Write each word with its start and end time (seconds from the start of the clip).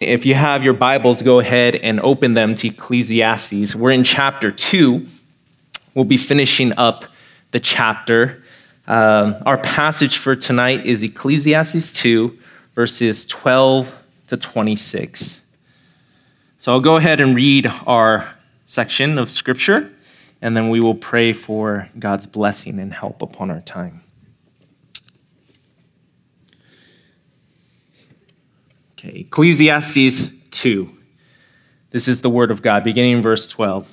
If 0.00 0.24
you 0.24 0.34
have 0.34 0.64
your 0.64 0.72
Bibles, 0.72 1.20
go 1.20 1.40
ahead 1.40 1.74
and 1.74 2.00
open 2.00 2.32
them 2.32 2.54
to 2.54 2.68
Ecclesiastes. 2.68 3.76
We're 3.76 3.90
in 3.90 4.02
chapter 4.02 4.50
2. 4.50 5.06
We'll 5.94 6.06
be 6.06 6.16
finishing 6.16 6.72
up 6.78 7.04
the 7.50 7.60
chapter. 7.60 8.42
Um, 8.86 9.36
our 9.44 9.58
passage 9.58 10.16
for 10.16 10.34
tonight 10.34 10.86
is 10.86 11.02
Ecclesiastes 11.02 11.92
2, 11.92 12.38
verses 12.74 13.26
12 13.26 13.94
to 14.28 14.38
26. 14.38 15.42
So 16.56 16.72
I'll 16.72 16.80
go 16.80 16.96
ahead 16.96 17.20
and 17.20 17.36
read 17.36 17.66
our 17.66 18.36
section 18.64 19.18
of 19.18 19.30
Scripture, 19.30 19.92
and 20.40 20.56
then 20.56 20.70
we 20.70 20.80
will 20.80 20.94
pray 20.94 21.34
for 21.34 21.90
God's 21.98 22.26
blessing 22.26 22.78
and 22.78 22.94
help 22.94 23.20
upon 23.20 23.50
our 23.50 23.60
time. 23.60 24.00
Okay, 29.02 29.20
Ecclesiastes 29.20 30.30
2. 30.50 30.90
This 31.88 32.06
is 32.06 32.20
the 32.20 32.28
word 32.28 32.50
of 32.50 32.60
God, 32.60 32.84
beginning 32.84 33.12
in 33.12 33.22
verse 33.22 33.48
12. 33.48 33.90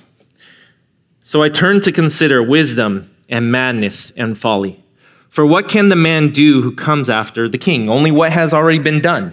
So 1.22 1.42
I 1.42 1.48
turned 1.48 1.82
to 1.84 1.92
consider 1.92 2.42
wisdom 2.42 3.10
and 3.26 3.50
madness 3.50 4.10
and 4.18 4.38
folly. 4.38 4.84
For 5.30 5.46
what 5.46 5.66
can 5.66 5.88
the 5.88 5.96
man 5.96 6.30
do 6.30 6.60
who 6.60 6.74
comes 6.74 7.08
after 7.08 7.48
the 7.48 7.56
king? 7.56 7.88
Only 7.88 8.10
what 8.10 8.32
has 8.32 8.52
already 8.52 8.80
been 8.80 9.00
done. 9.00 9.32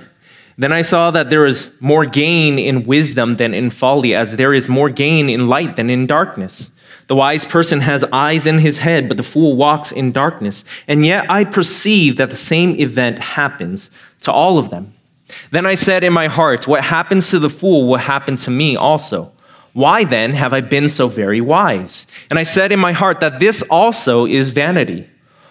Then 0.57 0.71
I 0.71 0.81
saw 0.81 1.11
that 1.11 1.29
there 1.29 1.45
is 1.45 1.69
more 1.81 2.05
gain 2.05 2.57
in 2.57 2.83
wisdom 2.83 3.35
than 3.35 3.53
in 3.53 3.69
folly, 3.69 4.15
as 4.15 4.37
there 4.37 4.53
is 4.53 4.69
more 4.69 4.89
gain 4.89 5.29
in 5.29 5.49
light 5.49 5.75
than 5.75 5.89
in 5.89 6.07
darkness. 6.07 6.71
The 7.07 7.17
wise 7.17 7.43
person 7.43 7.81
has 7.81 8.05
eyes 8.13 8.47
in 8.47 8.59
his 8.59 8.77
head, 8.77 9.09
but 9.09 9.17
the 9.17 9.23
fool 9.23 9.57
walks 9.57 9.91
in 9.91 10.13
darkness. 10.13 10.63
And 10.87 11.05
yet 11.05 11.29
I 11.29 11.43
perceive 11.43 12.15
that 12.15 12.29
the 12.29 12.37
same 12.37 12.79
event 12.79 13.19
happens 13.19 13.91
to 14.21 14.31
all 14.31 14.57
of 14.57 14.69
them. 14.69 14.94
Then 15.51 15.65
I 15.65 15.75
said 15.75 16.03
in 16.03 16.13
my 16.13 16.27
heart, 16.27 16.67
What 16.67 16.83
happens 16.83 17.29
to 17.29 17.39
the 17.39 17.49
fool 17.49 17.87
will 17.87 17.97
happen 17.97 18.35
to 18.37 18.51
me 18.51 18.75
also. 18.75 19.31
Why 19.73 20.05
then 20.05 20.33
have 20.33 20.53
I 20.53 20.61
been 20.61 20.87
so 20.87 21.07
very 21.07 21.41
wise? 21.41 22.07
And 22.29 22.39
I 22.39 22.43
said 22.43 22.71
in 22.71 22.79
my 22.79 22.93
heart 22.93 23.19
that 23.19 23.39
this 23.39 23.61
also 23.63 24.25
is 24.25 24.49
vanity. 24.51 25.09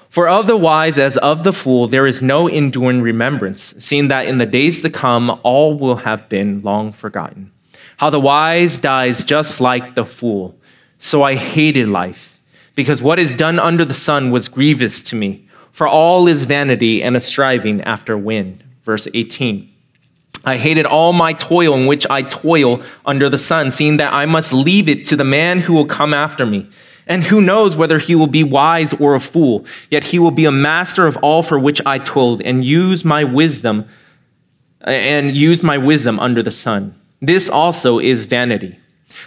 For 0.09 0.29
of 0.29 0.47
the 0.47 0.57
wise 0.57 0.99
as 0.99 1.17
of 1.19 1.43
the 1.43 1.53
fool 1.53 1.89
there 1.89 2.07
is 2.07 2.23
no 2.23 2.47
enduring 2.47 3.03
remembrance, 3.03 3.75
seeing 3.79 4.09
that 4.09 4.27
in 4.27 4.39
the 4.39 4.47
days 4.47 4.81
to 4.81 4.89
come 4.89 5.41
all 5.43 5.77
will 5.77 5.97
have 5.97 6.29
been 6.29 6.63
long 6.63 6.93
forgotten. 6.93 7.53
How 7.99 8.11
the 8.11 8.21
wise 8.21 8.79
dies 8.79 9.25
just 9.25 9.61
like 9.61 9.95
the 9.95 10.07
fool. 10.07 10.57
So 10.99 11.23
I 11.23 11.35
hated 11.35 11.89
life, 11.89 12.41
because 12.75 13.03
what 13.03 13.19
is 13.19 13.35
done 13.35 13.59
under 13.59 13.85
the 13.85 13.93
sun 13.93 14.31
was 14.31 14.49
grievous 14.49 15.03
to 15.03 15.17
me, 15.17 15.47
for 15.71 15.87
all 15.87 16.29
is 16.29 16.45
vanity 16.45 17.03
and 17.03 17.15
a 17.15 17.21
striving 17.21 17.83
after 17.83 18.17
wind 18.17 18.64
verse 18.85 19.09
18. 19.13 19.71
I 20.45 20.59
hated 20.59 20.85
all 20.85 21.13
my 21.13 21.33
toil 21.33 21.75
in 21.75 21.87
which 21.87 22.07
I 22.11 22.23
toil 22.23 22.83
under 23.07 23.29
the 23.29 23.39
sun, 23.39 23.71
seeing 23.71 23.97
that 23.97 24.13
I 24.13 24.27
must 24.27 24.53
leave 24.53 24.89
it 24.89 25.05
to 25.07 25.17
the 25.17 25.25
man 25.25 25.61
who 25.61 25.73
will 25.73 25.87
come 25.87 26.13
after 26.13 26.45
me. 26.45 26.69
And 27.07 27.25
who 27.25 27.41
knows 27.41 27.77
whether 27.77 27.99
he 27.99 28.15
will 28.15 28.27
be 28.27 28.45
wise 28.45 28.93
or 28.95 29.15
a 29.15 29.21
fool, 29.21 29.67
yet 29.91 30.05
he 30.05 30.19
will 30.19 30.31
be 30.31 30.47
a 30.47 30.53
master 30.53 31.07
of 31.07 31.17
all 31.19 31.43
for 31.43 31.59
which 31.59 31.81
I 31.85 31.99
toiled 31.99 32.41
and 32.43 32.65
use 32.65 33.05
my 33.05 33.25
wisdom 33.25 33.87
and 34.81 35.35
use 35.37 35.63
my 35.63 35.79
wisdom 35.79 36.19
under 36.21 36.43
the 36.43 36.51
sun. 36.51 36.95
This 37.21 37.49
also 37.49 37.99
is 37.99 38.27
vanity. 38.27 38.79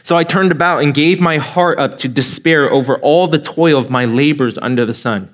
So 0.03 0.15
I 0.15 0.23
turned 0.23 0.51
about 0.51 0.83
and 0.83 0.93
gave 0.93 1.19
my 1.19 1.37
heart 1.37 1.79
up 1.79 1.97
to 1.97 2.07
despair 2.07 2.71
over 2.71 2.97
all 2.97 3.27
the 3.27 3.39
toil 3.39 3.77
of 3.77 3.89
my 3.89 4.05
labors 4.05 4.57
under 4.57 4.85
the 4.85 4.93
sun. 4.93 5.33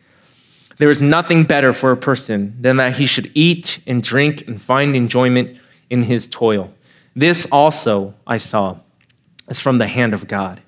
There 0.81 0.89
is 0.89 0.99
nothing 0.99 1.43
better 1.43 1.73
for 1.73 1.91
a 1.91 1.95
person 1.95 2.57
than 2.59 2.77
that 2.77 2.97
he 2.97 3.05
should 3.05 3.29
eat 3.35 3.77
and 3.85 4.01
drink 4.01 4.47
and 4.47 4.59
find 4.59 4.95
enjoyment 4.95 5.59
in 5.91 6.01
his 6.01 6.27
toil. 6.27 6.73
This 7.15 7.45
also 7.51 8.15
I 8.25 8.39
saw 8.39 8.77
is 9.47 9.59
from 9.59 9.77
the 9.77 9.85
hand 9.85 10.15
of 10.15 10.27
God. 10.27 10.59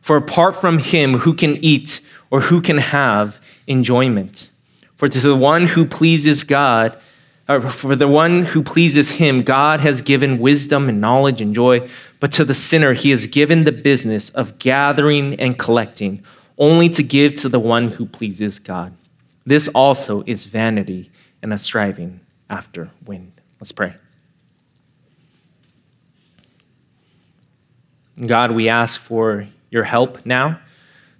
For 0.00 0.16
apart 0.16 0.56
from 0.56 0.80
him, 0.80 1.18
who 1.18 1.34
can 1.34 1.56
eat 1.64 2.00
or 2.32 2.40
who 2.40 2.60
can 2.60 2.78
have 2.78 3.40
enjoyment? 3.68 4.50
For 4.96 5.06
to 5.06 5.20
the 5.20 5.36
one 5.36 5.68
who 5.68 5.86
pleases 5.86 6.42
God, 6.42 7.00
or 7.48 7.60
for 7.60 7.94
the 7.94 8.08
one 8.08 8.46
who 8.46 8.64
pleases 8.64 9.12
him, 9.12 9.42
God 9.42 9.78
has 9.78 10.00
given 10.00 10.40
wisdom 10.40 10.88
and 10.88 11.00
knowledge 11.00 11.40
and 11.40 11.54
joy. 11.54 11.88
But 12.18 12.32
to 12.32 12.44
the 12.44 12.54
sinner, 12.54 12.92
he 12.94 13.10
has 13.10 13.28
given 13.28 13.62
the 13.62 13.70
business 13.70 14.30
of 14.30 14.58
gathering 14.58 15.38
and 15.38 15.56
collecting, 15.56 16.24
only 16.58 16.88
to 16.88 17.04
give 17.04 17.36
to 17.36 17.48
the 17.48 17.60
one 17.60 17.92
who 17.92 18.04
pleases 18.04 18.58
God. 18.58 18.96
This 19.50 19.66
also 19.74 20.22
is 20.28 20.44
vanity 20.44 21.10
and 21.42 21.52
a 21.52 21.58
striving 21.58 22.20
after 22.48 22.92
wind. 23.04 23.32
Let's 23.58 23.72
pray. 23.72 23.96
God, 28.24 28.52
we 28.52 28.68
ask 28.68 29.00
for 29.00 29.48
your 29.68 29.82
help 29.82 30.24
now 30.24 30.60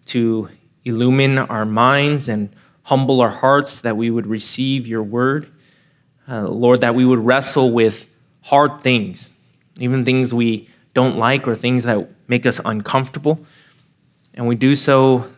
to 0.07 0.49
illumine 0.85 1.39
our 1.39 1.65
minds 1.65 2.29
and 2.29 2.55
humble 2.85 3.21
our 3.21 3.31
hearts 3.31 3.81
that 3.81 3.97
we 3.97 4.11
would 4.11 4.29
receive 4.29 4.87
your 4.87 5.03
word. 5.03 5.51
Uh, 6.29 6.47
Lord, 6.47 6.83
that 6.83 6.95
we 6.95 7.05
would 7.05 7.19
wrestle 7.19 7.73
with 7.73 8.07
hard 8.43 8.81
things, 8.81 9.29
even 9.81 10.05
things 10.05 10.33
we 10.33 10.69
don't 10.95 11.19
like 11.19 11.49
or 11.49 11.57
things 11.57 11.83
that 11.83 12.09
make 12.29 12.47
us 12.47 12.61
uncomfortable. 12.65 13.45
And 14.35 14.47
we 14.47 14.55
do 14.55 14.77
so 14.77 15.29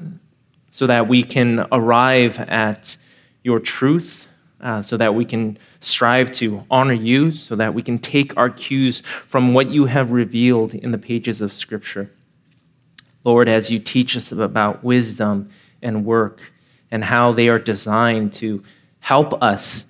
so 0.73 0.87
that 0.87 1.07
we 1.07 1.23
can 1.23 1.67
arrive 1.71 2.41
at 2.41 2.97
your 3.45 3.61
truth, 3.61 4.27
uh, 4.63 4.81
so 4.81 4.97
that 4.97 5.15
we 5.15 5.25
can 5.25 5.59
strive 5.81 6.33
to 6.33 6.65
honor 6.71 6.95
you, 6.95 7.31
so 7.31 7.55
that 7.55 7.75
we 7.75 7.83
can 7.83 7.99
take 7.99 8.35
our 8.39 8.49
cues 8.49 9.03
from 9.29 9.53
what 9.53 9.71
you 9.71 9.85
have 9.85 10.11
revealed 10.13 10.75
in 10.75 10.91
the 10.91 10.99
pages 10.99 11.43
of 11.43 11.53
Scripture. 11.53 12.11
Lord, 13.23 13.49
as 13.49 13.71
you 13.71 13.79
teach 13.79 14.17
us 14.17 14.33
about 14.33 14.83
wisdom 14.83 15.51
and 15.83 16.07
work 16.07 16.41
and 16.91 17.05
how 17.05 17.33
they 17.33 17.51
are 17.51 17.59
designed 17.59 18.33
to 18.35 18.63
help 19.01 19.41
us 19.43 19.85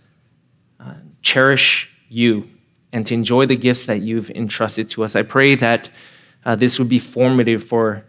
uh, 0.81 0.95
cherish 1.23 1.89
you 2.09 2.49
and 2.93 3.07
to 3.07 3.15
enjoy 3.15 3.47
the 3.47 3.57
gifts 3.57 3.87
that 3.87 4.01
you've 4.01 4.31
entrusted 4.31 4.89
to 4.91 5.05
us, 5.05 5.15
I 5.15 5.23
pray 5.23 5.55
that 5.55 5.91
uh, 6.45 6.57
this 6.57 6.81
would 6.81 6.89
be 6.89 6.99
formative 6.99 7.63
for 7.63 8.05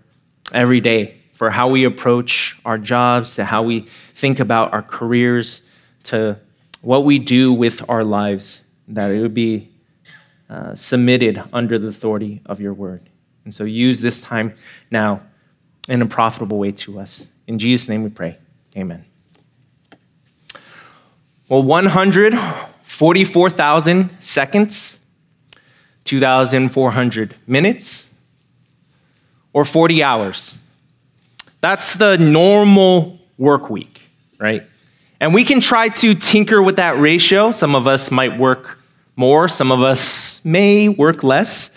every 0.52 0.82
day 0.82 1.20
for 1.34 1.50
how 1.50 1.68
we 1.68 1.84
approach 1.84 2.58
our 2.64 2.78
jobs, 2.78 3.36
to 3.36 3.46
how 3.46 3.64
we 3.64 3.82
think 4.14 4.40
about 4.40 4.72
our 4.74 4.82
careers, 4.82 5.62
to 6.04 6.38
what 6.82 7.04
we 7.04 7.20
do 7.20 7.52
with 7.52 7.82
our 7.90 8.04
lives, 8.04 8.64
that 8.88 9.12
it 9.12 9.22
would 9.22 9.34
be 9.34 9.70
uh, 10.50 10.76
submitted 10.76 11.42
under 11.52 11.80
the 11.80 11.88
authority 11.88 12.42
of 12.46 12.60
your 12.60 12.74
word. 12.74 13.10
And 13.46 13.54
so 13.54 13.64
use 13.64 14.02
this 14.02 14.20
time 14.22 14.56
now 14.92 15.22
in 15.90 16.02
a 16.02 16.06
profitable 16.06 16.60
way 16.60 16.72
to 16.72 17.00
us. 17.00 17.28
In 17.48 17.60
Jesus' 17.60 17.90
name 17.90 18.04
we 18.04 18.10
pray. 18.10 18.38
Amen. 18.78 19.06
Well, 21.50 21.64
144,000 21.64 24.18
seconds, 24.20 25.00
2,400 26.06 27.36
minutes, 27.46 28.10
or 29.52 29.66
40 29.66 30.04
hours. 30.04 30.60
That's 31.64 31.96
the 31.96 32.18
normal 32.18 33.20
work 33.38 33.70
week, 33.70 34.10
right? 34.38 34.68
And 35.22 35.34
we 35.34 35.46
can 35.46 35.62
try 35.62 35.88
to 35.88 36.14
tinker 36.14 36.62
with 36.62 36.76
that 36.76 37.00
ratio. 37.00 37.52
Some 37.52 37.74
of 37.74 37.88
us 37.88 38.12
might 38.12 38.38
work 38.38 38.80
more, 39.16 39.48
some 39.48 39.72
of 39.72 39.82
us 39.82 40.42
may 40.44 40.90
work 40.90 41.24
less. 41.24 41.72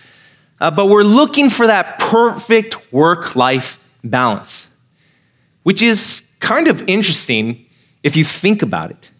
Uh, 0.60 0.72
but 0.72 0.86
we're 0.86 1.04
looking 1.04 1.50
for 1.50 1.68
that 1.68 2.00
perfect 2.00 2.92
work 2.92 3.36
life 3.36 3.78
balance, 4.02 4.66
which 5.62 5.82
is 5.82 6.24
kind 6.40 6.66
of 6.66 6.82
interesting 6.88 7.64
if 8.02 8.16
you 8.16 8.24
think 8.24 8.62
about 8.62 8.90
it. 8.90 9.12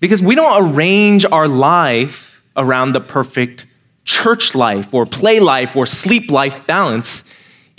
Because 0.00 0.22
we 0.22 0.34
don't 0.34 0.72
arrange 0.72 1.26
our 1.26 1.48
life 1.48 2.42
around 2.56 2.92
the 2.92 3.00
perfect 3.02 3.66
church 4.06 4.54
life 4.54 4.94
or 4.94 5.04
play 5.04 5.38
life 5.38 5.76
or 5.76 5.84
sleep 5.84 6.30
life 6.30 6.66
balance 6.66 7.24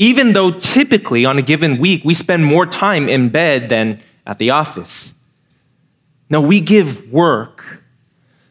even 0.03 0.33
though 0.33 0.51
typically 0.51 1.23
on 1.23 1.39
a 1.39 1.41
given 1.41 1.77
week 1.77 2.03
we 2.03 2.13
spend 2.13 2.43
more 2.43 2.65
time 2.65 3.07
in 3.07 3.29
bed 3.29 3.69
than 3.69 3.97
at 4.27 4.37
the 4.37 4.49
office. 4.49 5.13
No, 6.29 6.41
we 6.41 6.59
give 6.59 7.09
work 7.09 7.81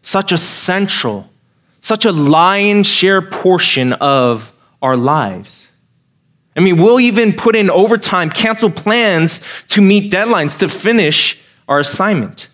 such 0.01 0.33
a 0.33 0.39
central, 0.39 1.29
such 1.83 2.07
a 2.07 2.13
lion's 2.13 2.87
share 2.87 3.21
portion 3.21 3.93
of 3.93 4.51
our 4.81 4.97
lives. 4.97 5.71
I 6.57 6.61
mean, 6.61 6.81
we'll 6.81 7.01
even 7.01 7.35
put 7.35 7.55
in 7.55 7.69
overtime, 7.69 8.31
cancel 8.31 8.71
plans 8.71 9.43
to 9.69 9.83
meet 9.83 10.11
deadlines 10.11 10.59
to 10.61 10.71
finish 10.71 11.39
our 11.69 11.81
assignment. 11.81 12.49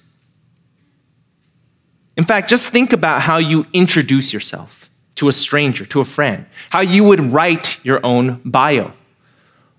In 2.17 2.25
fact, 2.25 2.51
just 2.51 2.71
think 2.73 2.93
about 2.93 3.23
how 3.23 3.37
you 3.37 3.65
introduce 3.73 4.33
yourself 4.33 4.88
to 5.19 5.29
a 5.29 5.33
stranger, 5.33 5.85
to 5.85 6.01
a 6.01 6.05
friend, 6.05 6.47
how 6.71 6.81
you 6.81 7.05
would 7.05 7.33
write 7.33 7.79
your 7.85 8.05
own 8.05 8.41
bio. 8.45 8.93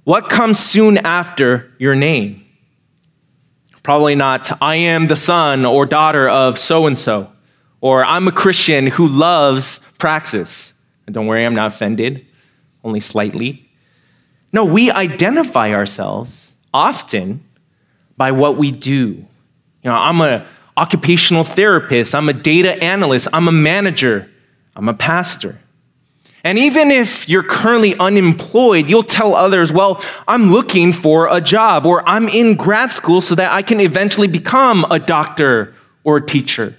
What 0.03 0.29
comes 0.29 0.59
soon 0.59 0.97
after 0.97 1.71
your 1.77 1.95
name? 1.95 2.45
Probably 3.83 4.15
not, 4.15 4.61
I 4.61 4.75
am 4.75 5.07
the 5.07 5.15
son 5.15 5.65
or 5.65 5.85
daughter 5.85 6.27
of 6.27 6.57
so 6.57 6.87
and 6.87 6.97
so, 6.97 7.31
or 7.79 8.03
I'm 8.03 8.27
a 8.27 8.31
Christian 8.31 8.87
who 8.87 9.07
loves 9.07 9.79
praxis. 9.97 10.73
And 11.05 11.13
don't 11.13 11.25
worry, 11.25 11.45
I'm 11.45 11.55
not 11.55 11.67
offended, 11.67 12.25
only 12.83 12.99
slightly. 12.99 13.65
No, 14.51 14.65
we 14.65 14.91
identify 14.91 15.73
ourselves 15.73 16.53
often 16.73 17.45
by 18.17 18.31
what 18.31 18.57
we 18.57 18.71
do. 18.71 19.25
You 19.83 19.89
know, 19.89 19.93
I'm 19.93 20.19
an 20.19 20.45
occupational 20.75 21.45
therapist, 21.45 22.13
I'm 22.13 22.27
a 22.27 22.33
data 22.33 22.81
analyst, 22.83 23.29
I'm 23.31 23.47
a 23.47 23.53
manager, 23.53 24.29
I'm 24.75 24.89
a 24.89 24.93
pastor. 24.93 25.59
And 26.43 26.57
even 26.57 26.89
if 26.89 27.27
you're 27.27 27.43
currently 27.43 27.97
unemployed, 27.97 28.89
you'll 28.89 29.03
tell 29.03 29.35
others, 29.35 29.71
well, 29.71 30.01
I'm 30.27 30.51
looking 30.51 30.93
for 30.93 31.27
a 31.29 31.41
job, 31.41 31.85
or 31.85 32.07
I'm 32.07 32.29
in 32.29 32.55
grad 32.55 32.91
school 32.91 33.21
so 33.21 33.35
that 33.35 33.51
I 33.51 33.61
can 33.61 33.81
eventually 33.81 34.27
become 34.27 34.85
a 34.89 34.99
doctor 34.99 35.73
or 36.03 36.17
a 36.17 36.25
teacher. 36.25 36.77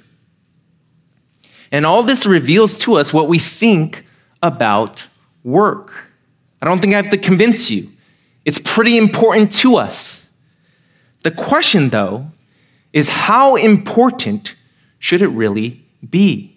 And 1.71 1.85
all 1.85 2.03
this 2.03 2.25
reveals 2.25 2.79
to 2.79 2.95
us 2.95 3.13
what 3.13 3.29
we 3.29 3.39
think 3.39 4.07
about 4.43 5.07
work. 5.45 5.93
I 6.63 6.67
don't 6.67 6.81
think 6.81 6.95
I 6.95 6.97
have 6.97 7.11
to 7.11 7.19
convince 7.19 7.71
you. 7.71 7.91
It's 8.45 8.59
pretty 8.59 8.97
important 8.97 9.53
to 9.59 9.77
us. 9.77 10.27
The 11.23 11.31
question, 11.31 11.91
though, 11.91 12.31
is 12.93 13.09
how 13.09 13.57
important 13.57 14.57
should 14.99 15.21
it 15.21 15.29
really 15.29 15.85
be? 16.09 16.50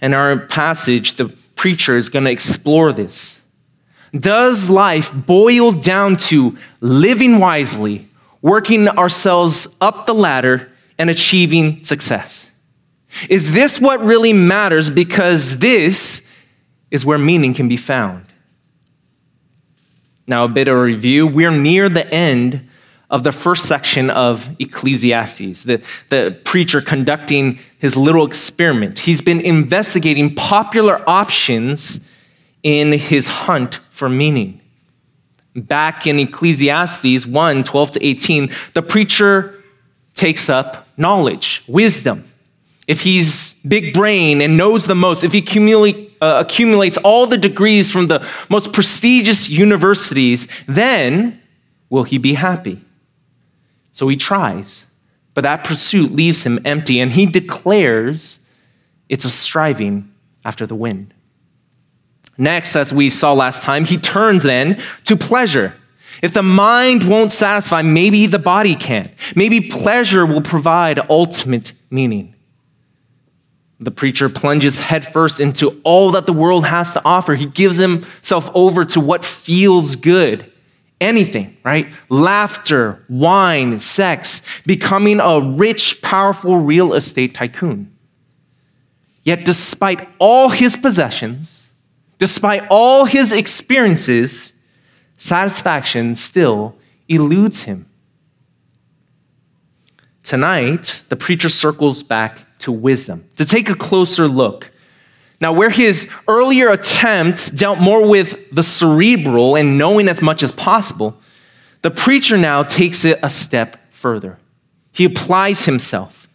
In 0.00 0.14
our 0.14 0.36
passage, 0.38 1.14
the 1.14 1.28
preacher 1.56 1.96
is 1.96 2.08
going 2.08 2.24
to 2.24 2.30
explore 2.30 2.92
this. 2.92 3.40
Does 4.12 4.70
life 4.70 5.12
boil 5.12 5.72
down 5.72 6.16
to 6.16 6.56
living 6.80 7.38
wisely, 7.38 8.08
working 8.40 8.88
ourselves 8.88 9.68
up 9.80 10.06
the 10.06 10.14
ladder, 10.14 10.70
and 10.98 11.10
achieving 11.10 11.82
success? 11.84 12.50
Is 13.28 13.52
this 13.52 13.80
what 13.80 14.02
really 14.02 14.32
matters? 14.32 14.90
Because 14.90 15.58
this 15.58 16.22
is 16.90 17.04
where 17.04 17.18
meaning 17.18 17.54
can 17.54 17.68
be 17.68 17.76
found. 17.76 18.24
Now, 20.26 20.44
a 20.44 20.48
bit 20.48 20.68
of 20.68 20.76
a 20.76 20.82
review. 20.82 21.26
We're 21.26 21.50
near 21.50 21.88
the 21.88 22.06
end 22.12 22.67
of 23.10 23.22
the 23.22 23.32
first 23.32 23.64
section 23.64 24.10
of 24.10 24.50
Ecclesiastes, 24.58 25.62
the, 25.62 25.82
the 26.10 26.38
preacher 26.44 26.80
conducting 26.80 27.58
his 27.78 27.96
little 27.96 28.26
experiment. 28.26 29.00
He's 29.00 29.22
been 29.22 29.40
investigating 29.40 30.34
popular 30.34 31.02
options 31.08 32.00
in 32.62 32.92
his 32.92 33.28
hunt 33.28 33.80
for 33.88 34.08
meaning. 34.08 34.60
Back 35.54 36.06
in 36.06 36.18
Ecclesiastes 36.18 37.26
1 37.26 37.64
12 37.64 37.90
to 37.92 38.04
18, 38.04 38.50
the 38.74 38.82
preacher 38.82 39.54
takes 40.14 40.50
up 40.50 40.86
knowledge, 40.96 41.64
wisdom. 41.66 42.24
If 42.86 43.02
he's 43.02 43.54
big 43.66 43.92
brain 43.94 44.40
and 44.40 44.56
knows 44.56 44.84
the 44.84 44.94
most, 44.94 45.24
if 45.24 45.32
he 45.32 45.40
uh, 46.20 46.42
accumulates 46.44 46.96
all 46.98 47.26
the 47.26 47.36
degrees 47.36 47.90
from 47.90 48.06
the 48.08 48.26
most 48.48 48.72
prestigious 48.72 49.48
universities, 49.48 50.48
then 50.66 51.40
will 51.90 52.04
he 52.04 52.18
be 52.18 52.34
happy? 52.34 52.82
So 53.98 54.06
he 54.06 54.14
tries, 54.14 54.86
but 55.34 55.40
that 55.40 55.64
pursuit 55.64 56.12
leaves 56.12 56.46
him 56.46 56.60
empty, 56.64 57.00
and 57.00 57.10
he 57.10 57.26
declares 57.26 58.38
it's 59.08 59.24
a 59.24 59.28
striving 59.28 60.14
after 60.44 60.68
the 60.68 60.76
wind. 60.76 61.14
Next, 62.36 62.76
as 62.76 62.94
we 62.94 63.10
saw 63.10 63.32
last 63.32 63.64
time, 63.64 63.84
he 63.84 63.96
turns 63.96 64.44
then 64.44 64.80
to 65.02 65.16
pleasure. 65.16 65.74
If 66.22 66.32
the 66.32 66.44
mind 66.44 67.08
won't 67.08 67.32
satisfy, 67.32 67.82
maybe 67.82 68.28
the 68.28 68.38
body 68.38 68.76
can. 68.76 69.10
Maybe 69.34 69.60
pleasure 69.62 70.24
will 70.24 70.42
provide 70.42 71.00
ultimate 71.10 71.72
meaning. 71.90 72.36
The 73.80 73.90
preacher 73.90 74.28
plunges 74.28 74.78
headfirst 74.78 75.40
into 75.40 75.80
all 75.82 76.12
that 76.12 76.24
the 76.24 76.32
world 76.32 76.66
has 76.66 76.92
to 76.92 77.02
offer. 77.04 77.34
He 77.34 77.46
gives 77.46 77.78
himself 77.78 78.48
over 78.54 78.84
to 78.84 79.00
what 79.00 79.24
feels 79.24 79.96
good 79.96 80.52
anything, 81.00 81.56
right? 81.64 81.92
Laughter, 82.08 83.04
wine, 83.08 83.78
sex, 83.78 84.42
becoming 84.66 85.20
a 85.20 85.40
rich, 85.40 86.02
powerful 86.02 86.58
real 86.58 86.92
estate 86.94 87.34
tycoon. 87.34 87.94
Yet, 89.22 89.44
despite 89.44 90.08
all 90.18 90.48
his 90.48 90.76
possessions, 90.76 91.72
despite 92.18 92.66
all 92.70 93.04
his 93.04 93.32
experiences, 93.32 94.52
satisfaction 95.16 96.14
still 96.14 96.74
eludes 97.08 97.64
him. 97.64 97.86
Tonight, 100.22 101.04
the 101.08 101.16
preacher 101.16 101.48
circles 101.48 102.02
back 102.02 102.58
to 102.58 102.72
wisdom 102.72 103.28
to 103.36 103.44
take 103.44 103.70
a 103.70 103.74
closer 103.74 104.28
look 104.28 104.70
now, 105.40 105.52
where 105.52 105.70
his 105.70 106.08
earlier 106.26 106.68
attempt 106.68 107.54
dealt 107.54 107.78
more 107.78 108.08
with 108.08 108.36
the 108.50 108.64
cerebral 108.64 109.54
and 109.54 109.78
knowing 109.78 110.08
as 110.08 110.20
much 110.20 110.42
as 110.42 110.50
possible, 110.50 111.16
the 111.82 111.92
preacher 111.92 112.36
now 112.36 112.64
takes 112.64 113.04
it 113.04 113.20
a 113.22 113.30
step 113.30 113.76
further. 113.92 114.38
He 114.90 115.04
applies 115.04 115.64
himself. 115.64 116.28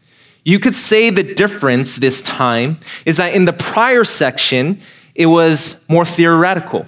You 0.46 0.58
could 0.60 0.76
say 0.76 1.10
the 1.10 1.24
difference 1.24 1.98
this 1.98 2.22
time 2.22 2.80
is 3.06 3.18
that 3.18 3.34
in 3.34 3.46
the 3.46 3.54
prior 3.54 4.06
section, 4.06 4.80
it 5.16 5.26
was 5.26 5.78
more 5.90 6.06
theoretical, 6.06 6.86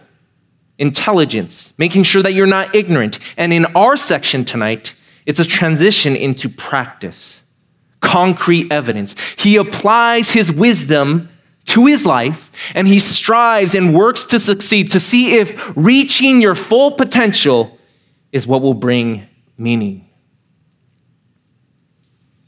intelligence, 0.77 1.73
making 1.77 2.03
sure 2.03 2.23
that 2.23 2.33
you're 2.33 2.47
not 2.47 2.75
ignorant. 2.75 3.19
And 3.35 3.51
in 3.51 3.65
our 3.75 3.97
section 3.97 4.45
tonight, 4.45 4.95
it's 5.25 5.39
a 5.39 5.45
transition 5.45 6.15
into 6.15 6.47
practice, 6.47 7.43
concrete 7.99 8.71
evidence. 8.71 9.15
He 9.37 9.57
applies 9.57 10.31
his 10.31 10.49
wisdom 10.49 11.29
to 11.65 11.85
his 11.85 12.05
life 12.05 12.51
and 12.75 12.87
he 12.87 12.99
strives 12.99 13.75
and 13.75 13.93
works 13.93 14.25
to 14.25 14.39
succeed 14.39 14.91
to 14.91 14.99
see 14.99 15.35
if 15.35 15.73
reaching 15.75 16.41
your 16.41 16.55
full 16.55 16.91
potential 16.91 17.77
is 18.31 18.45
what 18.45 18.61
will 18.61 18.73
bring 18.73 19.27
meaning. 19.57 20.07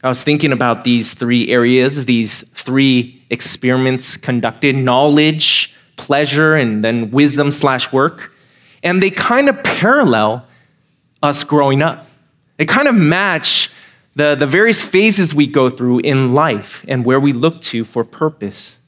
I 0.03 0.09
was 0.09 0.23
thinking 0.23 0.51
about 0.51 0.83
these 0.83 1.13
three 1.13 1.49
areas, 1.49 2.05
these 2.05 2.43
three 2.53 3.25
experiments 3.29 4.15
conducted 4.15 4.75
knowledge, 4.75 5.73
pleasure, 5.95 6.55
and 6.55 6.83
then 6.83 7.09
wisdom 7.09 7.51
slash 7.51 7.91
work. 7.91 8.31
And 8.83 9.01
they 9.01 9.09
kind 9.09 9.49
of 9.49 9.63
parallel 9.63 10.45
us 11.23 11.43
growing 11.43 11.81
up. 11.81 12.07
They 12.57 12.65
kind 12.65 12.87
of 12.87 12.95
match 12.95 13.71
the, 14.15 14.35
the 14.35 14.45
various 14.45 14.81
phases 14.81 15.33
we 15.33 15.47
go 15.47 15.69
through 15.69 15.99
in 15.99 16.33
life 16.33 16.85
and 16.87 17.05
where 17.05 17.19
we 17.19 17.33
look 17.33 17.61
to 17.63 17.83
for 17.83 18.03
purpose. 18.03 18.79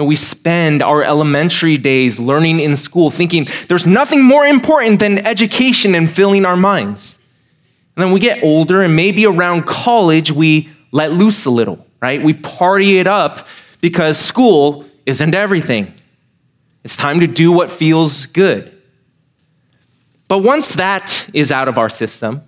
And 0.00 0.08
we 0.08 0.16
spend 0.16 0.82
our 0.82 1.02
elementary 1.02 1.76
days 1.76 2.18
learning 2.18 2.60
in 2.60 2.74
school 2.74 3.10
thinking 3.10 3.46
there's 3.68 3.84
nothing 3.84 4.22
more 4.22 4.46
important 4.46 4.98
than 4.98 5.18
education 5.26 5.94
and 5.94 6.10
filling 6.10 6.46
our 6.46 6.56
minds. 6.56 7.18
And 7.94 8.04
then 8.04 8.10
we 8.10 8.18
get 8.18 8.42
older, 8.42 8.80
and 8.80 8.96
maybe 8.96 9.26
around 9.26 9.66
college, 9.66 10.32
we 10.32 10.70
let 10.90 11.12
loose 11.12 11.44
a 11.44 11.50
little, 11.50 11.86
right? 12.00 12.22
We 12.22 12.32
party 12.32 12.96
it 12.96 13.06
up 13.06 13.46
because 13.82 14.18
school 14.18 14.86
isn't 15.04 15.34
everything. 15.34 15.92
It's 16.82 16.96
time 16.96 17.20
to 17.20 17.26
do 17.26 17.52
what 17.52 17.70
feels 17.70 18.24
good. 18.24 18.74
But 20.28 20.38
once 20.38 20.76
that 20.76 21.28
is 21.34 21.50
out 21.50 21.68
of 21.68 21.76
our 21.76 21.90
system, 21.90 22.40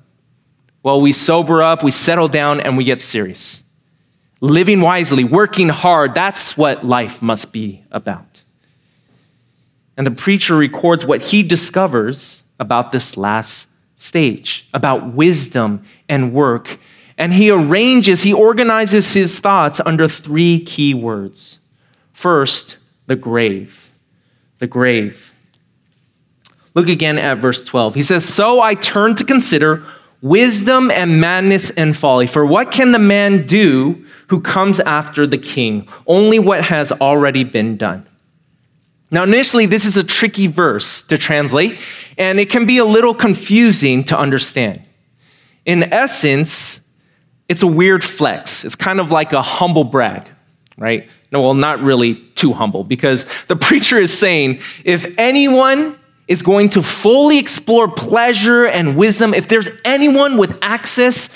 well, 0.83 1.03
we 1.03 1.13
sober 1.13 1.63
up, 1.63 1.85
we 1.85 1.91
settle 1.91 2.29
down, 2.29 2.63
and 2.63 2.79
we 2.79 2.85
get 2.85 3.03
serious 3.03 3.62
living 4.43 4.81
wisely, 4.81 5.25
working 5.25 5.71
hard. 5.71 6.15
That's 6.15 6.57
what 6.57 6.85
life 6.85 7.23
must 7.23 7.53
be 7.53 7.85
about. 7.91 8.43
And 9.97 10.07
the 10.07 10.11
preacher 10.11 10.57
records 10.57 11.07
what 11.07 11.23
he 11.23 11.43
discovers 11.43 12.43
about 12.59 12.91
this 12.91 13.17
last 13.17 13.69
stage, 13.97 14.69
about 14.75 15.15
wisdom 15.15 15.85
and 16.09 16.35
work. 16.35 16.79
And 17.17 17.33
he 17.33 17.51
arranges, 17.51 18.23
he 18.23 18.33
organizes 18.33 19.15
his 19.15 19.39
thoughts 19.39 19.81
under 19.87 20.09
three 20.09 20.59
key 20.59 20.93
words. 20.93 21.61
First, 22.13 22.79
the 23.07 23.17
grave. 23.17 23.93
The 24.59 24.67
grave. 24.67 25.33
Look 26.75 26.89
again 26.89 27.17
at 27.17 27.39
verse 27.39 27.63
12. 27.63 27.95
He 27.95 28.03
says, 28.03 28.25
So 28.25 28.61
I 28.61 28.75
turn 28.75 29.15
to 29.17 29.25
consider 29.25 29.85
wisdom 30.23 30.91
and 30.91 31.21
madness 31.21 31.71
and 31.71 31.97
folly. 31.97 32.27
For 32.27 32.47
what 32.47 32.71
can 32.71 32.93
the 32.93 32.99
man 32.99 33.43
do 33.43 34.07
who 34.29 34.41
comes 34.41 34.81
after 34.81 35.27
the 35.27 35.37
king? 35.37 35.87
Only 36.07 36.39
what 36.39 36.65
has 36.65 36.93
already 36.93 37.45
been 37.45 37.77
done. 37.77 38.09
Now, 39.11 39.25
initially, 39.25 39.67
this 39.67 39.85
is 39.85 39.99
a 39.99 40.05
tricky 40.05 40.47
verse 40.47 41.05
to 41.05 41.19
translate, 41.19 41.85
and 42.17 42.41
it 42.41 42.49
can 42.49 42.65
be 42.65 42.79
a 42.79 42.85
little 42.85 43.13
confusing 43.13 44.05
to 44.05 44.19
understand. 44.19 44.83
In 45.67 45.93
essence, 45.93 46.81
it's 47.47 47.63
a 47.63 47.67
weird 47.67 48.03
flex. 48.03 48.65
It's 48.65 48.75
kind 48.75 49.01
of 49.01 49.11
like 49.11 49.35
a 49.35 49.43
humble 49.43 49.85
brag, 49.85 50.31
right? 50.79 51.11
No, 51.31 51.43
well, 51.43 51.53
not 51.53 51.81
really 51.81 52.15
too 52.15 52.55
humble, 52.55 52.85
because 52.85 53.27
the 53.49 53.57
preacher 53.67 53.99
is 53.99 54.17
saying 54.17 54.61
if 54.83 55.05
anyone 55.19 55.99
is 56.33 56.43
going 56.43 56.71
to 56.71 56.83
fully 56.83 57.39
explore 57.39 57.87
pleasure 57.89 58.65
and 58.65 58.97
wisdom, 58.97 59.35
if 59.35 59.49
there's 59.49 59.69
anyone 59.85 60.39
with 60.39 60.59
access, 60.63 61.29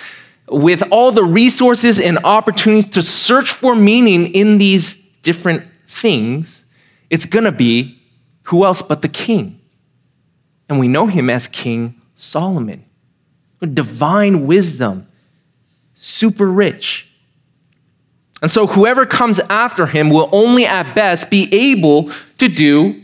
with 0.48 0.82
all 0.90 1.12
the 1.12 1.22
resources 1.22 2.00
and 2.00 2.18
opportunities 2.24 2.90
to 2.90 3.02
search 3.02 3.52
for 3.52 3.76
meaning 3.76 4.28
in 4.28 4.58
these 4.58 4.96
different 5.22 5.64
things, 5.86 6.64
it's 7.10 7.26
going 7.26 7.44
to 7.44 7.52
be 7.52 8.00
who 8.44 8.64
else 8.64 8.80
but 8.80 9.02
the 9.02 9.08
king? 9.08 9.60
And 10.68 10.78
we 10.78 10.88
know 10.88 11.06
him 11.06 11.28
as 11.28 11.46
King 11.48 12.00
Solomon. 12.14 12.84
Divine 13.60 14.46
wisdom, 14.46 15.08
super 15.94 16.46
rich. 16.46 17.08
And 18.40 18.50
so 18.50 18.66
whoever 18.66 19.04
comes 19.04 19.40
after 19.50 19.86
him 19.86 20.10
will 20.10 20.28
only 20.30 20.64
at 20.64 20.94
best 20.94 21.30
be 21.30 21.48
able 21.52 22.10
to 22.38 22.48
do 22.48 23.02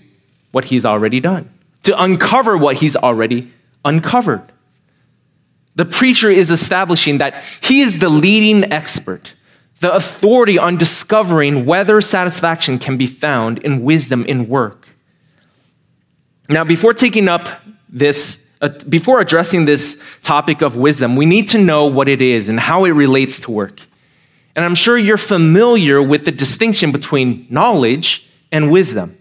what 0.53 0.67
he's 0.67 0.85
already 0.85 1.19
done, 1.19 1.52
to 1.83 2.03
uncover 2.03 2.57
what 2.57 2.77
he's 2.77 2.97
already 2.97 3.53
uncovered. 3.85 4.53
The 5.75 5.85
preacher 5.85 6.31
is 6.31 6.51
establishing 6.51 7.19
that 7.19 7.43
he 7.63 7.81
is 7.81 7.99
the 7.99 8.09
leading 8.09 8.71
expert, 8.73 9.35
the 9.81 9.93
authority 9.95 10.59
on 10.59 10.77
discovering 10.77 11.65
whether 11.65 12.01
satisfaction 12.01 12.79
can 12.79 12.97
be 12.97 13.07
found 13.07 13.59
in 13.59 13.83
wisdom 13.83 14.25
in 14.25 14.49
work. 14.49 14.89
Now, 16.49 16.65
before 16.65 16.93
taking 16.93 17.29
up 17.29 17.49
this, 17.89 18.39
uh, 18.61 18.69
before 18.89 19.21
addressing 19.21 19.65
this 19.65 19.97
topic 20.23 20.61
of 20.61 20.77
wisdom, 20.77 21.17
we 21.17 21.25
need 21.25 21.49
to 21.49 21.59
know 21.59 21.87
what 21.87 22.09
it 22.09 22.21
is 22.21 22.49
and 22.49 22.61
how 22.61 22.85
it 22.85 22.91
relates 22.91 23.41
to 23.41 23.51
work. 23.51 23.81
And 24.55 24.65
I'm 24.65 24.75
sure 24.75 24.99
you're 24.99 25.17
familiar 25.17 26.03
with 26.03 26.27
the 26.27 26.33
distinction 26.33 26.93
between 26.93 27.47
knowledge 27.49 28.29
and 28.51 28.71
wisdom. 28.71 29.17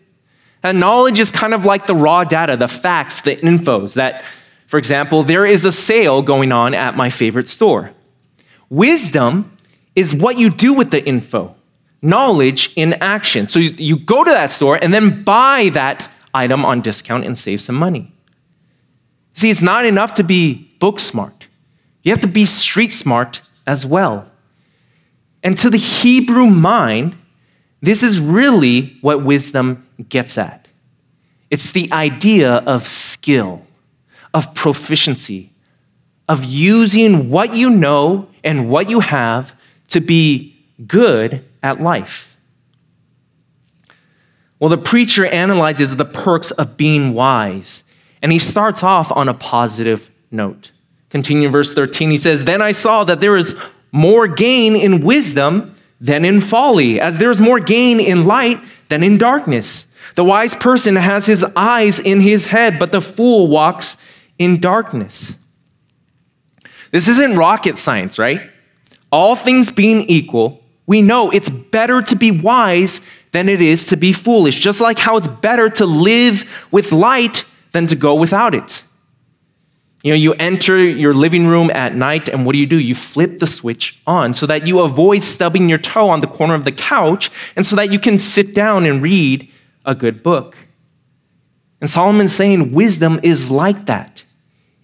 And 0.63 0.79
knowledge 0.79 1.19
is 1.19 1.31
kind 1.31 1.53
of 1.53 1.65
like 1.65 1.87
the 1.87 1.95
raw 1.95 2.23
data, 2.23 2.55
the 2.55 2.67
facts, 2.67 3.21
the 3.21 3.35
infos 3.37 3.95
that, 3.95 4.23
for 4.67 4.77
example, 4.77 5.23
there 5.23 5.45
is 5.45 5.65
a 5.65 5.71
sale 5.71 6.21
going 6.21 6.51
on 6.51 6.73
at 6.73 6.95
my 6.95 7.09
favorite 7.09 7.49
store. 7.49 7.91
Wisdom 8.69 9.57
is 9.95 10.13
what 10.13 10.37
you 10.37 10.49
do 10.49 10.73
with 10.73 10.91
the 10.91 11.05
info, 11.05 11.55
knowledge 12.01 12.71
in 12.75 12.93
action. 12.93 13.47
So 13.47 13.59
you, 13.59 13.71
you 13.77 13.97
go 13.97 14.23
to 14.23 14.31
that 14.31 14.51
store 14.51 14.77
and 14.81 14.93
then 14.93 15.23
buy 15.23 15.69
that 15.73 16.09
item 16.33 16.63
on 16.63 16.81
discount 16.81 17.25
and 17.25 17.37
save 17.37 17.61
some 17.61 17.75
money. 17.75 18.13
See, 19.33 19.49
it's 19.49 19.61
not 19.61 19.85
enough 19.85 20.13
to 20.15 20.23
be 20.23 20.69
book 20.79 20.99
smart, 20.99 21.47
you 22.03 22.11
have 22.11 22.21
to 22.21 22.27
be 22.27 22.45
street 22.45 22.93
smart 22.93 23.41
as 23.67 23.85
well. 23.85 24.27
And 25.43 25.57
to 25.57 25.69
the 25.69 25.77
Hebrew 25.77 26.47
mind, 26.47 27.17
this 27.81 28.03
is 28.03 28.19
really 28.19 28.97
what 29.01 29.23
wisdom 29.23 29.87
gets 30.09 30.37
at. 30.37 30.67
It's 31.49 31.71
the 31.71 31.91
idea 31.91 32.53
of 32.53 32.87
skill, 32.87 33.65
of 34.33 34.53
proficiency, 34.53 35.51
of 36.29 36.45
using 36.45 37.29
what 37.29 37.53
you 37.53 37.69
know 37.69 38.29
and 38.43 38.69
what 38.69 38.89
you 38.89 39.01
have 39.01 39.53
to 39.89 39.99
be 39.99 40.55
good 40.87 41.43
at 41.61 41.81
life. 41.81 42.37
Well, 44.59 44.69
the 44.69 44.77
preacher 44.77 45.25
analyzes 45.25 45.95
the 45.95 46.05
perks 46.05 46.51
of 46.51 46.77
being 46.77 47.13
wise, 47.13 47.83
and 48.21 48.31
he 48.31 48.39
starts 48.39 48.83
off 48.83 49.11
on 49.11 49.27
a 49.27 49.33
positive 49.33 50.11
note. 50.29 50.71
Continue 51.09 51.49
verse 51.49 51.73
13, 51.73 52.11
he 52.11 52.17
says, 52.17 52.45
Then 52.45 52.61
I 52.61 52.71
saw 52.71 53.03
that 53.03 53.19
there 53.19 53.35
is 53.35 53.55
more 53.91 54.27
gain 54.27 54.75
in 54.75 55.01
wisdom 55.01 55.75
than 56.01 56.25
in 56.25 56.41
folly, 56.41 56.99
as 56.99 57.19
there's 57.19 57.39
more 57.39 57.59
gain 57.59 57.99
in 57.99 58.25
light 58.25 58.59
than 58.89 59.03
in 59.03 59.17
darkness. 59.17 59.87
The 60.15 60.25
wise 60.25 60.55
person 60.55 60.95
has 60.95 61.27
his 61.27 61.45
eyes 61.55 61.99
in 61.99 62.19
his 62.19 62.47
head, 62.47 62.79
but 62.79 62.91
the 62.91 63.01
fool 63.01 63.47
walks 63.47 63.95
in 64.39 64.59
darkness. 64.59 65.37
This 66.91 67.07
isn't 67.07 67.37
rocket 67.37 67.77
science, 67.77 68.19
right? 68.19 68.49
All 69.11 69.35
things 69.35 69.71
being 69.71 70.01
equal, 70.05 70.61
we 70.87 71.01
know 71.01 71.29
it's 71.29 71.49
better 71.49 72.01
to 72.01 72.15
be 72.15 72.31
wise 72.31 72.99
than 73.31 73.47
it 73.47 73.61
is 73.61 73.85
to 73.87 73.97
be 73.97 74.11
foolish, 74.11 74.59
just 74.59 74.81
like 74.81 74.99
how 74.99 75.17
it's 75.17 75.27
better 75.27 75.69
to 75.69 75.85
live 75.85 76.43
with 76.71 76.91
light 76.91 77.45
than 77.71 77.87
to 77.87 77.95
go 77.95 78.15
without 78.15 78.53
it. 78.55 78.83
You 80.03 80.11
know, 80.11 80.17
you 80.17 80.33
enter 80.33 80.77
your 80.77 81.13
living 81.13 81.45
room 81.47 81.69
at 81.71 81.95
night, 81.95 82.27
and 82.27 82.45
what 82.45 82.53
do 82.53 82.59
you 82.59 82.65
do? 82.65 82.79
You 82.79 82.95
flip 82.95 83.37
the 83.37 83.45
switch 83.45 83.99
on 84.07 84.33
so 84.33 84.47
that 84.47 84.65
you 84.65 84.79
avoid 84.79 85.23
stubbing 85.23 85.69
your 85.69 85.77
toe 85.77 86.09
on 86.09 86.21
the 86.21 86.27
corner 86.27 86.55
of 86.55 86.65
the 86.65 86.71
couch 86.71 87.29
and 87.55 87.65
so 87.65 87.75
that 87.75 87.91
you 87.91 87.99
can 87.99 88.17
sit 88.17 88.55
down 88.55 88.85
and 88.85 89.03
read 89.03 89.51
a 89.85 89.93
good 89.93 90.23
book. 90.23 90.57
And 91.79 91.89
Solomon's 91.89 92.33
saying 92.33 92.71
wisdom 92.71 93.19
is 93.23 93.51
like 93.51 93.85
that. 93.85 94.23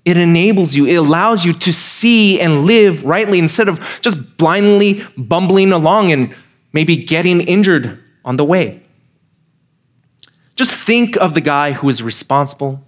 It 0.05 0.17
enables 0.17 0.75
you, 0.75 0.85
it 0.85 0.95
allows 0.95 1.43
you 1.43 1.51
to 1.51 1.73
see 1.73 2.39
and 2.39 2.63
live 2.65 3.03
rightly 3.03 3.39
instead 3.39 3.67
of 3.67 3.99
just 4.01 4.37
blindly 4.37 5.03
bumbling 5.17 5.73
along 5.73 6.13
and 6.13 6.33
maybe 6.71 6.95
getting 6.95 7.41
injured 7.41 8.01
on 8.23 8.37
the 8.37 8.45
way. 8.45 8.81
Just 10.55 10.71
think 10.71 11.17
of 11.17 11.33
the 11.33 11.41
guy 11.41 11.73
who 11.73 11.89
is 11.89 12.01
responsible, 12.01 12.83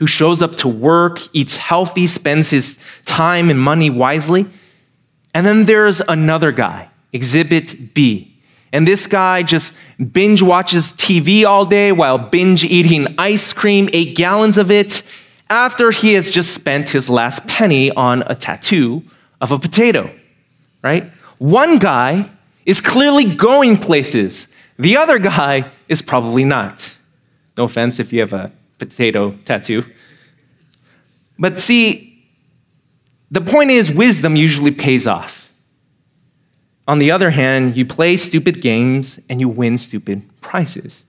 who 0.00 0.06
shows 0.06 0.40
up 0.40 0.54
to 0.54 0.66
work, 0.66 1.20
eats 1.34 1.56
healthy, 1.56 2.06
spends 2.06 2.48
his 2.48 2.78
time 3.04 3.50
and 3.50 3.60
money 3.60 3.90
wisely. 3.90 4.46
And 5.34 5.46
then 5.46 5.66
there's 5.66 6.00
another 6.00 6.52
guy, 6.52 6.88
Exhibit 7.12 7.92
B. 7.92 8.34
And 8.72 8.88
this 8.88 9.06
guy 9.06 9.42
just 9.42 9.74
binge 10.12 10.40
watches 10.40 10.94
TV 10.94 11.44
all 11.44 11.66
day 11.66 11.92
while 11.92 12.16
binge 12.16 12.64
eating 12.64 13.14
ice 13.18 13.52
cream, 13.52 13.90
eight 13.92 14.16
gallons 14.16 14.56
of 14.56 14.70
it, 14.70 15.02
after 15.50 15.90
he 15.90 16.14
has 16.14 16.30
just 16.30 16.54
spent 16.54 16.88
his 16.88 17.10
last 17.10 17.46
penny 17.46 17.90
on 17.90 18.22
a 18.26 18.34
tattoo 18.34 19.02
of 19.42 19.52
a 19.52 19.58
potato, 19.58 20.10
right? 20.82 21.12
One 21.36 21.78
guy 21.78 22.30
is 22.64 22.80
clearly 22.80 23.26
going 23.26 23.76
places, 23.76 24.48
the 24.78 24.96
other 24.96 25.18
guy 25.18 25.70
is 25.88 26.00
probably 26.00 26.44
not. 26.44 26.96
No 27.58 27.64
offense 27.64 28.00
if 28.00 28.14
you 28.14 28.20
have 28.20 28.32
a 28.32 28.50
potato 28.80 29.32
tattoo. 29.44 29.84
But 31.38 31.58
see, 31.60 32.26
the 33.30 33.40
point 33.40 33.70
is, 33.70 33.90
wisdom 33.90 34.34
usually 34.34 34.72
pays 34.72 35.06
off. 35.06 35.52
On 36.88 36.98
the 36.98 37.12
other 37.12 37.30
hand, 37.30 37.76
you 37.76 37.86
play 37.86 38.16
stupid 38.16 38.60
games 38.60 39.20
and 39.28 39.40
you 39.40 39.48
win 39.48 39.78
stupid 39.78 40.28
prizes. 40.40 41.04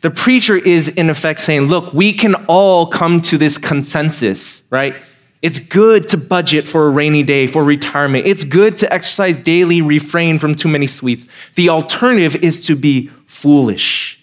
The 0.00 0.10
preacher 0.10 0.56
is, 0.56 0.88
in 0.88 1.10
effect, 1.10 1.40
saying, 1.40 1.62
Look, 1.62 1.92
we 1.92 2.12
can 2.12 2.34
all 2.46 2.86
come 2.86 3.20
to 3.22 3.36
this 3.36 3.58
consensus, 3.58 4.64
right? 4.70 5.02
It's 5.42 5.58
good 5.58 6.08
to 6.08 6.16
budget 6.16 6.66
for 6.66 6.86
a 6.86 6.90
rainy 6.90 7.22
day, 7.22 7.46
for 7.46 7.62
retirement. 7.62 8.26
It's 8.26 8.44
good 8.44 8.76
to 8.78 8.92
exercise 8.92 9.38
daily, 9.38 9.82
refrain 9.82 10.38
from 10.38 10.54
too 10.54 10.68
many 10.68 10.86
sweets. 10.86 11.26
The 11.54 11.68
alternative 11.68 12.36
is 12.36 12.64
to 12.66 12.74
be 12.74 13.08
foolish 13.26 14.17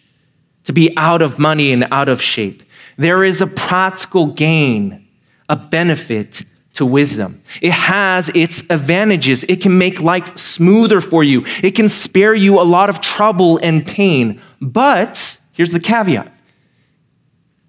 to 0.66 0.74
be 0.74 0.94
out 0.98 1.22
of 1.22 1.40
money 1.40 1.72
and 1.72 1.88
out 1.92 2.10
of 2.10 2.22
shape. 2.22 2.64
There 2.98 3.24
is 3.24 3.42
a 3.42 3.48
practical 3.48 4.28
gain, 4.28 5.08
a 5.50 5.56
benefit 5.56 6.44
to 6.74 6.86
wisdom. 6.86 7.42
It 7.62 7.72
has 7.72 8.30
its 8.36 8.64
advantages. 8.70 9.46
It 9.48 9.62
can 9.62 9.78
make 9.78 10.02
life 10.02 10.38
smoother 10.38 11.02
for 11.02 11.24
you, 11.24 11.46
it 11.64 11.72
can 11.72 11.90
spare 11.90 12.36
you 12.36 12.60
a 12.60 12.64
lot 12.64 12.90
of 12.90 13.02
trouble 13.02 13.60
and 13.64 13.86
pain. 13.86 14.42
But 14.62 15.40
here's 15.54 15.72
the 15.72 15.80
caveat 15.80 16.34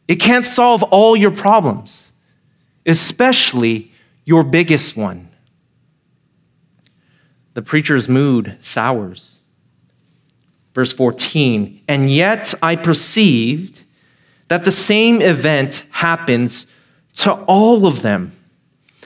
it 0.09 0.17
can't 0.17 0.45
solve 0.45 0.83
all 0.85 1.17
your 1.17 1.31
problems, 1.31 2.13
especially 2.85 3.93
your 4.25 4.43
biggest 4.43 4.97
one. 4.97 5.29
The 7.55 7.63
preacher's 7.63 8.09
mood 8.09 8.57
sours. 8.61 9.36
Verse 10.77 10.93
14, 10.93 11.81
and 11.89 12.13
yet 12.13 12.53
I 12.61 12.77
perceived 12.77 13.83
that 14.49 14.67
the 14.67 14.71
same 14.71 15.23
event 15.23 15.87
happens 15.89 16.67
to 17.15 17.33
all 17.33 17.87
of 17.87 18.03
them. 18.03 18.37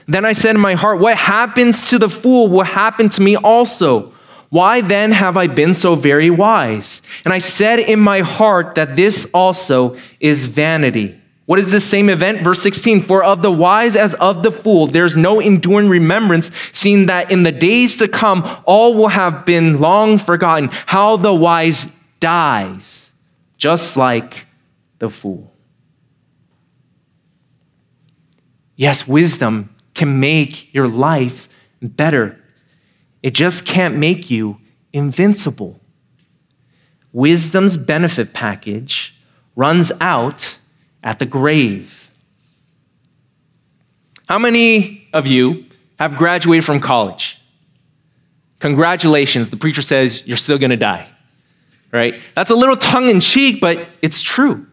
Then 0.05 0.25
I 0.25 0.33
said 0.33 0.55
in 0.55 0.61
my 0.61 0.73
heart, 0.73 0.99
What 0.99 1.15
happens 1.15 1.89
to 1.89 1.97
the 1.97 2.09
fool 2.09 2.49
will 2.49 2.65
happen 2.65 3.07
to 3.07 3.21
me 3.21 3.37
also. 3.37 4.11
Why 4.49 4.81
then 4.81 5.13
have 5.13 5.37
I 5.37 5.47
been 5.47 5.73
so 5.73 5.95
very 5.95 6.29
wise? 6.29 7.01
And 7.23 7.33
I 7.33 7.39
said 7.39 7.79
in 7.79 8.01
my 8.01 8.19
heart 8.19 8.75
that 8.75 8.97
this 8.97 9.25
also 9.33 9.95
is 10.19 10.47
vanity. 10.47 11.20
What 11.51 11.59
is 11.59 11.69
this 11.69 11.83
same 11.83 12.07
event? 12.07 12.43
Verse 12.45 12.61
16 12.61 13.03
For 13.03 13.21
of 13.21 13.41
the 13.41 13.51
wise 13.51 13.97
as 13.97 14.13
of 14.13 14.41
the 14.41 14.53
fool, 14.53 14.87
there's 14.87 15.17
no 15.17 15.41
enduring 15.41 15.89
remembrance, 15.89 16.49
seeing 16.71 17.07
that 17.07 17.29
in 17.29 17.43
the 17.43 17.51
days 17.51 17.97
to 17.97 18.07
come, 18.07 18.49
all 18.63 18.93
will 18.93 19.09
have 19.09 19.45
been 19.45 19.77
long 19.77 20.17
forgotten. 20.17 20.69
How 20.85 21.17
the 21.17 21.33
wise 21.33 21.87
dies, 22.21 23.11
just 23.57 23.97
like 23.97 24.45
the 24.99 25.09
fool. 25.09 25.51
Yes, 28.77 29.05
wisdom 29.05 29.75
can 29.93 30.21
make 30.21 30.73
your 30.73 30.87
life 30.87 31.49
better. 31.81 32.41
It 33.21 33.31
just 33.31 33.65
can't 33.65 33.97
make 33.97 34.31
you 34.31 34.61
invincible. 34.93 35.81
Wisdom's 37.11 37.75
benefit 37.75 38.33
package 38.33 39.21
runs 39.57 39.91
out 39.99 40.59
at 41.03 41.19
the 41.19 41.25
grave. 41.25 42.09
How 44.27 44.39
many 44.39 45.07
of 45.13 45.27
you 45.27 45.65
have 45.99 46.17
graduated 46.17 46.65
from 46.65 46.79
college? 46.79 47.37
Congratulations, 48.59 49.49
the 49.49 49.57
preacher 49.57 49.81
says 49.81 50.23
you're 50.25 50.37
still 50.37 50.57
gonna 50.57 50.77
die, 50.77 51.07
right? 51.91 52.21
That's 52.35 52.51
a 52.51 52.55
little 52.55 52.77
tongue 52.77 53.09
in 53.09 53.19
cheek, 53.19 53.59
but 53.59 53.87
it's 54.01 54.21
true. 54.21 54.67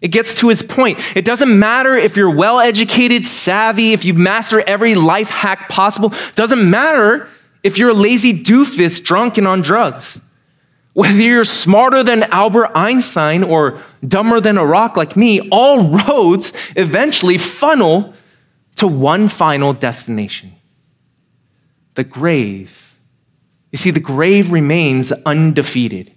It 0.00 0.08
gets 0.08 0.34
to 0.36 0.48
his 0.48 0.62
point. 0.62 1.00
It 1.16 1.24
doesn't 1.24 1.58
matter 1.58 1.94
if 1.94 2.16
you're 2.16 2.34
well 2.34 2.60
educated, 2.60 3.26
savvy, 3.26 3.92
if 3.92 4.04
you 4.04 4.14
master 4.14 4.60
every 4.60 4.94
life 4.94 5.30
hack 5.30 5.68
possible. 5.68 6.12
Doesn't 6.34 6.68
matter 6.68 7.28
if 7.62 7.78
you're 7.78 7.90
a 7.90 7.94
lazy 7.94 8.44
doofus 8.44 9.02
drunk 9.02 9.38
and 9.38 9.48
on 9.48 9.60
drugs. 9.60 10.20
Whether 10.94 11.20
you're 11.20 11.44
smarter 11.44 12.02
than 12.02 12.24
Albert 12.24 12.72
Einstein 12.74 13.44
or 13.44 13.80
dumber 14.06 14.40
than 14.40 14.58
a 14.58 14.64
rock 14.64 14.96
like 14.96 15.16
me, 15.16 15.48
all 15.50 15.84
roads 15.84 16.52
eventually 16.76 17.38
funnel 17.38 18.14
to 18.76 18.86
one 18.86 19.28
final 19.28 19.72
destination 19.72 20.54
the 21.94 22.04
grave. 22.04 22.94
You 23.72 23.76
see, 23.76 23.90
the 23.90 23.98
grave 23.98 24.52
remains 24.52 25.10
undefeated. 25.26 26.12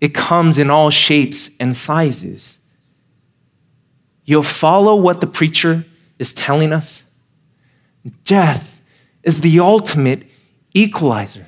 It 0.00 0.12
comes 0.12 0.58
in 0.58 0.70
all 0.70 0.90
shapes 0.90 1.48
and 1.60 1.74
sizes. 1.76 2.58
You'll 4.24 4.42
follow 4.42 4.96
what 4.96 5.20
the 5.20 5.28
preacher 5.28 5.84
is 6.18 6.34
telling 6.34 6.72
us. 6.72 7.04
Death 8.24 8.80
is 9.22 9.40
the 9.40 9.60
ultimate 9.60 10.24
equalizer, 10.74 11.46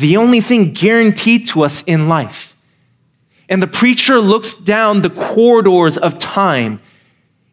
the 0.00 0.16
only 0.16 0.40
thing 0.40 0.72
guaranteed 0.72 1.46
to 1.46 1.62
us 1.62 1.82
in 1.82 2.08
life. 2.08 2.54
And 3.48 3.62
the 3.62 3.66
preacher 3.66 4.18
looks 4.18 4.54
down 4.54 5.00
the 5.00 5.10
corridors 5.10 5.96
of 5.96 6.18
time, 6.18 6.80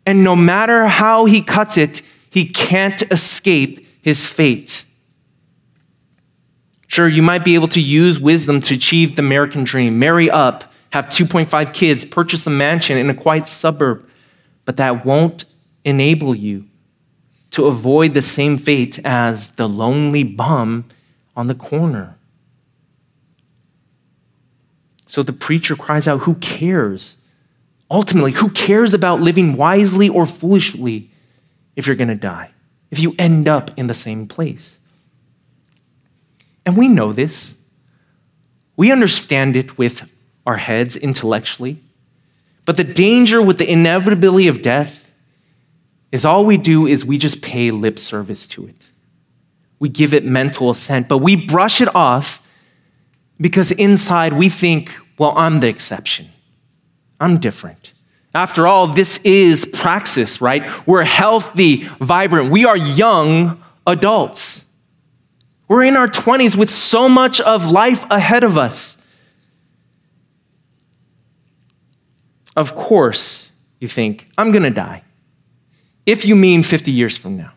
and 0.05 0.23
no 0.23 0.35
matter 0.35 0.87
how 0.87 1.25
he 1.25 1.41
cuts 1.41 1.77
it, 1.77 2.01
he 2.29 2.45
can't 2.45 3.01
escape 3.11 3.87
his 4.01 4.25
fate. 4.25 4.83
Sure, 6.87 7.07
you 7.07 7.21
might 7.21 7.45
be 7.45 7.55
able 7.55 7.69
to 7.69 7.81
use 7.81 8.19
wisdom 8.19 8.59
to 8.61 8.73
achieve 8.73 9.15
the 9.15 9.21
American 9.21 9.63
dream, 9.63 9.97
marry 9.97 10.29
up, 10.29 10.65
have 10.91 11.05
2.5 11.05 11.73
kids, 11.73 12.03
purchase 12.05 12.45
a 12.45 12.49
mansion 12.49 12.97
in 12.97 13.09
a 13.09 13.15
quiet 13.15 13.47
suburb, 13.47 14.07
but 14.65 14.77
that 14.77 15.05
won't 15.05 15.45
enable 15.85 16.35
you 16.35 16.65
to 17.51 17.65
avoid 17.65 18.13
the 18.13 18.21
same 18.21 18.57
fate 18.57 18.99
as 19.05 19.51
the 19.51 19.69
lonely 19.69 20.23
bum 20.23 20.85
on 21.35 21.47
the 21.47 21.55
corner. 21.55 22.17
So 25.13 25.21
the 25.21 25.31
preacher 25.31 25.75
cries 25.75 26.07
out, 26.07 26.21
Who 26.21 26.33
cares? 26.33 27.17
Ultimately, 27.91 28.31
who 28.31 28.49
cares 28.49 28.95
about 28.95 29.21
living 29.21 29.53
wisely 29.53 30.09
or 30.09 30.25
foolishly 30.25 31.11
if 31.75 31.85
you're 31.85 31.95
going 31.95 32.07
to 32.07 32.15
die, 32.15 32.49
if 32.89 32.97
you 32.97 33.13
end 33.19 33.47
up 33.47 33.69
in 33.77 33.85
the 33.85 33.93
same 33.93 34.27
place? 34.27 34.79
And 36.65 36.75
we 36.75 36.87
know 36.87 37.13
this. 37.13 37.55
We 38.75 38.91
understand 38.91 39.55
it 39.55 39.77
with 39.77 40.09
our 40.47 40.57
heads 40.57 40.97
intellectually. 40.97 41.83
But 42.65 42.77
the 42.77 42.83
danger 42.83 43.39
with 43.39 43.59
the 43.59 43.71
inevitability 43.71 44.47
of 44.47 44.63
death 44.63 45.11
is 46.11 46.25
all 46.25 46.43
we 46.43 46.57
do 46.57 46.87
is 46.87 47.05
we 47.05 47.19
just 47.19 47.43
pay 47.43 47.69
lip 47.69 47.99
service 47.99 48.47
to 48.47 48.65
it. 48.65 48.89
We 49.77 49.89
give 49.89 50.11
it 50.11 50.25
mental 50.25 50.71
assent, 50.71 51.07
but 51.07 51.19
we 51.19 51.35
brush 51.35 51.81
it 51.81 51.95
off 51.95 52.41
because 53.39 53.71
inside 53.73 54.33
we 54.33 54.49
think, 54.49 54.91
well, 55.17 55.33
I'm 55.37 55.59
the 55.59 55.67
exception. 55.67 56.29
I'm 57.19 57.39
different. 57.39 57.93
After 58.35 58.65
all, 58.65 58.87
this 58.87 59.19
is 59.23 59.65
praxis, 59.65 60.41
right? 60.41 60.63
We're 60.87 61.03
healthy, 61.03 61.87
vibrant. 61.99 62.51
We 62.51 62.65
are 62.65 62.75
young 62.75 63.63
adults. 63.85 64.65
We're 65.67 65.83
in 65.83 65.95
our 65.95 66.07
20s 66.07 66.55
with 66.55 66.69
so 66.69 67.07
much 67.07 67.39
of 67.41 67.71
life 67.71 68.05
ahead 68.09 68.43
of 68.43 68.57
us. 68.57 68.97
Of 72.55 72.75
course, 72.75 73.51
you 73.79 73.87
think, 73.87 74.29
I'm 74.37 74.51
going 74.51 74.63
to 74.63 74.69
die. 74.69 75.03
If 76.05 76.25
you 76.25 76.35
mean 76.35 76.63
50 76.63 76.91
years 76.91 77.17
from 77.17 77.37
now. 77.37 77.53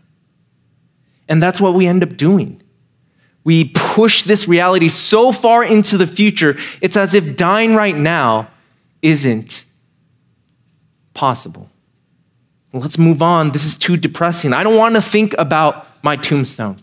And 1.29 1.43
that's 1.43 1.61
what 1.61 1.75
we 1.75 1.87
end 1.87 2.03
up 2.03 2.17
doing. 2.17 2.63
We 3.47 3.71
push 3.73 4.25
this 4.25 4.49
reality 4.49 4.89
so 4.89 5.31
far 5.31 5.63
into 5.63 5.97
the 5.97 6.07
future, 6.07 6.59
it's 6.81 6.97
as 6.97 7.15
if 7.15 7.37
dying 7.37 7.77
right 7.77 7.97
now 7.97 8.51
isn't 9.03 9.65
possible. 11.15 11.71
Let's 12.73 12.99
move 12.99 13.23
on. 13.23 13.53
This 13.53 13.65
is 13.65 13.79
too 13.79 13.97
depressing. 13.97 14.53
I 14.53 14.65
don't 14.65 14.77
want 14.77 14.97
to 14.97 15.01
think 15.01 15.35
about 15.39 15.87
my 16.03 16.17
tombstone 16.17 16.77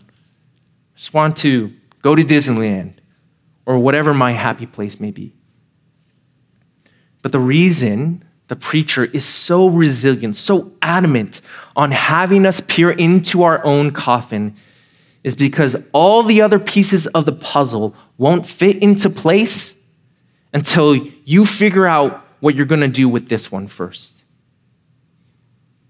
just 0.94 1.12
want 1.12 1.36
to 1.38 1.72
go 2.02 2.14
to 2.14 2.22
Disneyland 2.22 2.94
or 3.66 3.78
whatever 3.78 4.14
my 4.14 4.32
happy 4.32 4.66
place 4.66 5.00
may 5.00 5.10
be. 5.10 5.34
But 7.22 7.32
the 7.32 7.40
reason 7.40 8.24
the 8.48 8.56
preacher 8.56 9.04
is 9.04 9.24
so 9.24 9.66
resilient, 9.66 10.36
so 10.36 10.72
adamant 10.82 11.40
on 11.74 11.90
having 11.90 12.46
us 12.46 12.60
peer 12.60 12.90
into 12.90 13.42
our 13.42 13.64
own 13.64 13.90
coffin 13.90 14.54
is 15.24 15.34
because 15.34 15.74
all 15.92 16.22
the 16.22 16.42
other 16.42 16.58
pieces 16.58 17.06
of 17.08 17.24
the 17.24 17.32
puzzle 17.32 17.94
won't 18.18 18.46
fit 18.46 18.76
into 18.82 19.08
place 19.10 19.74
until 20.52 20.94
you 21.24 21.46
figure 21.46 21.86
out 21.86 22.24
what 22.40 22.54
you're 22.54 22.66
going 22.66 22.82
to 22.82 22.88
do 22.88 23.08
with 23.08 23.28
this 23.28 23.50
one 23.50 23.66
first. 23.66 24.24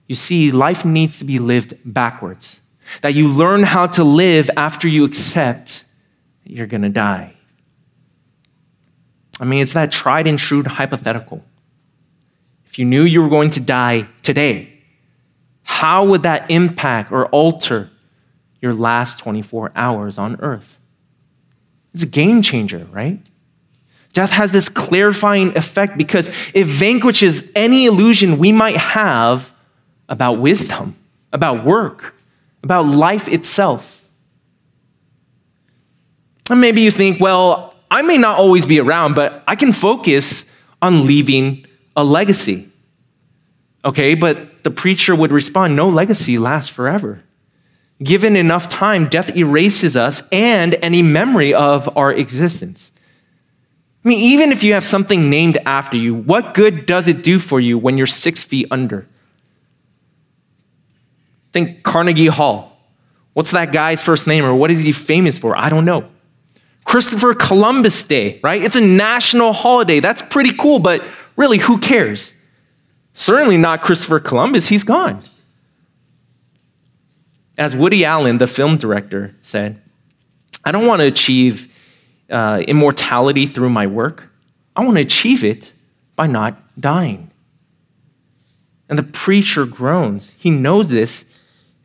You 0.07 0.15
see, 0.15 0.53
life 0.53 0.85
needs 0.85 1.19
to 1.19 1.25
be 1.25 1.39
lived 1.39 1.75
backwards 1.85 2.61
that 3.01 3.15
you 3.15 3.29
learn 3.29 3.65
how 3.65 3.87
to 3.89 4.05
live 4.05 4.49
after 4.57 4.87
you 4.87 5.05
accept 5.05 5.85
that 6.45 6.53
you're 6.53 6.67
going 6.67 6.83
to 6.83 6.89
die. 6.89 7.35
I 9.41 9.45
mean, 9.45 9.63
it's 9.63 9.73
that 9.73 9.91
tried 9.91 10.27
and 10.27 10.39
true 10.39 10.63
hypothetical. 10.63 11.45
If 12.67 12.79
you 12.79 12.85
knew 12.85 13.03
you 13.03 13.23
were 13.23 13.29
going 13.29 13.51
to 13.51 13.61
die 13.61 14.07
today, 14.23 14.73
how 15.63 16.05
would 16.05 16.23
that 16.23 16.51
impact 16.51 17.11
or 17.11 17.27
alter 17.27 17.91
your 18.65 18.75
last 18.75 19.19
24 19.21 19.71
hours 19.77 20.19
on 20.19 20.41
earth? 20.41 20.79
It's 21.93 22.03
a 22.03 22.07
game 22.07 22.43
changer, 22.43 22.89
right? 22.91 23.21
Death 24.15 24.31
has 24.31 24.53
this 24.53 24.69
clarifying 24.69 25.57
effect 25.57 25.99
because 25.99 26.29
it 26.55 26.65
vanquishes 26.65 27.45
any 27.55 27.85
illusion 27.85 28.39
we 28.39 28.53
might 28.53 28.77
have 28.77 29.53
about 30.09 30.39
wisdom, 30.39 30.97
about 31.33 31.65
work, 31.65 32.15
about 32.63 32.87
life 32.87 33.29
itself. 33.29 34.03
And 36.49 36.61
maybe 36.61 36.81
you 36.81 36.91
think, 36.91 37.21
well, 37.21 37.75
I 37.91 38.03
may 38.03 38.17
not 38.17 38.39
always 38.39 38.67
be 38.67 38.81
around, 38.81 39.15
but 39.15 39.45
I 39.47 39.57
can 39.57 39.73
focus 39.73 40.47
on 40.81 41.07
leaving 41.07 41.67
a 41.97 42.03
legacy. 42.03 42.71
Okay, 43.85 44.15
but 44.15 44.65
the 44.65 44.71
preacher 44.71 45.15
would 45.15 45.33
respond, 45.33 45.77
no 45.77 45.89
legacy 45.89 46.39
lasts 46.39 46.71
forever. 46.71 47.23
Given 48.03 48.37
enough 48.37 48.69
time, 48.69 49.09
death 49.09 49.37
erases 49.37 49.97
us 49.97 50.23
and 50.33 50.75
any 50.83 51.03
memory 51.03 51.55
of 51.55 51.97
our 51.97 52.13
existence. 52.13 52.93
I 54.05 54.09
mean, 54.09 54.19
even 54.19 54.53
if 54.53 54.63
you 54.63 54.75
have 54.75 54.85
something 54.85 55.31
named 55.31 55.59
after 55.65 55.97
you, 55.97 56.15
what 56.15 56.55
good 56.55 56.87
does 56.87 57.09
it 57.09 57.23
do 57.23 57.39
for 57.39 57.61
you 57.61 57.79
when 57.79 57.97
you're 57.97 58.07
six 58.07 58.43
feet 58.43 58.67
under? 58.71 59.07
Think 61.53 61.83
Carnegie 61.83 62.27
Hall. 62.27 62.77
What's 63.33 63.53
that 63.53 63.73
guy's 63.73 64.03
first 64.03 64.27
name 64.27 64.45
or 64.45 64.55
what 64.55 64.71
is 64.71 64.85
he 64.85 64.93
famous 64.93 65.39
for? 65.39 65.57
I 65.57 65.69
don't 65.69 65.85
know. 65.85 66.09
Christopher 66.85 67.35
Columbus 67.35 68.05
Day, 68.05 68.41
right? 68.43 68.63
It's 68.63 68.77
a 68.77 68.81
national 68.81 69.53
holiday. 69.53 70.01
That's 70.01 70.21
pretty 70.21 70.53
cool, 70.53 70.79
but 70.79 71.05
really, 71.37 71.59
who 71.59 71.79
cares? 71.79 72.35
Certainly 73.15 73.57
not 73.57 73.83
Christopher 73.83 74.21
Columbus, 74.21 74.69
he's 74.69 74.85
gone. 74.85 75.23
As 77.57 77.77
Woody 77.77 78.05
Allen, 78.05 78.39
the 78.39 78.47
film 78.47 78.77
director, 78.77 79.35
said, 79.41 79.81
I 80.65 80.73
don't 80.73 80.87
want 80.87 81.01
to 81.01 81.07
achieve 81.07 81.73
uh, 82.31 82.63
immortality 82.67 83.47
through 83.47 83.71
my 83.71 83.87
work. 83.87 84.31
I 84.75 84.85
want 84.85 84.97
to 84.97 85.03
achieve 85.03 85.45
it 85.45 85.73
by 86.17 86.27
not 86.27 86.59
dying. 86.81 87.31
And 88.89 88.99
the 88.99 89.03
preacher 89.03 89.67
groans. 89.67 90.35
He 90.37 90.51
knows 90.51 90.91
this 90.91 91.25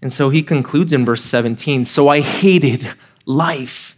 and 0.02 0.14
so 0.14 0.30
he 0.30 0.42
concludes 0.42 0.94
in 0.94 1.04
verse 1.04 1.24
17 1.24 1.86
So 1.86 2.08
I 2.08 2.22
hated 2.22 2.94
life 3.26 3.96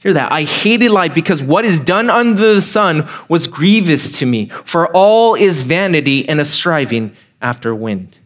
Hear 0.00 0.14
that. 0.14 0.32
I 0.32 0.44
hated 0.44 0.92
life 0.92 1.12
because 1.12 1.42
what 1.42 1.66
is 1.66 1.78
done 1.78 2.08
under 2.08 2.54
the 2.54 2.62
sun 2.62 3.06
was 3.28 3.46
grievous 3.46 4.18
to 4.18 4.24
me, 4.24 4.48
for 4.64 4.88
all 4.96 5.34
is 5.34 5.60
vanity 5.60 6.26
and 6.26 6.40
a 6.40 6.44
striving 6.46 7.14
after 7.42 7.74
wind. 7.74 8.16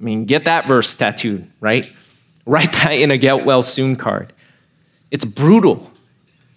I 0.00 0.04
mean, 0.04 0.24
get 0.24 0.44
that 0.44 0.66
verse 0.66 0.94
tattooed, 0.94 1.50
right? 1.60 1.90
Write 2.46 2.72
that 2.72 2.92
in 2.92 3.10
a 3.10 3.18
get 3.18 3.44
well 3.44 3.62
soon 3.62 3.96
card. 3.96 4.32
It's 5.10 5.24
brutal, 5.24 5.90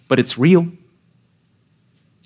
but 0.08 0.18
it's 0.18 0.38
real. 0.38 0.68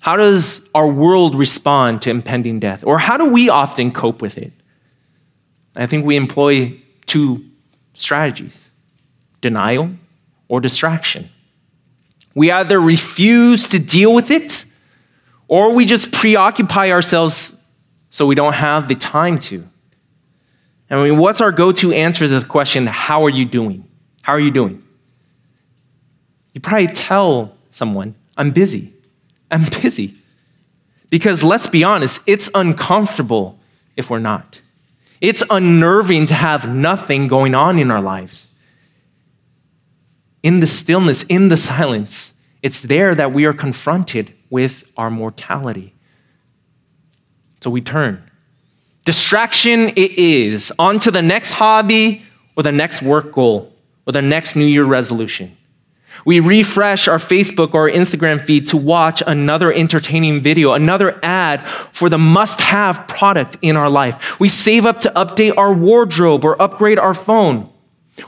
How 0.01 0.15
does 0.15 0.61
our 0.73 0.87
world 0.87 1.35
respond 1.35 2.01
to 2.03 2.09
impending 2.09 2.59
death? 2.59 2.83
Or 2.85 2.99
how 2.99 3.17
do 3.17 3.25
we 3.25 3.49
often 3.49 3.91
cope 3.91 4.21
with 4.21 4.37
it? 4.37 4.53
I 5.75 5.85
think 5.85 6.05
we 6.05 6.15
employ 6.15 6.79
two 7.05 7.43
strategies 7.93 8.71
denial 9.41 9.91
or 10.47 10.61
distraction. 10.61 11.29
We 12.33 12.51
either 12.51 12.79
refuse 12.79 13.67
to 13.69 13.79
deal 13.79 14.13
with 14.13 14.31
it 14.31 14.65
or 15.47 15.73
we 15.73 15.85
just 15.85 16.11
preoccupy 16.11 16.91
ourselves 16.91 17.53
so 18.09 18.25
we 18.25 18.35
don't 18.35 18.53
have 18.53 18.87
the 18.87 18.95
time 18.95 19.39
to. 19.39 19.67
I 20.89 21.03
mean, 21.03 21.17
what's 21.17 21.41
our 21.41 21.51
go 21.51 21.71
to 21.73 21.91
answer 21.91 22.27
to 22.27 22.39
the 22.39 22.45
question, 22.45 22.87
How 22.87 23.23
are 23.23 23.29
you 23.29 23.45
doing? 23.45 23.85
How 24.21 24.33
are 24.33 24.39
you 24.39 24.51
doing? 24.51 24.83
You 26.53 26.61
probably 26.61 26.87
tell 26.87 27.55
someone, 27.69 28.15
I'm 28.37 28.51
busy. 28.51 28.93
I'm 29.51 29.63
busy. 29.81 30.15
Because 31.09 31.43
let's 31.43 31.67
be 31.67 31.83
honest, 31.83 32.21
it's 32.25 32.49
uncomfortable 32.53 33.59
if 33.95 34.09
we're 34.09 34.19
not. 34.19 34.61
It's 35.21 35.43
unnerving 35.49 36.27
to 36.27 36.33
have 36.33 36.67
nothing 36.69 37.27
going 37.27 37.55
on 37.55 37.79
in 37.79 37.89
our 37.89 38.01
lives. 38.01 38.49
In 40.43 40.59
the 40.59 40.67
stillness, 40.67 41.23
in 41.23 41.49
the 41.49 41.57
silence, 41.57 42.33
it's 42.61 42.81
there 42.81 43.15
that 43.15 43.33
we 43.33 43.45
are 43.45 43.53
confronted 43.53 44.33
with 44.49 44.91
our 44.95 45.09
mortality. 45.09 45.93
So 47.61 47.69
we 47.69 47.81
turn. 47.81 48.26
Distraction 49.07 49.93
it 49.95 50.19
is. 50.19 50.73
On 50.77 50.99
to 50.99 51.11
the 51.11 51.21
next 51.21 51.51
hobby 51.51 52.23
or 52.57 52.63
the 52.63 52.73
next 52.73 53.01
work 53.01 53.31
goal 53.31 53.73
or 54.05 54.11
the 54.11 54.21
next 54.21 54.57
New 54.57 54.65
Year 54.65 54.83
resolution. 54.83 55.55
We 56.25 56.41
refresh 56.41 57.07
our 57.07 57.17
Facebook 57.17 57.73
or 57.73 57.89
Instagram 57.89 58.43
feed 58.43 58.65
to 58.65 58.75
watch 58.75 59.23
another 59.25 59.71
entertaining 59.71 60.41
video, 60.41 60.73
another 60.73 61.17
ad 61.23 61.65
for 61.93 62.09
the 62.09 62.17
must 62.17 62.59
have 62.59 63.07
product 63.07 63.55
in 63.61 63.77
our 63.77 63.89
life. 63.89 64.41
We 64.41 64.49
save 64.49 64.85
up 64.85 64.99
to 64.99 65.09
update 65.11 65.53
our 65.55 65.73
wardrobe 65.73 66.43
or 66.43 66.61
upgrade 66.61 66.99
our 66.99 67.13
phone. 67.13 67.71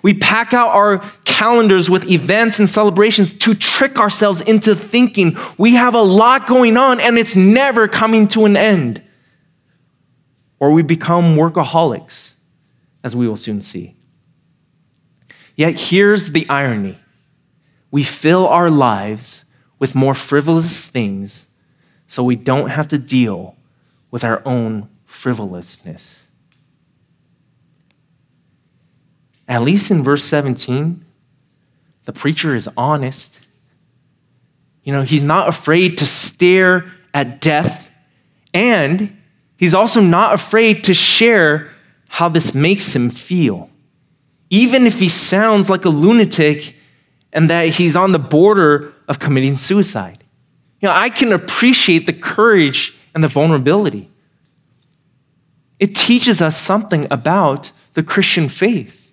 We 0.02 0.14
pack 0.14 0.54
out 0.54 0.70
our 0.70 1.00
calendars 1.26 1.90
with 1.90 2.10
events 2.10 2.58
and 2.58 2.70
celebrations 2.70 3.34
to 3.34 3.54
trick 3.54 4.00
ourselves 4.00 4.40
into 4.40 4.78
thinking 4.78 5.36
we 5.58 5.74
have 5.74 5.94
a 5.94 6.02
lot 6.02 6.48
going 6.48 6.78
on 6.78 7.02
and 7.02 7.18
it's 7.18 7.36
never 7.36 7.90
coming 7.90 8.30
to 8.30 8.46
an 8.46 8.56
end. 8.56 9.04
Or 10.60 10.72
we 10.72 10.84
become 10.84 11.36
workaholics, 11.36 12.36
as 13.04 13.16
we 13.16 13.28
will 13.28 13.38
soon 13.38 13.62
see. 13.62 13.96
Yet 15.56 15.80
here's 15.80 16.32
the 16.32 16.48
irony 16.50 17.00
we 17.92 18.04
fill 18.04 18.48
our 18.48 18.70
lives 18.70 19.46
with 19.80 19.96
more 19.96 20.14
frivolous 20.14 20.90
things 20.90 21.48
so 22.08 22.24
we 22.24 22.36
don't 22.36 22.70
have 22.70 22.88
to 22.90 22.98
deal 22.98 23.56
with 24.12 24.24
our 24.24 24.42
own 24.46 24.90
frivolousness. 25.06 26.28
At 29.48 29.64
least 29.64 29.90
in 29.90 30.04
verse 30.04 30.24
17, 30.26 31.04
the 32.06 32.14
preacher 32.14 32.56
is 32.56 32.70
honest. 32.78 33.48
You 34.84 34.94
know, 34.94 35.02
he's 35.02 35.24
not 35.24 35.50
afraid 35.50 35.98
to 35.98 36.06
stare 36.06 36.92
at 37.14 37.42
death, 37.42 37.90
and 38.54 39.19
he's 39.60 39.76
also 39.76 40.02
not 40.02 40.34
afraid 40.34 40.84
to 40.86 40.94
share 40.96 41.70
how 42.08 42.30
this 42.30 42.56
makes 42.56 42.96
him 42.96 43.12
feel. 43.12 43.70
Even 44.50 44.88
if 44.88 45.00
he 45.00 45.10
sounds 45.10 45.70
like 45.70 45.86
a 45.86 45.90
lunatic 45.90 46.76
and 47.32 47.50
that 47.52 47.70
he's 47.70 47.96
on 47.96 48.14
the 48.14 48.20
border 48.20 48.94
of 49.08 49.20
committing 49.20 49.58
suicide. 49.58 50.24
You 50.82 50.88
know, 50.88 50.96
I 50.96 51.10
can 51.10 51.32
appreciate 51.32 52.08
the 52.08 52.14
courage 52.14 52.96
and 53.14 53.24
the 53.24 53.28
vulnerability. 53.28 54.10
It 55.78 55.96
teaches 55.96 56.42
us 56.42 56.58
something 56.58 57.08
about 57.12 57.72
the 57.94 58.04
Christian 58.04 58.50
faith. 58.50 59.12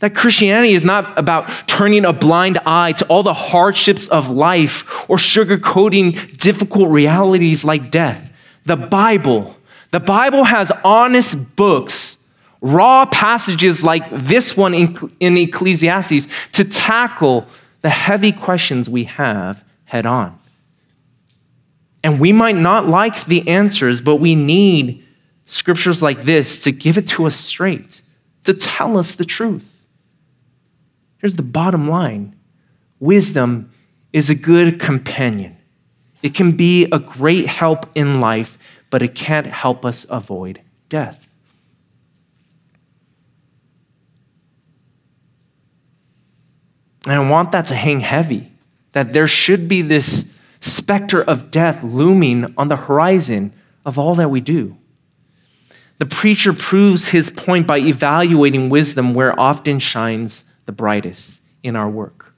That 0.00 0.14
Christianity 0.14 0.72
is 0.72 0.84
not 0.84 1.18
about 1.18 1.48
turning 1.66 2.04
a 2.04 2.12
blind 2.12 2.58
eye 2.66 2.92
to 2.92 3.06
all 3.06 3.22
the 3.22 3.32
hardships 3.32 4.08
of 4.08 4.28
life 4.28 5.08
or 5.08 5.16
sugarcoating 5.16 6.36
difficult 6.36 6.90
realities 6.90 7.64
like 7.64 7.90
death. 7.90 8.30
The 8.64 8.76
Bible, 8.76 9.56
the 9.90 10.00
Bible 10.00 10.44
has 10.44 10.72
honest 10.84 11.56
books 11.56 12.18
raw 12.64 13.04
passages 13.04 13.84
like 13.84 14.08
this 14.10 14.56
one 14.56 14.72
in, 14.72 15.12
in 15.20 15.36
Ecclesiastes 15.36 16.26
to 16.52 16.64
tackle 16.64 17.46
the 17.82 17.90
heavy 17.90 18.32
questions 18.32 18.88
we 18.88 19.04
have 19.04 19.62
head 19.84 20.06
on. 20.06 20.38
And 22.02 22.18
we 22.18 22.32
might 22.32 22.56
not 22.56 22.86
like 22.86 23.26
the 23.26 23.46
answers, 23.48 24.00
but 24.00 24.16
we 24.16 24.34
need 24.34 25.04
scriptures 25.44 26.02
like 26.02 26.24
this 26.24 26.62
to 26.64 26.72
give 26.72 26.96
it 26.96 27.06
to 27.08 27.26
us 27.26 27.36
straight, 27.36 28.00
to 28.44 28.54
tell 28.54 28.96
us 28.96 29.14
the 29.14 29.24
truth. 29.26 29.70
Here's 31.18 31.36
the 31.36 31.42
bottom 31.42 31.88
line 31.88 32.34
wisdom 32.98 33.70
is 34.12 34.30
a 34.30 34.34
good 34.34 34.80
companion. 34.80 35.56
It 36.24 36.34
can 36.34 36.52
be 36.52 36.86
a 36.90 36.98
great 36.98 37.46
help 37.46 37.84
in 37.94 38.18
life, 38.18 38.56
but 38.88 39.02
it 39.02 39.14
can't 39.14 39.46
help 39.46 39.84
us 39.84 40.06
avoid 40.08 40.62
death. 40.88 41.28
And 47.04 47.12
I 47.12 47.28
want 47.28 47.52
that 47.52 47.66
to 47.66 47.74
hang 47.74 48.00
heavy, 48.00 48.50
that 48.92 49.12
there 49.12 49.28
should 49.28 49.68
be 49.68 49.82
this 49.82 50.24
specter 50.60 51.22
of 51.22 51.50
death 51.50 51.84
looming 51.84 52.54
on 52.56 52.68
the 52.68 52.76
horizon 52.76 53.52
of 53.84 53.98
all 53.98 54.14
that 54.14 54.30
we 54.30 54.40
do. 54.40 54.78
The 55.98 56.06
preacher 56.06 56.54
proves 56.54 57.08
his 57.08 57.28
point 57.28 57.66
by 57.66 57.80
evaluating 57.80 58.70
wisdom 58.70 59.12
where 59.12 59.38
often 59.38 59.78
shines 59.78 60.46
the 60.64 60.72
brightest 60.72 61.42
in 61.62 61.76
our 61.76 61.90
work. 61.90 62.34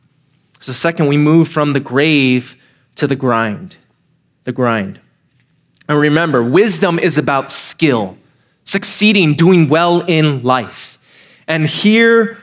So, 0.58 0.72
second, 0.72 1.06
we 1.06 1.16
move 1.16 1.46
from 1.46 1.72
the 1.72 1.78
grave 1.78 2.56
to 2.96 3.06
the 3.06 3.16
grind. 3.16 3.76
The 4.44 4.52
grind. 4.52 5.00
And 5.88 5.98
remember, 5.98 6.42
wisdom 6.42 6.98
is 6.98 7.16
about 7.16 7.52
skill, 7.52 8.18
succeeding, 8.64 9.34
doing 9.34 9.68
well 9.68 10.00
in 10.02 10.42
life. 10.42 10.98
And 11.46 11.66
here, 11.66 12.38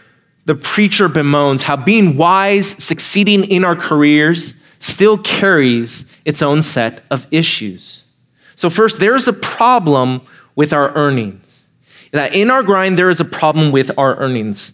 the 0.45 0.55
preacher 0.55 1.09
bemoans 1.09 1.63
how 1.63 1.75
being 1.75 2.17
wise, 2.17 2.81
succeeding 2.83 3.43
in 3.45 3.65
our 3.65 3.75
careers, 3.75 4.55
still 4.79 5.17
carries 5.17 6.05
its 6.25 6.41
own 6.41 6.61
set 6.61 7.01
of 7.09 7.27
issues. 7.31 8.05
So, 8.55 8.69
first, 8.69 8.99
there 8.99 9.15
is 9.15 9.27
a 9.27 9.33
problem 9.33 10.21
with 10.55 10.73
our 10.73 10.93
earnings. 10.95 11.65
That 12.11 12.35
in 12.35 12.51
our 12.51 12.63
grind, 12.63 12.97
there 12.97 13.09
is 13.09 13.19
a 13.19 13.25
problem 13.25 13.71
with 13.71 13.91
our 13.97 14.15
earnings. 14.17 14.73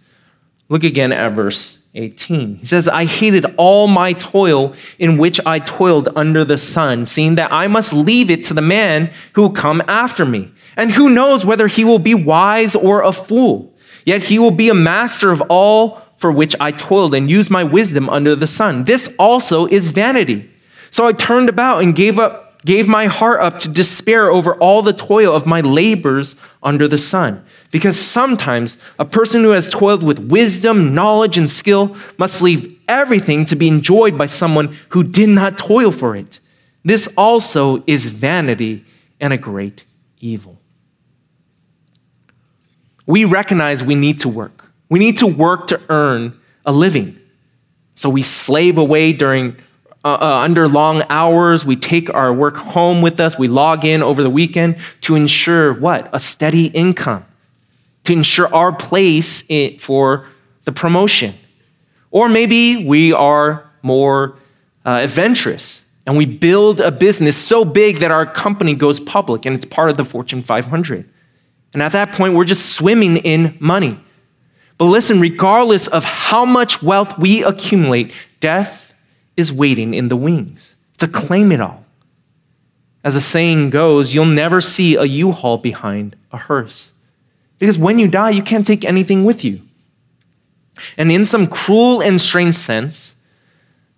Look 0.68 0.84
again 0.84 1.12
at 1.12 1.32
verse 1.32 1.79
18. 1.96 2.58
He 2.58 2.66
says, 2.66 2.88
I 2.88 3.06
hated 3.06 3.46
all 3.58 3.88
my 3.88 4.14
toil 4.14 4.76
in 5.00 5.18
which 5.18 5.40
I 5.46 5.60
toiled 5.60 6.10
under 6.16 6.46
the 6.46 6.58
sun, 6.58 7.06
seeing 7.06 7.36
that 7.36 7.52
I 7.52 7.68
must 7.68 7.94
leave 7.94 8.30
it 8.30 8.44
to 8.46 8.54
the 8.54 8.62
man 8.62 9.12
who 9.34 9.42
will 9.44 9.50
come 9.50 9.82
after 9.88 10.26
me. 10.26 10.52
And 10.78 10.92
who 10.92 11.10
knows 11.10 11.46
whether 11.46 11.68
he 11.68 11.84
will 11.84 12.00
be 12.00 12.14
wise 12.14 12.76
or 12.76 13.02
a 13.02 13.12
fool? 13.12 13.76
Yet 14.06 14.26
he 14.26 14.40
will 14.40 14.52
be 14.52 14.70
a 14.70 14.76
master 14.76 15.32
of 15.32 15.42
all 15.50 16.02
for 16.18 16.32
which 16.32 16.56
I 16.60 16.72
toiled 16.72 17.16
and 17.16 17.30
used 17.30 17.50
my 17.50 17.64
wisdom 17.64 18.10
under 18.10 18.36
the 18.36 18.48
sun. 18.48 18.84
This 18.84 19.10
also 19.18 19.66
is 19.68 19.88
vanity. 19.88 20.50
So 20.92 21.08
I 21.08 21.14
turned 21.14 21.50
about 21.50 21.82
and 21.82 21.96
gave 21.96 22.20
up 22.20 22.49
gave 22.66 22.88
my 22.88 23.06
heart 23.06 23.40
up 23.40 23.58
to 23.60 23.70
despair 23.70 24.30
over 24.30 24.56
all 24.56 24.82
the 24.82 24.94
toil 24.94 25.34
of 25.34 25.46
my 25.46 25.62
labors 25.62 26.36
under 26.62 26.88
the 26.88 26.98
sun. 26.98 27.44
Because 27.72 27.98
sometimes 27.98 28.78
a 28.98 29.06
person 29.06 29.44
who 29.44 29.52
has 29.52 29.70
toiled 29.70 30.04
with 30.04 30.20
wisdom, 30.20 30.94
knowledge, 30.94 31.38
and 31.38 31.50
skill 31.50 31.96
must 32.18 32.42
leave 32.42 32.78
everything 32.88 33.46
to 33.46 33.56
be 33.56 33.68
enjoyed 33.68 34.18
by 34.18 34.26
someone 34.26 34.76
who 34.90 35.04
did 35.04 35.30
not 35.30 35.58
toil 35.58 35.92
for 35.92 36.16
it. 36.16 36.40
This 36.84 37.08
also 37.18 37.84
is 37.88 38.08
vanity 38.08 38.86
and 39.20 39.32
a 39.32 39.38
great 39.38 39.86
evil 40.20 40.60
we 43.10 43.26
recognize 43.26 43.84
we 43.84 43.96
need 43.96 44.20
to 44.20 44.30
work. 44.30 44.72
We 44.88 45.00
need 45.00 45.18
to 45.18 45.26
work 45.26 45.66
to 45.68 45.82
earn 45.90 46.40
a 46.64 46.72
living. 46.72 47.20
So 47.96 48.08
we 48.08 48.22
slave 48.22 48.78
away 48.78 49.14
during 49.14 49.58
uh, 50.06 50.18
uh, 50.22 50.42
under 50.44 50.68
long 50.68 51.04
hours. 51.10 51.66
We 51.66 51.76
take 51.76 52.14
our 52.14 52.34
work 52.34 52.56
home 52.58 53.02
with 53.02 53.20
us. 53.20 53.38
We 53.38 53.48
log 53.48 53.84
in 53.84 54.02
over 54.02 54.24
the 54.24 54.30
weekend 54.30 54.78
to 55.02 55.16
ensure 55.16 55.74
what? 55.74 56.10
A 56.14 56.20
steady 56.20 56.68
income, 56.68 57.26
to 58.06 58.14
ensure 58.14 58.54
our 58.54 58.74
place 58.74 59.44
in, 59.50 59.78
for 59.80 60.26
the 60.64 60.72
promotion. 60.72 61.34
Or 62.12 62.30
maybe 62.30 62.86
we 62.86 63.14
are 63.14 63.70
more 63.82 64.38
uh, 64.86 65.00
adventurous 65.04 65.84
and 66.06 66.18
we 66.18 66.26
build 66.26 66.80
a 66.80 66.92
business 66.92 67.38
so 67.38 67.64
big 67.64 67.98
that 67.98 68.10
our 68.10 68.26
company 68.26 68.74
goes 68.74 69.00
public 69.00 69.46
and 69.46 69.56
it's 69.56 69.66
part 69.66 69.90
of 69.90 69.98
the 69.98 70.06
Fortune 70.06 70.42
500. 70.42 71.08
And 71.74 71.84
at 71.84 71.92
that 71.92 72.14
point, 72.14 72.34
we're 72.34 72.46
just 72.46 72.74
swimming 72.74 73.18
in 73.18 73.56
money. 73.60 74.00
But 74.80 74.86
listen, 74.86 75.20
regardless 75.20 75.88
of 75.88 76.06
how 76.06 76.46
much 76.46 76.82
wealth 76.82 77.18
we 77.20 77.44
accumulate, 77.44 78.12
death 78.40 78.89
is 79.40 79.52
waiting 79.52 79.94
in 79.94 80.10
the 80.10 80.16
wings 80.16 80.76
to 80.98 81.08
claim 81.08 81.52
it 81.52 81.62
all. 81.62 81.86
As 83.04 83.14
the 83.14 83.22
saying 83.22 83.70
goes, 83.70 84.14
you'll 84.14 84.26
never 84.26 84.60
see 84.60 84.96
a 84.96 85.06
U 85.06 85.32
Haul 85.32 85.58
behind 85.58 86.16
a 86.32 86.38
hearse. 86.38 86.92
Because 87.58 87.78
when 87.78 87.98
you 87.98 88.08
die, 88.08 88.32
you 88.32 88.44
can't 88.44 88.68
take 88.68 88.84
anything 88.84 89.24
with 89.24 89.44
you. 89.44 89.62
And 90.98 91.12
in 91.12 91.26
some 91.26 91.48
cruel 91.48 92.02
and 92.02 92.20
strange 92.20 92.56
sense, 92.56 93.16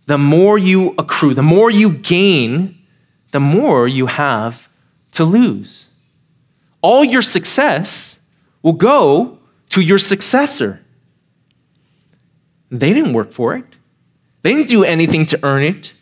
the 0.05 0.17
more 0.17 0.57
you 0.57 0.93
accrue, 0.97 1.33
the 1.33 1.43
more 1.43 1.71
you 1.71 1.89
gain, 1.89 2.77
the 3.31 3.39
more 3.39 3.87
you 3.87 4.07
have 4.07 4.69
to 5.11 5.23
lose. 5.23 5.87
All 6.81 7.03
your 7.03 7.21
success 7.21 8.19
will 8.61 8.73
go 8.73 9.39
to 9.69 9.81
your 9.81 9.97
successor. 9.97 10.81
They 12.69 12.93
didn't 12.93 13.13
work 13.13 13.31
for 13.31 13.55
it, 13.55 13.70
they 14.41 14.53
didn't 14.53 14.69
do 14.69 14.83
anything 14.83 15.25
to 15.27 15.39
earn 15.43 15.63
it 15.63 15.93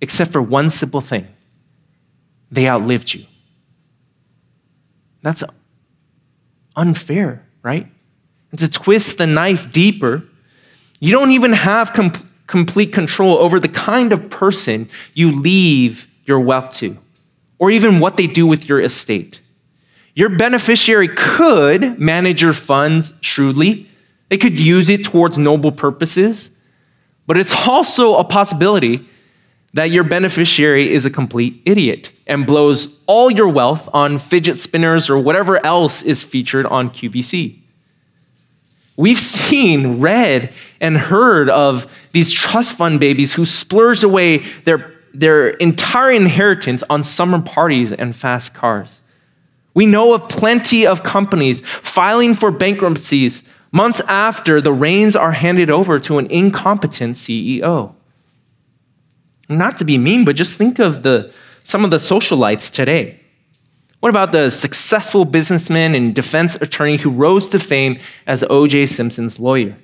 except 0.00 0.32
for 0.32 0.42
one 0.42 0.70
simple 0.70 1.00
thing 1.00 1.26
they 2.50 2.68
outlived 2.68 3.12
you. 3.12 3.26
That's 5.22 5.42
unfair, 6.76 7.44
right? 7.62 7.88
And 8.50 8.60
to 8.60 8.70
twist 8.70 9.18
the 9.18 9.26
knife 9.26 9.72
deeper, 9.72 10.22
you 11.00 11.12
don't 11.12 11.32
even 11.32 11.52
have 11.52 11.92
com- 11.92 12.12
complete 12.46 12.92
control 12.92 13.38
over 13.38 13.58
the 13.58 13.68
kind 13.68 14.12
of 14.12 14.30
person 14.30 14.88
you 15.14 15.32
leave 15.32 16.06
your 16.24 16.40
wealth 16.40 16.70
to, 16.76 16.96
or 17.58 17.70
even 17.70 17.98
what 17.98 18.16
they 18.16 18.26
do 18.26 18.46
with 18.46 18.68
your 18.68 18.80
estate. 18.80 19.40
Your 20.14 20.28
beneficiary 20.28 21.08
could 21.08 21.98
manage 21.98 22.40
your 22.42 22.54
funds 22.54 23.12
shrewdly, 23.20 23.88
they 24.28 24.38
could 24.38 24.58
use 24.58 24.88
it 24.88 25.04
towards 25.04 25.38
noble 25.38 25.72
purposes, 25.72 26.50
but 27.26 27.36
it's 27.36 27.54
also 27.68 28.16
a 28.16 28.24
possibility 28.24 29.06
that 29.74 29.90
your 29.90 30.04
beneficiary 30.04 30.90
is 30.90 31.04
a 31.04 31.10
complete 31.10 31.60
idiot 31.66 32.10
and 32.26 32.46
blows 32.46 32.88
all 33.06 33.30
your 33.30 33.48
wealth 33.48 33.88
on 33.92 34.16
fidget 34.16 34.56
spinners 34.56 35.10
or 35.10 35.18
whatever 35.18 35.64
else 35.66 36.02
is 36.02 36.22
featured 36.22 36.64
on 36.66 36.88
QVC. 36.88 37.58
We've 38.96 39.18
seen, 39.36 40.00
read, 40.00 40.52
and 40.80 40.96
heard 40.96 41.50
of 41.50 41.92
these 42.12 42.32
trust 42.32 42.74
fund 42.74 42.98
babies 43.00 43.34
who 43.34 43.44
splurge 43.44 44.02
away 44.02 44.38
their, 44.64 44.94
their 45.12 45.50
entire 45.50 46.10
inheritance 46.10 46.82
on 46.88 47.02
summer 47.02 47.40
parties 47.40 47.92
and 47.92 48.16
fast 48.16 48.54
cars. 48.54 49.02
We 49.74 49.84
know 49.84 50.14
of 50.14 50.30
plenty 50.30 50.86
of 50.86 51.02
companies 51.02 51.60
filing 51.60 52.34
for 52.34 52.50
bankruptcies 52.50 53.44
months 53.72 54.00
after 54.08 54.60
the 54.60 54.72
reins 54.72 55.16
are 55.16 55.32
handed 55.32 55.70
over 55.70 55.98
to 56.00 56.18
an 56.18 56.26
incompetent 56.26 57.16
CEO. 57.16 57.94
Not 59.48 59.78
to 59.78 59.84
be 59.84 59.98
mean, 59.98 60.24
but 60.24 60.36
just 60.36 60.58
think 60.58 60.78
of 60.78 61.02
the, 61.02 61.32
some 61.62 61.84
of 61.84 61.90
the 61.90 61.98
socialites 61.98 62.70
today. 62.70 63.20
What 64.00 64.10
about 64.10 64.32
the 64.32 64.50
successful 64.50 65.24
businessman 65.24 65.94
and 65.94 66.14
defense 66.14 66.56
attorney 66.56 66.96
who 66.96 67.10
rose 67.10 67.48
to 67.50 67.58
fame 67.58 67.98
as 68.26 68.44
O.J. 68.44 68.86
Simpson's 68.86 69.40
lawyer? 69.40 69.76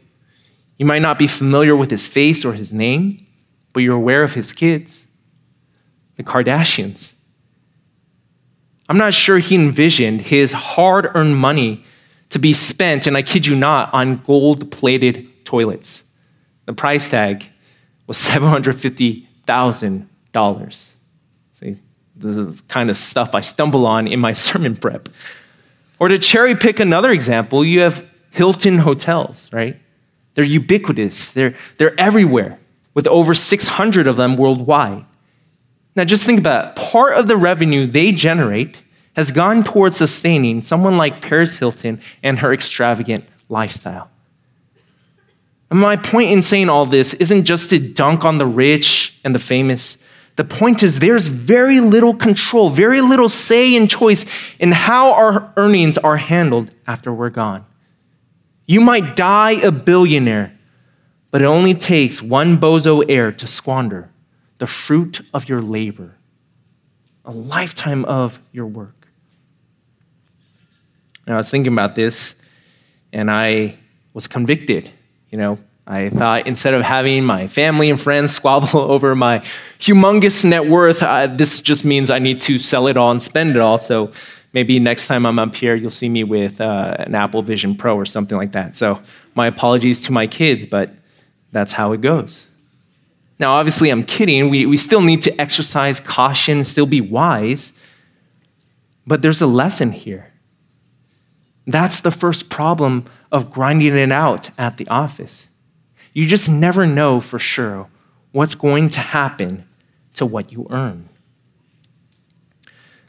You 0.79 0.87
might 0.87 1.03
not 1.03 1.18
be 1.18 1.27
familiar 1.27 1.77
with 1.77 1.90
his 1.90 2.07
face 2.07 2.45
or 2.45 2.53
his 2.53 2.73
name, 2.73 3.27
but 3.73 3.81
you're 3.81 3.97
aware 3.97 4.23
of 4.23 4.35
his 4.35 4.53
kids, 4.53 5.07
the 6.16 6.23
Kardashians. 6.23 7.14
I'm 8.88 8.99
not 8.99 9.14
sure 9.14 9.38
he 9.38 9.55
envisioned 9.55 10.23
his 10.23 10.53
hard 10.53 11.09
earned 11.14 11.37
money 11.37 11.85
to 12.33 12.38
be 12.38 12.53
spent, 12.55 13.07
and 13.07 13.14
I 13.14 13.21
kid 13.23 13.47
you 13.47 13.55
not, 13.55 13.92
on 13.92 14.16
gold 14.16 14.73
plated 14.73 15.45
toilets. 15.45 16.03
The 16.64 16.73
price 16.73 17.11
tag 17.11 17.45
was 18.07 18.16
$750,000. 18.18 20.88
See, 21.55 21.77
this 22.16 22.38
is 22.38 22.62
kind 22.62 22.88
of 22.88 22.97
stuff 22.97 23.35
I 23.35 23.42
stumble 23.42 23.87
on 23.87 24.09
in 24.09 24.18
my 24.18 24.33
sermon 24.49 24.77
prep. 24.77 25.11
Or 25.99 26.09
to 26.09 26.18
cherry 26.18 26.55
pick 26.55 26.81
another 26.81 27.11
example, 27.11 27.62
you 27.64 27.81
have 27.81 28.07
Hilton 28.31 28.79
hotels, 28.79 29.53
right? 29.53 29.79
They're 30.35 30.42
ubiquitous, 30.42 31.33
they're, 31.33 31.53
they're 31.77 32.01
everywhere, 32.01 32.59
with 32.95 33.07
over 33.09 33.35
600 33.35 34.07
of 34.07 34.16
them 34.16 34.38
worldwide. 34.38 35.05
Now, 35.95 36.05
just 36.05 36.25
think 36.25 36.38
about 36.38 36.71
it. 36.71 36.77
Part 36.77 37.18
of 37.18 37.29
the 37.29 37.37
revenue 37.37 37.87
they 37.87 38.11
generate 38.11 38.83
has 39.14 39.31
gone 39.31 39.62
towards 39.62 39.96
sustaining 39.96 40.62
someone 40.62 40.96
like 40.96 41.20
Paris 41.20 41.57
Hilton 41.59 42.01
and 42.22 42.38
her 42.38 42.53
extravagant 42.53 43.25
lifestyle. 43.48 44.11
And 45.70 45.81
my 45.81 45.96
point 45.96 46.31
in 46.31 46.42
saying 46.42 46.68
all 46.68 46.87
this 46.87 47.14
isn't 47.14 47.44
just 47.44 47.70
to 47.70 47.79
dunk 47.79 48.25
on 48.25 48.38
the 48.38 48.46
rich 48.46 49.18
and 49.25 49.35
the 49.35 49.38
famous. 49.38 49.96
The 50.37 50.44
point 50.44 50.83
is, 50.83 50.98
there's 50.98 51.29
very 51.29 51.81
little 51.81 52.14
control, 52.14 52.70
very 52.70 53.01
little 53.01 53.29
say 53.29 53.77
and 53.77 53.88
choice 53.88 54.27
in 54.59 54.72
how 54.72 55.14
our 55.14 55.53
earnings 55.57 55.98
are 55.98 56.18
handled 56.18 56.72
after 56.87 57.12
we're 57.12 57.31
gone. 57.31 57.64
You 58.66 58.81
might 58.81 59.16
die 59.16 59.53
a 59.53 59.72
billionaire, 59.72 60.57
but 61.31 61.42
it 61.42 61.46
only 61.46 61.75
takes 61.75 62.22
one 62.22 62.59
bozo 62.59 63.05
heir 63.09 63.33
to 63.33 63.46
squander 63.46 64.11
the 64.59 64.66
fruit 64.66 65.22
of 65.35 65.48
your 65.48 65.61
labor, 65.61 66.16
a 67.25 67.33
lifetime 67.33 68.05
of 68.05 68.40
your 68.53 68.66
work. 68.66 69.01
And 71.26 71.35
I 71.35 71.37
was 71.37 71.50
thinking 71.50 71.72
about 71.72 71.94
this, 71.94 72.35
and 73.12 73.30
I 73.30 73.76
was 74.14 74.26
convicted. 74.26 74.90
You 75.30 75.38
know, 75.38 75.58
I 75.87 76.08
thought 76.08 76.46
instead 76.46 76.74
of 76.74 76.82
having 76.82 77.24
my 77.24 77.46
family 77.46 77.90
and 77.90 78.00
friends 78.00 78.32
squabble 78.37 78.78
over 78.92 79.14
my 79.14 79.38
humongous 79.78 80.44
net 80.44 80.68
worth, 80.68 81.02
uh, 81.02 81.26
this 81.26 81.61
just 81.61 81.85
means 81.85 82.11
I 82.11 82.18
need 82.18 82.40
to 82.42 82.58
sell 82.58 82.87
it 82.87 82.96
all 82.96 83.11
and 83.11 83.22
spend 83.22 83.56
it 83.56 83.58
all. 83.58 83.78
So 83.78 84.12
maybe 84.52 84.78
next 84.78 85.06
time 85.06 85.26
I'm 85.26 85.38
up 85.38 85.54
here, 85.54 85.74
you'll 85.74 85.90
see 85.90 86.08
me 86.08 86.24
with 86.24 86.61
uh, 86.61 86.96
an 86.98 87.14
Apple 87.14 87.42
Vision 87.42 87.76
Pro 87.76 87.96
or 87.96 88.04
something 88.04 88.37
like 88.37 88.52
that. 88.52 88.76
So 88.76 89.00
my 89.35 89.46
apologies 89.46 90.00
to 90.02 90.12
my 90.12 90.26
kids, 90.26 90.66
but 90.66 90.90
that's 91.52 91.72
how 91.72 91.92
it 91.92 92.00
goes. 92.00 92.46
Now, 93.38 93.54
obviously, 93.54 93.90
I'm 93.90 94.04
kidding. 94.04 94.50
We, 94.50 94.66
we 94.66 94.76
still 94.76 95.00
need 95.00 95.22
to 95.22 95.40
exercise 95.40 95.98
caution, 95.98 96.62
still 96.62 96.87
be 96.87 97.00
wise. 97.00 97.72
But 99.04 99.22
there's 99.22 99.42
a 99.42 99.48
lesson 99.48 99.90
here. 99.90 100.32
That's 101.66 102.01
the 102.01 102.11
first 102.11 102.48
problem 102.48 103.05
of 103.31 103.51
grinding 103.51 103.96
it 103.96 104.12
out 104.12 104.51
at 104.59 104.77
the 104.77 104.88
office. 104.88 105.48
You 106.12 106.27
just 106.27 106.48
never 106.48 106.87
know 106.87 107.20
for 107.20 107.38
sure 107.38 107.88
what's 108.33 108.55
going 108.55 108.88
to 108.90 109.01
happen 109.01 109.66
to 110.14 110.27
what 110.27 110.53
you 110.53 110.66
earn. 110.70 111.09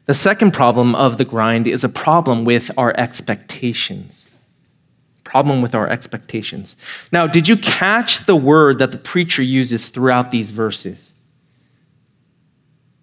The 0.05 0.13
second 0.13 0.51
problem 0.51 0.95
of 0.95 1.17
the 1.17 1.25
grind 1.25 1.65
is 1.65 1.83
a 1.83 1.89
problem 1.89 2.45
with 2.45 2.71
our 2.77 2.93
expectations 2.97 4.29
problem 5.23 5.61
with 5.63 5.73
our 5.73 5.89
expectations. 5.89 6.75
Now, 7.11 7.25
did 7.25 7.47
you 7.47 7.57
catch 7.57 8.25
the 8.25 8.35
word 8.35 8.77
that 8.77 8.91
the 8.91 8.99
preacher 8.99 9.41
uses 9.41 9.89
throughout 9.89 10.29
these 10.29 10.51
verses? 10.51 11.13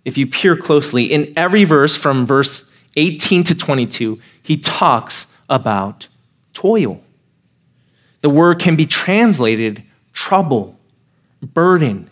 If 0.05 0.17
you 0.17 0.29
peer 0.29 0.57
closely, 0.57 1.07
in 1.07 1.33
every 1.37 1.65
verse 1.65 1.97
from 1.97 2.25
verse 2.25 2.65
18 2.97 3.43
to 3.45 3.55
22, 3.57 4.21
he 4.43 4.57
talks 4.57 5.27
about 5.51 6.09
toil. 6.55 7.03
The 8.23 8.31
word 8.31 8.59
can 8.59 8.77
be 8.77 8.87
translated 8.87 9.83
trouble, 10.13 10.79
burden. 11.43 12.11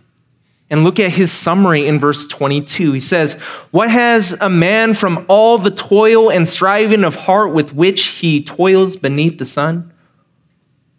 And 0.70 0.84
look 0.84 1.00
at 1.00 1.12
his 1.12 1.32
summary 1.32 1.86
in 1.86 1.98
verse 1.98 2.26
22. 2.26 2.92
He 2.92 3.00
says, 3.00 3.34
What 3.70 3.90
has 3.90 4.36
a 4.38 4.50
man 4.50 4.92
from 4.92 5.24
all 5.28 5.56
the 5.56 5.70
toil 5.70 6.30
and 6.30 6.46
striving 6.46 7.04
of 7.04 7.14
heart 7.14 7.54
with 7.54 7.72
which 7.72 8.04
he 8.06 8.42
toils 8.42 8.96
beneath 8.96 9.38
the 9.38 9.46
sun? 9.46 9.92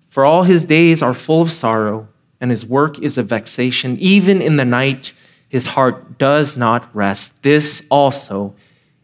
For 0.10 0.25
all 0.25 0.43
his 0.43 0.65
days 0.65 1.04
are 1.04 1.13
full 1.13 1.43
of 1.43 1.52
sorrow, 1.52 2.08
and 2.41 2.49
his 2.49 2.65
work 2.65 2.99
is 2.99 3.17
a 3.17 3.23
vexation. 3.23 3.95
Even 3.99 4.41
in 4.41 4.56
the 4.56 4.65
night, 4.65 5.13
his 5.49 5.67
heart 5.67 6.17
does 6.17 6.58
not 6.58 6.93
rest. 6.95 7.43
This 7.43 7.84
also 7.89 8.56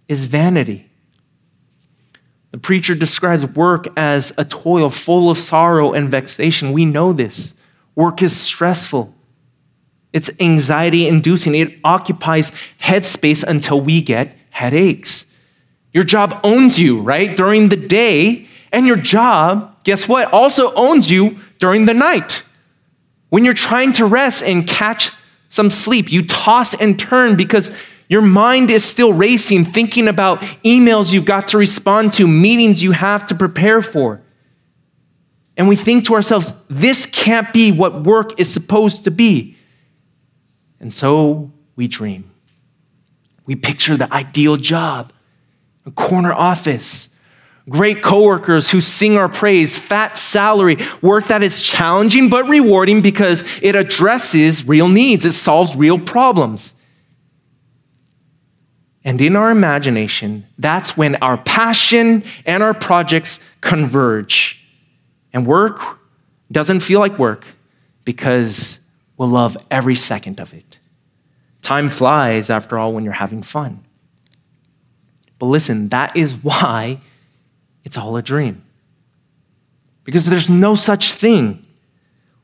is 0.07 0.25
vanity. 0.25 0.89
The 2.55 2.61
preacher 2.61 2.95
describes 2.95 3.45
work 3.45 3.85
as 3.97 4.31
a 4.37 4.45
toil 4.45 4.89
full 4.89 5.29
of 5.29 5.37
sorrow 5.37 5.91
and 5.91 6.09
vexation. 6.09 6.71
We 6.71 6.85
know 6.85 7.11
this. 7.11 7.53
Work 7.95 8.21
is 8.21 8.33
stressful, 8.33 9.13
it's 10.13 10.31
anxiety 10.39 11.05
inducing, 11.05 11.53
it 11.53 11.77
occupies 11.83 12.53
headspace 12.81 13.43
until 13.43 13.81
we 13.81 14.01
get 14.01 14.37
headaches. 14.51 15.25
Your 15.91 16.05
job 16.05 16.39
owns 16.45 16.79
you, 16.79 17.01
right? 17.01 17.35
During 17.35 17.67
the 17.67 17.75
day, 17.75 18.47
and 18.71 18.87
your 18.87 18.95
job 18.95 19.75
guess 19.83 20.07
what, 20.07 20.31
also 20.31 20.73
owns 20.75 21.11
you 21.11 21.37
during 21.59 21.83
the 21.83 21.93
night. 21.93 22.43
When 23.27 23.43
you're 23.43 23.53
trying 23.53 23.91
to 23.93 24.05
rest 24.05 24.41
and 24.41 24.65
catch 24.65 25.11
some 25.49 25.69
sleep, 25.69 26.09
you 26.09 26.25
toss 26.25 26.73
and 26.73 26.97
turn 26.97 27.35
because 27.35 27.69
your 28.07 28.21
mind 28.21 28.69
is 28.69 28.83
still 28.83 29.13
racing, 29.13 29.65
thinking 29.65 30.07
about 30.07 30.39
emails 30.63 31.11
you've 31.11 31.25
got 31.25 31.47
to 31.47 31.57
respond 31.57 32.13
to, 32.13 32.27
meetings 32.27 32.83
you 32.83 32.91
have 32.91 33.25
to 33.27 33.35
prepare 33.35 33.81
for. 33.81 34.21
And 35.57 35.67
we 35.67 35.75
think 35.75 36.05
to 36.05 36.13
ourselves, 36.13 36.53
this 36.69 37.05
can't 37.05 37.51
be 37.53 37.71
what 37.71 38.03
work 38.03 38.39
is 38.39 38.51
supposed 38.51 39.05
to 39.05 39.11
be. 39.11 39.57
And 40.79 40.93
so 40.93 41.51
we 41.75 41.87
dream. 41.87 42.29
We 43.45 43.55
picture 43.55 43.95
the 43.95 44.11
ideal 44.13 44.57
job, 44.57 45.13
a 45.85 45.91
corner 45.91 46.33
office, 46.33 47.09
great 47.69 48.03
coworkers 48.03 48.71
who 48.71 48.81
sing 48.81 49.17
our 49.17 49.29
praise, 49.29 49.77
fat 49.77 50.17
salary, 50.17 50.77
work 51.01 51.25
that 51.25 51.41
is 51.41 51.59
challenging 51.59 52.29
but 52.29 52.47
rewarding 52.47 53.01
because 53.01 53.43
it 53.61 53.75
addresses 53.75 54.67
real 54.67 54.87
needs, 54.89 55.25
it 55.25 55.33
solves 55.33 55.75
real 55.75 55.97
problems. 55.97 56.75
And 59.05 59.21
in 59.21 59.35
our 59.35 59.51
imagination, 59.51 60.47
that's 60.57 60.97
when 60.97 61.15
our 61.17 61.37
passion 61.37 62.23
and 62.43 62.63
our 62.63 62.73
projects 62.73 63.39
converge. 63.61 64.59
And 65.31 65.45
work 65.45 65.99
doesn't 66.51 66.79
feel 66.79 66.99
like 66.99 67.19
work 67.19 67.45
because 68.03 68.79
we'll 69.15 69.29
love 69.29 69.55
every 69.69 69.93
second 69.93 70.39
of 70.39 70.55
it. 70.55 70.79
Time 71.61 71.89
flies, 71.89 72.49
after 72.49 72.79
all, 72.79 72.93
when 72.93 73.03
you're 73.03 73.13
having 73.13 73.43
fun. 73.43 73.85
But 75.37 75.47
listen, 75.47 75.89
that 75.89 76.17
is 76.17 76.33
why 76.33 76.99
it's 77.83 77.97
all 77.97 78.17
a 78.17 78.23
dream. 78.23 78.63
Because 80.03 80.25
there's 80.25 80.49
no 80.49 80.73
such 80.73 81.11
thing. 81.11 81.63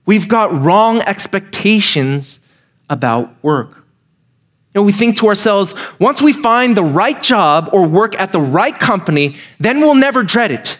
We've 0.05 0.27
got 0.27 0.53
wrong 0.61 1.01
expectations 1.01 2.39
about 2.89 3.43
work. 3.43 3.80
And 4.73 4.85
we 4.85 4.91
think 4.91 5.17
to 5.17 5.27
ourselves, 5.27 5.75
once 5.99 6.21
we 6.21 6.31
find 6.31 6.77
the 6.77 6.83
right 6.83 7.21
job 7.21 7.69
or 7.73 7.85
work 7.87 8.17
at 8.19 8.31
the 8.31 8.39
right 8.39 8.77
company, 8.77 9.35
then 9.59 9.79
we'll 9.79 9.95
never 9.95 10.23
dread 10.23 10.51
it. 10.51 10.79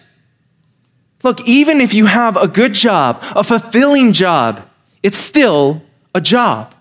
Look, 1.22 1.46
even 1.46 1.80
if 1.80 1.92
you 1.92 2.06
have 2.06 2.36
a 2.36 2.48
good 2.48 2.72
job, 2.72 3.22
a 3.36 3.44
fulfilling 3.44 4.12
job, 4.12 4.66
it's 5.02 5.18
still 5.18 5.82
a 6.14 6.20
job. 6.20 6.74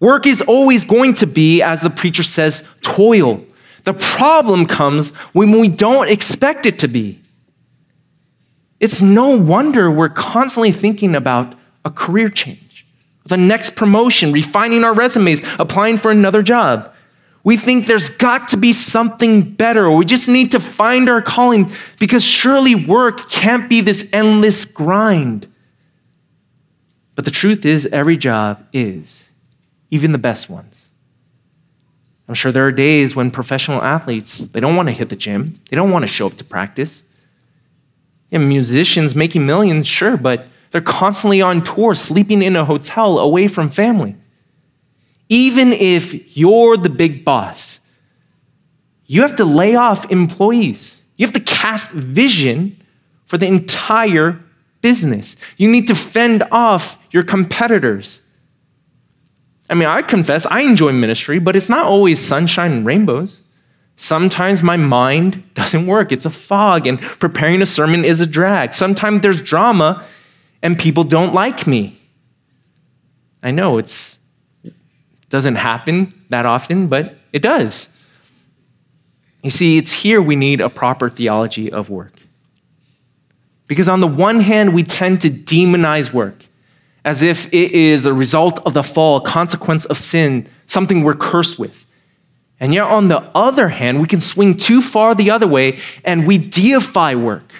Work 0.00 0.26
is 0.26 0.40
always 0.42 0.84
going 0.84 1.14
to 1.14 1.26
be, 1.26 1.62
as 1.62 1.80
the 1.80 1.90
preacher 1.90 2.24
says, 2.24 2.64
toil. 2.80 3.44
The 3.84 3.94
problem 3.94 4.66
comes 4.66 5.10
when 5.32 5.52
we 5.52 5.68
don't 5.68 6.10
expect 6.10 6.66
it 6.66 6.78
to 6.80 6.88
be. 6.88 7.20
It's 8.80 9.00
no 9.00 9.36
wonder 9.36 9.90
we're 9.90 10.08
constantly 10.08 10.72
thinking 10.72 11.14
about 11.14 11.54
a 11.84 11.90
career 11.90 12.28
change 12.28 12.61
the 13.26 13.36
next 13.36 13.76
promotion, 13.76 14.32
refining 14.32 14.84
our 14.84 14.94
resumes, 14.94 15.40
applying 15.58 15.98
for 15.98 16.10
another 16.10 16.42
job. 16.42 16.92
We 17.44 17.56
think 17.56 17.86
there's 17.86 18.10
got 18.10 18.48
to 18.48 18.56
be 18.56 18.72
something 18.72 19.42
better, 19.42 19.90
we 19.90 20.04
just 20.04 20.28
need 20.28 20.52
to 20.52 20.60
find 20.60 21.08
our 21.08 21.22
calling 21.22 21.72
because 21.98 22.24
surely 22.24 22.74
work 22.74 23.30
can't 23.30 23.68
be 23.68 23.80
this 23.80 24.06
endless 24.12 24.64
grind. 24.64 25.48
But 27.14 27.24
the 27.24 27.30
truth 27.30 27.66
is, 27.66 27.86
every 27.86 28.16
job 28.16 28.64
is, 28.72 29.28
even 29.90 30.12
the 30.12 30.18
best 30.18 30.48
ones. 30.48 30.90
I'm 32.28 32.34
sure 32.34 32.52
there 32.52 32.66
are 32.66 32.72
days 32.72 33.14
when 33.14 33.30
professional 33.30 33.82
athletes, 33.82 34.38
they 34.38 34.60
don't 34.60 34.76
want 34.76 34.88
to 34.88 34.94
hit 34.94 35.08
the 35.08 35.16
gym, 35.16 35.54
they 35.68 35.76
don't 35.76 35.90
want 35.90 36.04
to 36.04 36.06
show 36.06 36.26
up 36.26 36.36
to 36.36 36.44
practice. 36.44 37.02
And 38.30 38.48
musicians 38.48 39.14
making 39.14 39.44
millions, 39.44 39.86
sure, 39.86 40.16
but 40.16 40.46
they're 40.72 40.80
constantly 40.80 41.40
on 41.42 41.62
tour, 41.62 41.94
sleeping 41.94 42.42
in 42.42 42.56
a 42.56 42.64
hotel 42.64 43.18
away 43.18 43.46
from 43.46 43.68
family. 43.68 44.16
Even 45.28 45.72
if 45.72 46.36
you're 46.36 46.76
the 46.76 46.90
big 46.90 47.24
boss, 47.24 47.78
you 49.06 49.20
have 49.20 49.36
to 49.36 49.44
lay 49.44 49.76
off 49.76 50.10
employees. 50.10 51.02
You 51.16 51.26
have 51.26 51.34
to 51.34 51.40
cast 51.40 51.90
vision 51.90 52.82
for 53.26 53.36
the 53.36 53.46
entire 53.46 54.40
business. 54.80 55.36
You 55.58 55.70
need 55.70 55.86
to 55.88 55.94
fend 55.94 56.42
off 56.50 56.98
your 57.10 57.22
competitors. 57.22 58.22
I 59.68 59.74
mean, 59.74 59.88
I 59.88 60.02
confess, 60.02 60.46
I 60.46 60.62
enjoy 60.62 60.92
ministry, 60.92 61.38
but 61.38 61.54
it's 61.54 61.68
not 61.68 61.84
always 61.84 62.18
sunshine 62.18 62.72
and 62.72 62.86
rainbows. 62.86 63.42
Sometimes 63.96 64.62
my 64.62 64.78
mind 64.78 65.44
doesn't 65.54 65.86
work, 65.86 66.12
it's 66.12 66.24
a 66.24 66.30
fog, 66.30 66.86
and 66.86 66.98
preparing 67.00 67.60
a 67.60 67.66
sermon 67.66 68.06
is 68.06 68.20
a 68.20 68.26
drag. 68.26 68.72
Sometimes 68.72 69.20
there's 69.20 69.40
drama 69.42 70.04
and 70.62 70.78
people 70.78 71.04
don't 71.04 71.34
like 71.34 71.66
me. 71.66 71.98
I 73.42 73.50
know 73.50 73.78
it's 73.78 74.18
doesn't 75.28 75.56
happen 75.56 76.12
that 76.28 76.44
often, 76.44 76.88
but 76.88 77.16
it 77.32 77.40
does. 77.40 77.88
You 79.42 79.50
see, 79.50 79.78
it's 79.78 79.92
here 79.92 80.20
we 80.20 80.36
need 80.36 80.60
a 80.60 80.68
proper 80.68 81.08
theology 81.08 81.72
of 81.72 81.88
work. 81.88 82.12
Because 83.66 83.88
on 83.88 84.00
the 84.00 84.06
one 84.06 84.40
hand, 84.40 84.74
we 84.74 84.82
tend 84.82 85.22
to 85.22 85.30
demonize 85.30 86.12
work 86.12 86.44
as 87.04 87.22
if 87.22 87.46
it 87.46 87.72
is 87.72 88.04
a 88.04 88.12
result 88.12 88.64
of 88.66 88.74
the 88.74 88.82
fall, 88.82 89.16
a 89.16 89.20
consequence 89.22 89.86
of 89.86 89.96
sin, 89.96 90.46
something 90.66 91.02
we're 91.02 91.14
cursed 91.14 91.58
with. 91.58 91.86
And 92.60 92.74
yet, 92.74 92.84
on 92.84 93.08
the 93.08 93.22
other 93.34 93.70
hand, 93.70 94.00
we 94.00 94.06
can 94.06 94.20
swing 94.20 94.56
too 94.56 94.82
far 94.82 95.14
the 95.14 95.30
other 95.30 95.48
way 95.48 95.78
and 96.04 96.26
we 96.26 96.36
deify 96.38 97.14
work 97.14 97.52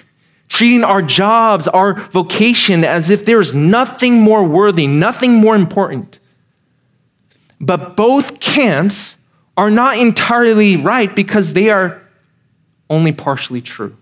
treating 0.53 0.83
our 0.83 1.01
jobs, 1.01 1.67
our 1.67 1.95
vocation 1.95 2.83
as 2.83 3.09
if 3.09 3.25
there's 3.25 3.55
nothing 3.55 4.21
more 4.21 4.43
worthy, 4.43 4.85
nothing 4.85 5.33
more 5.33 5.55
important. 5.55 6.19
But 7.59 7.97
both 7.97 8.39
camps 8.39 9.17
are 9.57 9.71
not 9.71 9.97
entirely 9.97 10.77
right 10.77 11.13
because 11.15 11.53
they 11.53 11.71
are 11.71 12.03
only 12.87 13.11
partially 13.11 13.61
true. 13.61 13.97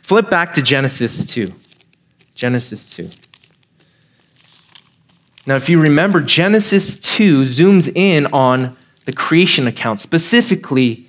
Flip 0.00 0.30
back 0.30 0.54
to 0.54 0.62
Genesis 0.62 1.26
2. 1.26 1.52
Genesis 2.34 2.90
2. 2.96 3.10
Now, 5.46 5.56
if 5.56 5.68
you 5.68 5.78
remember, 5.78 6.22
Genesis 6.22 6.96
2 6.96 7.42
zooms 7.42 7.94
in 7.94 8.24
on 8.28 8.78
the 9.04 9.12
creation 9.12 9.66
account, 9.66 10.00
specifically 10.00 11.06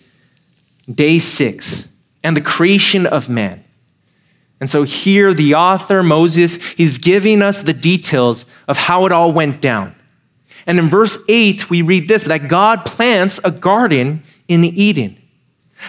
day 0.93 1.19
six 1.19 1.87
and 2.23 2.35
the 2.35 2.41
creation 2.41 3.05
of 3.05 3.29
man. 3.29 3.63
And 4.59 4.69
so 4.69 4.83
here, 4.83 5.33
the 5.33 5.55
author, 5.55 6.03
Moses, 6.03 6.57
he's 6.75 6.97
giving 6.97 7.41
us 7.41 7.61
the 7.61 7.73
details 7.73 8.45
of 8.67 8.77
how 8.77 9.05
it 9.05 9.11
all 9.11 9.31
went 9.31 9.61
down. 9.61 9.95
And 10.65 10.77
in 10.77 10.89
verse 10.89 11.17
8, 11.29 11.69
we 11.69 11.81
read 11.81 12.07
this 12.07 12.25
that 12.25 12.47
God 12.47 12.83
plants 12.83 13.39
a 13.43 13.51
garden 13.51 14.23
in 14.47 14.65
Eden. 14.65 15.17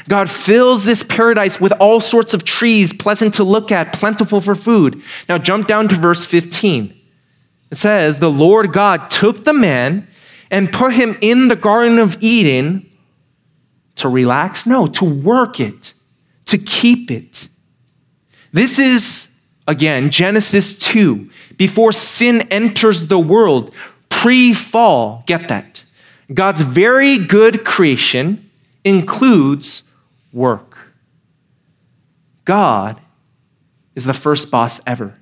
God 0.09 0.31
fills 0.31 0.85
this 0.85 1.03
paradise 1.03 1.61
with 1.61 1.73
all 1.81 2.01
sorts 2.01 2.33
of 2.33 2.45
trees, 2.45 2.93
pleasant 2.93 3.35
to 3.35 3.45
look 3.45 3.73
at, 3.73 3.93
plentiful 3.93 4.41
for 4.41 4.55
food. 4.55 5.03
Now, 5.29 5.37
jump 5.37 5.67
down 5.67 5.89
to 5.89 5.97
verse 5.97 6.25
15. 6.25 6.97
It 7.73 7.77
says, 7.77 8.21
The 8.21 8.31
Lord 8.31 8.73
God 8.73 9.11
took 9.11 9.43
the 9.43 9.53
man 9.53 10.07
and 10.49 10.73
put 10.73 10.93
him 10.93 11.19
in 11.21 11.49
the 11.49 11.57
Garden 11.57 11.99
of 11.99 12.17
Eden 12.21 12.89
to 13.97 14.09
relax? 14.09 14.65
No, 14.65 14.87
to 14.87 15.05
work 15.05 15.61
it 15.61 15.95
to 16.51 16.59
keep 16.59 17.11
it. 17.11 17.49
This 18.53 18.79
is, 18.79 19.29
again, 19.67 20.11
Genesis 20.11 20.77
2, 20.79 21.31
before 21.57 21.93
sin 21.93 22.43
enters 22.51 23.09
the 23.09 23.19
world, 23.19 23.75
pre 24.09 24.53
fall. 24.53 25.23
Get 25.27 25.49
that. 25.49 25.85
God's 26.33 26.61
very 26.61 27.19
good 27.19 27.65
creation 27.65 28.51
includes 28.85 29.83
work. 30.33 30.79
God 32.45 33.01
is 33.95 34.05
the 34.05 34.13
first 34.13 34.51
boss 34.51 34.81
ever. 34.87 35.17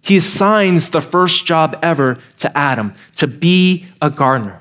He 0.00 0.16
assigns 0.16 0.90
the 0.90 1.00
first 1.00 1.46
job 1.46 1.78
ever 1.82 2.18
to 2.38 2.56
Adam 2.56 2.94
to 3.16 3.26
be 3.26 3.86
a 4.02 4.10
gardener. 4.10 4.60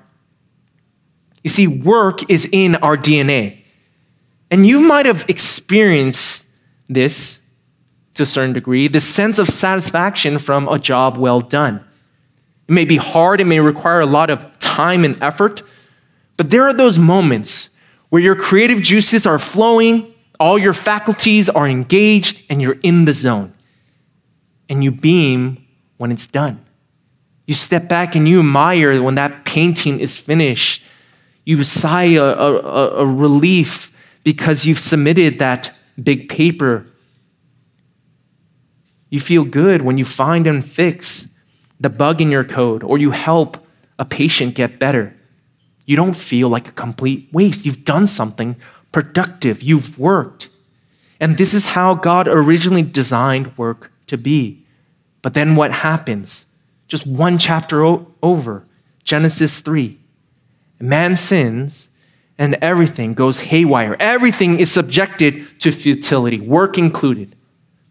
You 1.43 1.49
see, 1.49 1.67
work 1.67 2.29
is 2.29 2.47
in 2.51 2.75
our 2.77 2.95
DNA. 2.95 3.62
And 4.53 4.67
you 4.67 4.81
might 4.81 5.07
have 5.07 5.25
experienced 5.29 6.45
this 6.87 7.39
to 8.13 8.21
a 8.21 8.25
certain 8.27 8.53
degree 8.53 8.87
the 8.87 8.99
sense 8.99 9.39
of 9.39 9.49
satisfaction 9.49 10.37
from 10.37 10.67
a 10.67 10.77
job 10.77 11.17
well 11.17 11.41
done. 11.41 11.83
It 12.67 12.71
may 12.71 12.85
be 12.85 12.97
hard, 12.97 13.41
it 13.41 13.45
may 13.45 13.59
require 13.59 13.99
a 13.99 14.05
lot 14.05 14.29
of 14.29 14.59
time 14.59 15.05
and 15.05 15.17
effort, 15.23 15.63
but 16.37 16.51
there 16.51 16.61
are 16.65 16.73
those 16.73 16.99
moments 16.99 17.71
where 18.09 18.21
your 18.21 18.35
creative 18.35 18.79
juices 18.79 19.25
are 19.25 19.39
flowing, 19.39 20.13
all 20.39 20.59
your 20.59 20.73
faculties 20.73 21.49
are 21.49 21.67
engaged, 21.67 22.43
and 22.47 22.61
you're 22.61 22.77
in 22.83 23.05
the 23.05 23.13
zone. 23.13 23.55
And 24.69 24.83
you 24.83 24.91
beam 24.91 25.65
when 25.97 26.11
it's 26.11 26.27
done. 26.27 26.63
You 27.47 27.55
step 27.55 27.89
back 27.89 28.15
and 28.15 28.29
you 28.29 28.41
admire 28.41 29.01
when 29.01 29.15
that 29.15 29.45
painting 29.45 29.99
is 29.99 30.15
finished. 30.15 30.83
You 31.43 31.63
sigh 31.63 32.13
a, 32.13 32.23
a, 32.23 32.89
a 32.97 33.05
relief 33.07 33.89
because 34.23 34.65
you've 34.65 34.79
submitted 34.79 35.39
that 35.39 35.73
big 36.01 36.29
paper. 36.29 36.85
You 39.09 39.19
feel 39.19 39.43
good 39.43 39.81
when 39.81 39.97
you 39.97 40.05
find 40.05 40.47
and 40.47 40.65
fix 40.65 41.27
the 41.79 41.89
bug 41.89 42.21
in 42.21 42.31
your 42.31 42.43
code 42.43 42.83
or 42.83 42.97
you 42.97 43.11
help 43.11 43.65
a 43.99 44.05
patient 44.05 44.55
get 44.55 44.79
better, 44.79 45.15
you 45.85 45.95
don't 45.95 46.15
feel 46.15 46.49
like 46.49 46.67
a 46.67 46.71
complete 46.71 47.29
waste. 47.31 47.65
You've 47.65 47.83
done 47.83 48.07
something 48.07 48.55
productive, 48.91 49.61
you've 49.61 49.99
worked. 49.99 50.49
And 51.19 51.37
this 51.37 51.53
is 51.53 51.67
how 51.67 51.95
God 51.95 52.27
originally 52.27 52.81
designed 52.81 53.57
work 53.57 53.91
to 54.07 54.17
be. 54.17 54.65
But 55.21 55.33
then 55.33 55.55
what 55.55 55.71
happens? 55.71 56.45
Just 56.87 57.07
one 57.07 57.37
chapter 57.37 57.83
o- 57.83 58.07
over, 58.21 58.65
Genesis 59.03 59.61
3. 59.61 59.97
Man 60.79 61.15
sins 61.15 61.89
and 62.37 62.55
everything 62.55 63.13
goes 63.13 63.39
haywire. 63.39 63.95
Everything 63.99 64.59
is 64.59 64.71
subjected 64.71 65.59
to 65.59 65.71
futility, 65.71 66.39
work 66.39 66.77
included. 66.77 67.35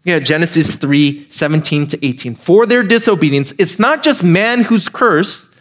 Yeah, 0.05 0.19
Genesis 0.19 0.75
3 0.75 1.27
17 1.29 1.87
to 1.87 2.05
18. 2.05 2.35
For 2.35 2.65
their 2.65 2.83
disobedience, 2.83 3.53
it's 3.57 3.79
not 3.79 4.03
just 4.03 4.23
man 4.23 4.63
who's 4.63 4.89
cursed, 4.89 5.53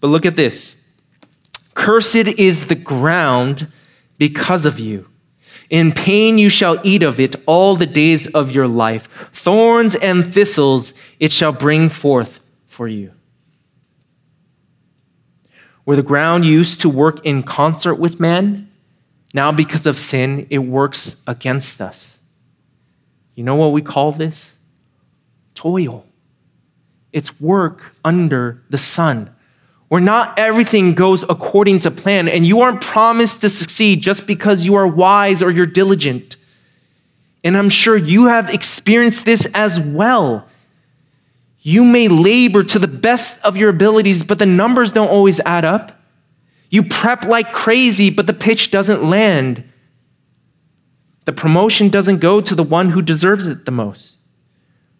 but 0.00 0.08
look 0.08 0.24
at 0.24 0.36
this. 0.36 0.76
Cursed 1.74 2.16
is 2.16 2.66
the 2.66 2.76
ground 2.76 3.68
because 4.16 4.66
of 4.66 4.78
you. 4.78 5.08
In 5.70 5.92
pain 5.92 6.38
you 6.38 6.48
shall 6.48 6.78
eat 6.82 7.02
of 7.02 7.20
it 7.20 7.36
all 7.46 7.76
the 7.76 7.86
days 7.86 8.26
of 8.28 8.50
your 8.52 8.68
life. 8.68 9.08
Thorns 9.32 9.94
and 9.96 10.26
thistles 10.26 10.94
it 11.20 11.32
shall 11.32 11.52
bring 11.52 11.88
forth 11.88 12.40
for 12.66 12.88
you. 12.88 13.12
Where 15.88 15.96
the 15.96 16.02
ground 16.02 16.44
used 16.44 16.82
to 16.82 16.88
work 16.90 17.24
in 17.24 17.42
concert 17.42 17.94
with 17.94 18.20
man, 18.20 18.70
now 19.32 19.50
because 19.50 19.86
of 19.86 19.96
sin, 19.96 20.46
it 20.50 20.58
works 20.58 21.16
against 21.26 21.80
us. 21.80 22.18
You 23.34 23.42
know 23.42 23.54
what 23.54 23.72
we 23.72 23.80
call 23.80 24.12
this? 24.12 24.52
Toil. 25.54 26.04
It's 27.10 27.40
work 27.40 27.94
under 28.04 28.62
the 28.68 28.76
sun 28.76 29.34
where 29.88 30.02
not 30.02 30.38
everything 30.38 30.92
goes 30.92 31.22
according 31.22 31.78
to 31.78 31.90
plan, 31.90 32.28
and 32.28 32.44
you 32.44 32.60
aren't 32.60 32.82
promised 32.82 33.40
to 33.40 33.48
succeed 33.48 34.02
just 34.02 34.26
because 34.26 34.66
you 34.66 34.74
are 34.74 34.86
wise 34.86 35.40
or 35.40 35.50
you're 35.50 35.64
diligent. 35.64 36.36
And 37.42 37.56
I'm 37.56 37.70
sure 37.70 37.96
you 37.96 38.26
have 38.26 38.50
experienced 38.50 39.24
this 39.24 39.46
as 39.54 39.80
well. 39.80 40.46
You 41.68 41.84
may 41.84 42.08
labor 42.08 42.64
to 42.64 42.78
the 42.78 42.88
best 42.88 43.44
of 43.44 43.58
your 43.58 43.68
abilities, 43.68 44.24
but 44.24 44.38
the 44.38 44.46
numbers 44.46 44.90
don't 44.90 45.10
always 45.10 45.38
add 45.40 45.66
up. 45.66 46.00
You 46.70 46.82
prep 46.82 47.26
like 47.26 47.52
crazy, 47.52 48.08
but 48.08 48.26
the 48.26 48.32
pitch 48.32 48.70
doesn't 48.70 49.04
land. 49.04 49.70
The 51.26 51.34
promotion 51.34 51.90
doesn't 51.90 52.20
go 52.20 52.40
to 52.40 52.54
the 52.54 52.62
one 52.62 52.88
who 52.88 53.02
deserves 53.02 53.48
it 53.48 53.66
the 53.66 53.70
most. 53.70 54.16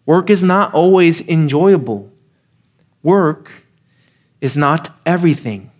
Work 0.05 0.29
is 0.29 0.43
not 0.43 0.71
always 0.75 1.27
enjoyable. 1.27 2.13
Work 3.01 3.51
is 4.39 4.55
not 4.55 4.89
everything. 5.07 5.71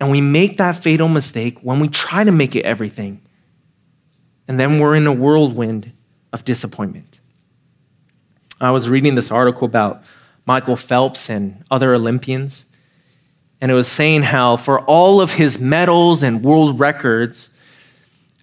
And 0.00 0.12
we 0.12 0.20
make 0.20 0.56
that 0.58 0.76
fatal 0.76 1.08
mistake 1.08 1.58
when 1.62 1.80
we 1.80 1.88
try 1.88 2.22
to 2.22 2.30
make 2.30 2.54
it 2.54 2.64
everything. 2.64 3.20
And 4.46 4.60
then 4.60 4.78
we're 4.78 4.94
in 4.94 5.08
a 5.08 5.12
whirlwind 5.12 5.90
of 6.32 6.44
disappointment. 6.44 7.09
I 8.60 8.70
was 8.70 8.88
reading 8.88 9.14
this 9.14 9.30
article 9.30 9.64
about 9.64 10.02
Michael 10.46 10.76
Phelps 10.76 11.30
and 11.30 11.64
other 11.70 11.94
Olympians, 11.94 12.66
and 13.60 13.70
it 13.70 13.74
was 13.74 13.88
saying 13.88 14.22
how 14.22 14.56
for 14.56 14.80
all 14.80 15.20
of 15.20 15.34
his 15.34 15.58
medals 15.58 16.22
and 16.22 16.42
world 16.42 16.78
records, 16.78 17.50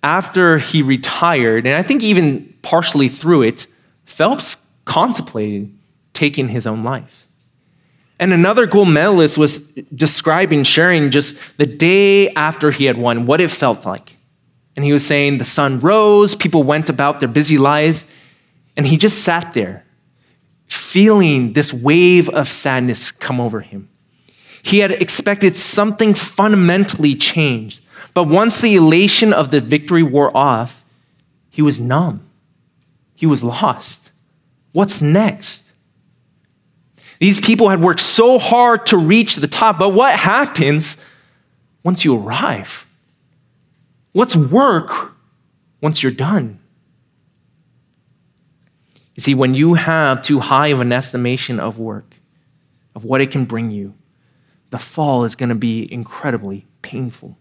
after 0.03 0.57
he 0.57 0.81
retired, 0.81 1.65
and 1.65 1.75
I 1.75 1.83
think 1.83 2.03
even 2.03 2.53
partially 2.61 3.09
through 3.09 3.43
it, 3.43 3.67
Phelps 4.05 4.57
contemplated 4.85 5.75
taking 6.13 6.49
his 6.49 6.65
own 6.65 6.83
life. 6.83 7.27
And 8.19 8.33
another 8.33 8.65
gold 8.65 8.89
medalist 8.89 9.37
was 9.37 9.59
describing, 9.93 10.63
sharing 10.63 11.11
just 11.11 11.35
the 11.57 11.67
day 11.67 12.29
after 12.29 12.71
he 12.71 12.85
had 12.85 12.97
won, 12.97 13.25
what 13.25 13.41
it 13.41 13.51
felt 13.51 13.85
like. 13.85 14.17
And 14.75 14.85
he 14.85 14.93
was 14.93 15.05
saying 15.05 15.37
the 15.37 15.45
sun 15.45 15.79
rose, 15.79 16.35
people 16.35 16.63
went 16.63 16.89
about 16.89 17.19
their 17.19 17.29
busy 17.29 17.57
lives, 17.57 18.05
and 18.75 18.87
he 18.87 18.97
just 18.97 19.23
sat 19.23 19.53
there, 19.53 19.83
feeling 20.67 21.53
this 21.53 21.73
wave 21.73 22.29
of 22.29 22.47
sadness 22.47 23.11
come 23.11 23.39
over 23.39 23.61
him. 23.61 23.89
He 24.63 24.79
had 24.79 24.91
expected 24.91 25.55
something 25.55 26.13
fundamentally 26.13 27.15
changed, 27.15 27.81
but 28.13 28.25
once 28.25 28.59
the 28.59 28.75
elation 28.75 29.31
of 29.31 29.51
the 29.51 29.59
victory 29.59 30.03
wore 30.03 30.35
off, 30.35 30.83
he 31.49 31.61
was 31.61 31.79
numb. 31.79 32.29
He 33.15 33.25
was 33.25 33.43
lost. 33.43 34.11
What's 34.73 35.01
next? 35.01 35.71
These 37.19 37.39
people 37.39 37.69
had 37.69 37.81
worked 37.81 38.01
so 38.01 38.37
hard 38.37 38.85
to 38.87 38.97
reach 38.97 39.37
the 39.37 39.47
top, 39.47 39.79
but 39.79 39.89
what 39.89 40.19
happens 40.19 40.97
once 41.83 42.05
you 42.05 42.15
arrive? 42.15 42.85
What's 44.11 44.35
work 44.35 45.13
once 45.81 46.03
you're 46.03 46.11
done? 46.11 46.59
You 49.17 49.21
see, 49.21 49.33
when 49.33 49.55
you 49.55 49.73
have 49.73 50.21
too 50.21 50.39
high 50.39 50.67
of 50.67 50.79
an 50.79 50.91
estimation 50.91 51.59
of 51.59 51.79
work, 51.79 52.21
of 52.95 53.03
what 53.03 53.19
it 53.19 53.31
can 53.31 53.45
bring 53.45 53.71
you, 53.71 53.95
the 54.69 54.77
fall 54.77 55.23
is 55.23 55.35
going 55.35 55.49
to 55.49 55.55
be 55.55 55.91
incredibly 55.91 56.67
painful. 56.83 57.37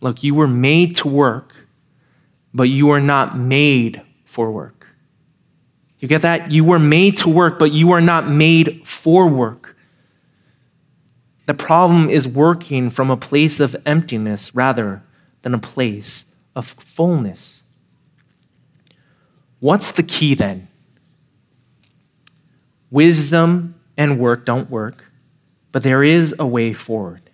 Look, 0.00 0.22
you 0.22 0.34
were 0.34 0.48
made 0.48 0.96
to 0.96 1.08
work, 1.08 1.68
but 2.54 2.64
you 2.64 2.90
are 2.90 3.00
not 3.00 3.38
made 3.38 4.02
for 4.24 4.50
work. 4.50 4.96
You 5.98 6.08
get 6.08 6.22
that? 6.22 6.50
You 6.50 6.64
were 6.64 6.78
made 6.78 7.18
to 7.18 7.28
work, 7.28 7.58
but 7.58 7.72
you 7.72 7.92
are 7.92 8.00
not 8.00 8.28
made 8.28 8.86
for 8.86 9.28
work. 9.28 9.76
The 11.46 11.54
problem 11.54 12.08
is 12.08 12.26
working 12.26 12.88
from 12.88 13.10
a 13.10 13.16
place 13.16 13.60
of 13.60 13.76
emptiness 13.84 14.54
rather 14.54 15.02
than 15.42 15.54
a 15.54 15.58
place 15.58 16.24
of 16.56 16.66
fullness. 16.66 17.61
What's 19.62 19.92
the 19.92 20.02
key 20.02 20.34
then? 20.34 20.66
Wisdom 22.90 23.76
and 23.96 24.18
work 24.18 24.44
don't 24.44 24.68
work, 24.68 25.04
but 25.70 25.84
there 25.84 26.02
is 26.02 26.34
a 26.36 26.44
way 26.44 26.72
forward. 26.72 27.30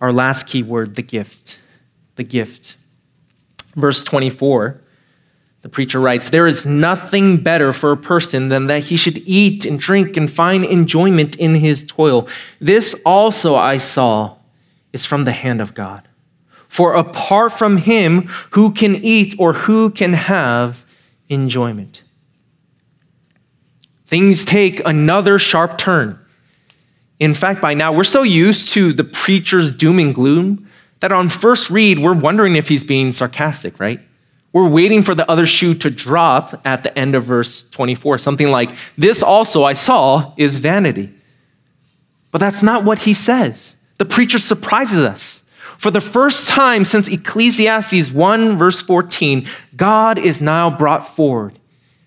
Our 0.00 0.12
last 0.12 0.48
key 0.48 0.64
word, 0.64 0.96
the 0.96 1.02
gift. 1.02 1.60
The 2.16 2.24
gift. 2.24 2.76
Verse 3.76 4.02
24 4.02 4.80
the 5.60 5.68
preacher 5.68 6.00
writes, 6.00 6.30
There 6.30 6.48
is 6.48 6.66
nothing 6.66 7.36
better 7.36 7.72
for 7.72 7.92
a 7.92 7.96
person 7.96 8.48
than 8.48 8.66
that 8.66 8.82
he 8.82 8.96
should 8.96 9.18
eat 9.18 9.64
and 9.64 9.78
drink 9.78 10.16
and 10.16 10.28
find 10.28 10.64
enjoyment 10.64 11.36
in 11.36 11.54
his 11.54 11.84
toil. 11.84 12.26
This 12.58 12.96
also 13.06 13.54
I 13.54 13.78
saw 13.78 14.38
is 14.92 15.06
from 15.06 15.22
the 15.22 15.30
hand 15.30 15.60
of 15.60 15.72
God. 15.72 16.08
For 16.66 16.94
apart 16.94 17.52
from 17.52 17.76
him, 17.76 18.22
who 18.50 18.72
can 18.72 18.96
eat 19.04 19.36
or 19.38 19.52
who 19.52 19.90
can 19.90 20.14
have 20.14 20.84
enjoyment? 21.32 22.02
Things 24.06 24.44
take 24.44 24.84
another 24.84 25.38
sharp 25.38 25.78
turn. 25.78 26.18
In 27.18 27.34
fact, 27.34 27.60
by 27.60 27.74
now, 27.74 27.92
we're 27.92 28.04
so 28.04 28.22
used 28.22 28.72
to 28.74 28.92
the 28.92 29.04
preacher's 29.04 29.72
doom 29.72 29.98
and 29.98 30.14
gloom 30.14 30.68
that 31.00 31.12
on 31.12 31.28
first 31.28 31.70
read, 31.70 31.98
we're 31.98 32.14
wondering 32.14 32.56
if 32.56 32.68
he's 32.68 32.84
being 32.84 33.12
sarcastic, 33.12 33.80
right? 33.80 34.00
We're 34.52 34.68
waiting 34.68 35.02
for 35.02 35.14
the 35.14 35.28
other 35.30 35.46
shoe 35.46 35.74
to 35.76 35.90
drop 35.90 36.60
at 36.64 36.82
the 36.82 36.96
end 36.96 37.14
of 37.14 37.24
verse 37.24 37.64
24. 37.66 38.18
Something 38.18 38.50
like, 38.50 38.76
This 38.98 39.22
also 39.22 39.64
I 39.64 39.72
saw 39.72 40.34
is 40.36 40.58
vanity. 40.58 41.12
But 42.30 42.40
that's 42.40 42.62
not 42.62 42.84
what 42.84 43.00
he 43.00 43.14
says. 43.14 43.76
The 43.98 44.04
preacher 44.04 44.38
surprises 44.38 44.98
us. 44.98 45.42
For 45.82 45.90
the 45.90 46.00
first 46.00 46.46
time 46.46 46.84
since 46.84 47.08
Ecclesiastes 47.08 48.12
1, 48.12 48.56
verse 48.56 48.80
14, 48.82 49.48
God 49.74 50.16
is 50.16 50.40
now 50.40 50.70
brought 50.70 51.08
forward. 51.08 51.58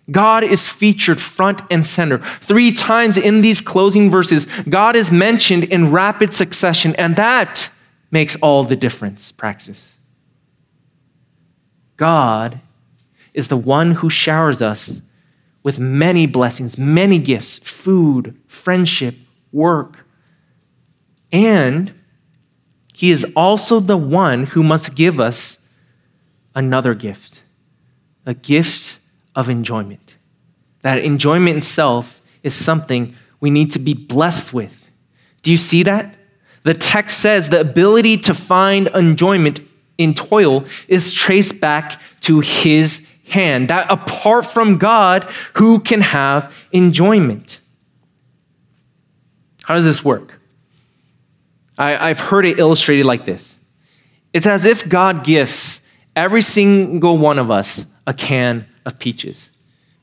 God 0.09 0.45
is 0.45 0.69
featured 0.69 1.19
front 1.19 1.59
and 1.69 1.85
center. 1.85 2.19
Three 2.39 2.71
times 2.71 3.17
in 3.17 3.41
these 3.41 3.59
closing 3.59 4.09
verses, 4.09 4.47
God 4.69 4.95
is 4.95 5.11
mentioned 5.11 5.65
in 5.65 5.91
rapid 5.91 6.33
succession, 6.33 6.95
and 6.95 7.17
that 7.17 7.69
makes 8.11 8.37
all 8.37 8.63
the 8.63 8.77
difference, 8.77 9.33
praxis. 9.33 9.99
God 11.97 12.61
is 13.33 13.49
the 13.49 13.57
one 13.57 13.91
who 13.91 14.09
showers 14.09 14.61
us 14.61 15.01
with 15.63 15.79
many 15.79 16.27
blessings, 16.27 16.77
many 16.77 17.19
gifts 17.19 17.59
food, 17.59 18.39
friendship, 18.47 19.15
work. 19.51 20.07
And 21.33 21.93
He 22.95 23.11
is 23.11 23.25
also 23.35 23.79
the 23.79 23.97
one 23.97 24.45
who 24.45 24.63
must 24.63 24.95
give 24.95 25.19
us 25.19 25.59
another 26.53 26.93
gift 26.93 27.43
a 28.27 28.33
gift 28.33 28.97
of 29.35 29.49
enjoyment. 29.49 30.17
That 30.81 30.97
enjoyment 30.99 31.57
itself 31.57 32.21
is 32.41 32.55
something 32.55 33.15
we 33.39 33.51
need 33.51 33.69
to 33.71 33.79
be 33.79 33.93
blessed 33.93 34.51
with. 34.51 34.89
Do 35.43 35.51
you 35.51 35.57
see 35.57 35.83
that? 35.83 36.17
The 36.63 36.73
text 36.73 37.19
says 37.19 37.49
the 37.49 37.59
ability 37.59 38.17
to 38.17 38.33
find 38.33 38.87
enjoyment 38.95 39.59
in 39.99 40.15
toil 40.15 40.65
is 40.87 41.13
traced 41.13 41.59
back 41.61 42.01
to 42.21 42.39
his 42.39 43.05
hand, 43.27 43.69
that 43.69 43.91
apart 43.91 44.47
from 44.47 44.79
God, 44.79 45.23
who 45.53 45.79
can 45.79 46.01
have 46.01 46.65
enjoyment? 46.71 47.59
How 49.63 49.75
does 49.75 49.85
this 49.85 50.03
work? 50.03 50.39
I, 51.77 52.07
have 52.07 52.19
heard 52.19 52.45
it 52.45 52.59
illustrated 52.59 53.05
like 53.05 53.25
this 53.25 53.59
it's 54.33 54.45
as 54.45 54.65
if 54.65 54.87
God 54.87 55.23
gifts 55.23 55.81
every 56.15 56.41
single 56.41 57.17
one 57.17 57.39
of 57.39 57.51
us 57.51 57.85
a 58.07 58.13
can 58.13 58.67
of 58.85 58.99
peaches. 58.99 59.51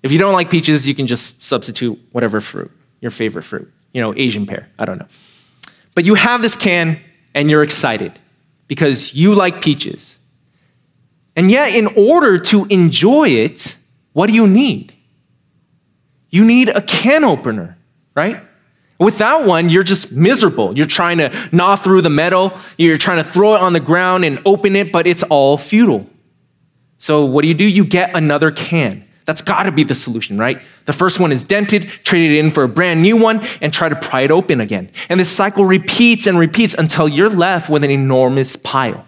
If 0.02 0.10
you 0.10 0.18
don't 0.18 0.32
like 0.32 0.50
peaches, 0.50 0.88
you 0.88 0.94
can 0.94 1.06
just 1.06 1.40
substitute 1.40 1.98
whatever 2.12 2.40
fruit, 2.40 2.70
your 3.00 3.10
favorite 3.10 3.44
fruit, 3.44 3.72
you 3.92 4.00
know, 4.00 4.12
Asian 4.16 4.46
pear, 4.46 4.68
I 4.78 4.84
don't 4.84 4.98
know. 4.98 5.06
But 5.94 6.04
you 6.04 6.14
have 6.14 6.42
this 6.42 6.56
can 6.56 7.00
and 7.34 7.50
you're 7.50 7.62
excited 7.62 8.18
because 8.68 9.14
you 9.14 9.34
like 9.34 9.62
peaches. 9.62 10.18
And 11.36 11.50
yet, 11.50 11.74
in 11.74 11.86
order 11.96 12.38
to 12.38 12.66
enjoy 12.66 13.28
it, 13.28 13.76
what 14.12 14.26
do 14.26 14.34
you 14.34 14.46
need? 14.46 14.94
You 16.30 16.44
need 16.44 16.68
a 16.68 16.82
can 16.82 17.24
opener, 17.24 17.78
right? 18.14 18.42
Without 19.02 19.46
one, 19.46 19.68
you're 19.68 19.82
just 19.82 20.12
miserable. 20.12 20.76
You're 20.76 20.86
trying 20.86 21.18
to 21.18 21.34
gnaw 21.50 21.74
through 21.74 22.02
the 22.02 22.10
metal, 22.10 22.56
you're 22.78 22.96
trying 22.96 23.22
to 23.22 23.28
throw 23.28 23.56
it 23.56 23.60
on 23.60 23.72
the 23.72 23.80
ground 23.80 24.24
and 24.24 24.40
open 24.46 24.76
it, 24.76 24.92
but 24.92 25.08
it's 25.08 25.24
all 25.24 25.58
futile. 25.58 26.08
So, 26.98 27.24
what 27.24 27.42
do 27.42 27.48
you 27.48 27.54
do? 27.54 27.64
You 27.64 27.84
get 27.84 28.14
another 28.14 28.52
can. 28.52 29.04
That's 29.24 29.42
got 29.42 29.64
to 29.64 29.72
be 29.72 29.82
the 29.82 29.94
solution, 29.94 30.38
right? 30.38 30.62
The 30.84 30.92
first 30.92 31.18
one 31.18 31.32
is 31.32 31.42
dented, 31.42 31.88
trade 32.04 32.30
it 32.30 32.38
in 32.38 32.52
for 32.52 32.62
a 32.62 32.68
brand 32.68 33.02
new 33.02 33.16
one, 33.16 33.44
and 33.60 33.72
try 33.72 33.88
to 33.88 33.96
pry 33.96 34.20
it 34.20 34.30
open 34.30 34.60
again. 34.60 34.90
And 35.08 35.18
this 35.18 35.30
cycle 35.30 35.64
repeats 35.64 36.28
and 36.28 36.38
repeats 36.38 36.74
until 36.78 37.08
you're 37.08 37.28
left 37.28 37.68
with 37.68 37.82
an 37.82 37.90
enormous 37.90 38.54
pile. 38.54 39.04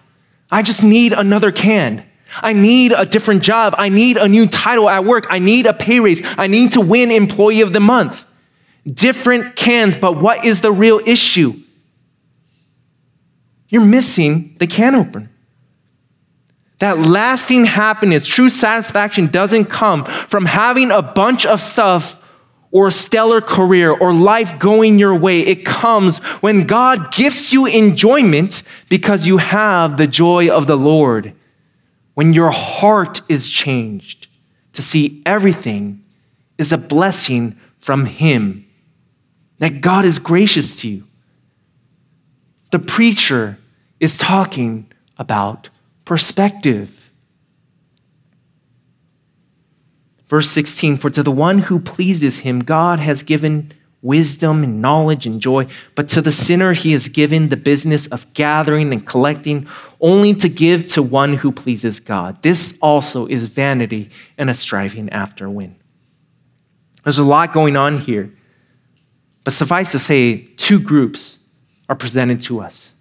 I 0.51 0.61
just 0.61 0.83
need 0.83 1.13
another 1.13 1.53
can. 1.53 2.05
I 2.41 2.51
need 2.51 2.91
a 2.91 3.05
different 3.05 3.43
job. 3.43 3.75
I 3.77 3.87
need 3.87 4.17
a 4.17 4.27
new 4.27 4.45
title 4.45 4.89
at 4.89 5.05
work. 5.05 5.25
I 5.29 5.39
need 5.39 5.65
a 5.67 5.73
pay 5.73 6.01
raise. 6.01 6.21
I 6.37 6.47
need 6.47 6.73
to 6.73 6.81
win 6.81 7.11
Employee 7.11 7.61
of 7.61 7.71
the 7.71 7.79
Month. 7.79 8.25
Different 8.91 9.55
cans, 9.55 9.95
but 9.95 10.21
what 10.21 10.45
is 10.45 10.61
the 10.61 10.71
real 10.71 10.99
issue? 11.05 11.61
You're 13.67 13.85
missing 13.85 14.55
the 14.59 14.67
can 14.67 14.95
opener. 14.95 15.31
That 16.79 16.99
lasting 16.99 17.65
happiness, 17.65 18.27
true 18.27 18.49
satisfaction 18.49 19.27
doesn't 19.27 19.65
come 19.65 20.05
from 20.05 20.45
having 20.45 20.91
a 20.91 21.01
bunch 21.01 21.45
of 21.45 21.61
stuff 21.61 22.19
or 22.71 22.87
a 22.87 22.91
stellar 22.91 23.39
career 23.39 23.91
or 23.91 24.13
life 24.13 24.59
going 24.59 24.99
your 24.99 25.15
way. 25.17 25.39
It 25.39 25.65
comes 25.65 26.17
when 26.41 26.67
God 26.67 27.13
gives 27.13 27.53
you 27.53 27.65
enjoyment 27.65 28.63
because 28.89 29.25
you 29.25 29.37
have 29.37 29.95
the 29.95 30.07
joy 30.07 30.49
of 30.49 30.67
the 30.67 30.75
Lord. 30.75 31.33
When 32.15 32.33
your 32.33 32.51
heart 32.51 33.21
is 33.29 33.49
changed 33.49 34.27
to 34.73 34.81
see 34.81 35.21
everything 35.25 36.03
is 36.57 36.73
a 36.73 36.77
blessing 36.77 37.57
from 37.79 38.05
Him, 38.05 38.64
that 39.59 39.81
God 39.81 40.05
is 40.05 40.19
gracious 40.19 40.75
to 40.81 40.89
you. 40.89 41.07
The 42.71 42.79
preacher 42.79 43.57
is 43.99 44.17
talking 44.17 44.91
about 45.17 45.69
perspective. 46.03 47.11
Verse 50.27 50.49
16 50.49 50.97
For 50.97 51.09
to 51.09 51.23
the 51.23 51.31
one 51.31 51.59
who 51.59 51.79
pleases 51.79 52.39
him, 52.39 52.59
God 52.59 52.99
has 52.99 53.23
given 53.23 53.71
wisdom 54.01 54.63
and 54.63 54.81
knowledge 54.81 55.25
and 55.25 55.41
joy, 55.41 55.65
but 55.95 56.07
to 56.07 56.21
the 56.21 56.31
sinner, 56.31 56.73
he 56.73 56.91
has 56.91 57.09
given 57.09 57.49
the 57.49 57.57
business 57.57 58.05
of 58.07 58.31
gathering 58.33 58.93
and 58.93 59.05
collecting 59.05 59.67
only 59.99 60.33
to 60.33 60.47
give 60.47 60.85
to 60.85 61.01
one 61.01 61.35
who 61.35 61.51
pleases 61.51 61.99
God. 61.99 62.41
This 62.43 62.77
also 62.81 63.25
is 63.25 63.45
vanity 63.45 64.11
and 64.37 64.49
a 64.49 64.53
striving 64.53 65.09
after 65.09 65.49
wind. 65.49 65.77
There's 67.03 67.17
a 67.17 67.23
lot 67.23 67.51
going 67.51 67.75
on 67.75 67.99
here, 67.99 68.31
but 69.45 69.53
suffice 69.53 69.93
to 69.93 69.99
say, 69.99 70.39
two 70.57 70.79
groups 70.79 71.39
are 71.87 71.95
presented 71.95 72.41
to 72.41 72.59
us 72.59 72.91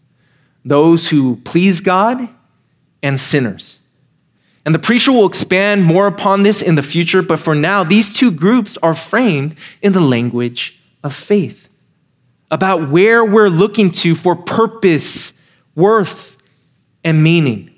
those 0.65 1.11
who 1.11 1.37
please 1.45 1.81
God 1.81 2.29
and 3.03 3.21
sinners. 3.21 3.81
And 4.65 4.75
the 4.75 4.79
preacher 4.79 5.13
will 5.13 5.27
expand 5.27 5.85
more 5.85 6.07
upon 6.07 6.43
this 6.43 6.63
in 6.63 6.75
the 6.75 6.83
future, 6.83 7.21
but 7.21 7.39
for 7.39 7.55
now, 7.55 7.85
these 7.85 8.15
two 8.15 8.31
groups 8.31 8.79
are 8.83 8.95
framed 8.95 9.57
in 9.83 9.93
the 9.93 10.01
language 10.01 10.81
of 11.03 11.15
faith 11.15 11.69
about 12.51 12.89
where 12.89 13.23
we're 13.25 13.51
looking 13.51 13.91
to 13.91 14.15
for 14.15 14.35
purpose, 14.35 15.35
worth, 15.75 16.39
and 17.03 17.23
meaning. 17.23 17.74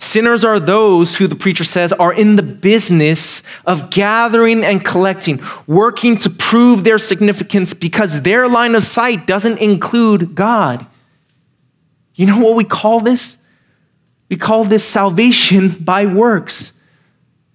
Sinners 0.00 0.44
are 0.46 0.58
those 0.58 1.18
who 1.18 1.26
the 1.26 1.36
preacher 1.36 1.62
says 1.62 1.92
are 1.92 2.12
in 2.12 2.36
the 2.36 2.42
business 2.42 3.42
of 3.66 3.90
gathering 3.90 4.64
and 4.64 4.82
collecting, 4.82 5.42
working 5.66 6.16
to 6.16 6.30
prove 6.30 6.84
their 6.84 6.98
significance 6.98 7.74
because 7.74 8.22
their 8.22 8.48
line 8.48 8.74
of 8.74 8.82
sight 8.82 9.26
doesn't 9.26 9.58
include 9.58 10.34
God. 10.34 10.86
You 12.14 12.24
know 12.24 12.38
what 12.38 12.56
we 12.56 12.64
call 12.64 13.00
this? 13.00 13.36
We 14.30 14.38
call 14.38 14.64
this 14.64 14.84
salvation 14.84 15.68
by 15.68 16.06
works. 16.06 16.72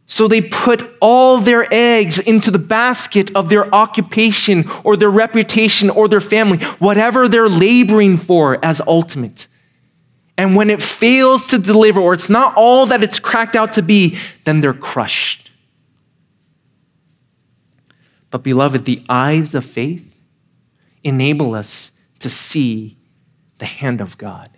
So 0.05 0.27
they 0.27 0.41
put 0.41 0.83
all 1.01 1.39
their 1.39 1.67
eggs 1.73 2.19
into 2.19 2.51
the 2.51 2.59
basket 2.59 3.35
of 3.35 3.49
their 3.49 3.73
occupation 3.73 4.69
or 4.83 4.95
their 4.95 5.09
reputation 5.09 5.89
or 5.89 6.07
their 6.07 6.21
family, 6.21 6.63
whatever 6.77 7.27
they're 7.27 7.49
laboring 7.49 8.17
for 8.17 8.63
as 8.63 8.81
ultimate. 8.85 9.47
And 10.37 10.55
when 10.55 10.69
it 10.69 10.81
fails 10.81 11.47
to 11.47 11.57
deliver 11.57 12.01
or 12.01 12.13
it's 12.13 12.29
not 12.29 12.55
all 12.57 12.85
that 12.87 13.03
it's 13.03 13.19
cracked 13.19 13.55
out 13.55 13.73
to 13.73 13.81
be, 13.81 14.17
then 14.43 14.59
they're 14.59 14.73
crushed. 14.73 15.49
But, 18.31 18.43
beloved, 18.43 18.83
the 18.85 19.01
eyes 19.07 19.55
of 19.55 19.65
faith 19.65 20.17
enable 21.03 21.55
us 21.55 21.93
to 22.19 22.29
see 22.29 22.97
the 23.59 23.65
hand 23.65 24.01
of 24.01 24.17
God 24.17 24.49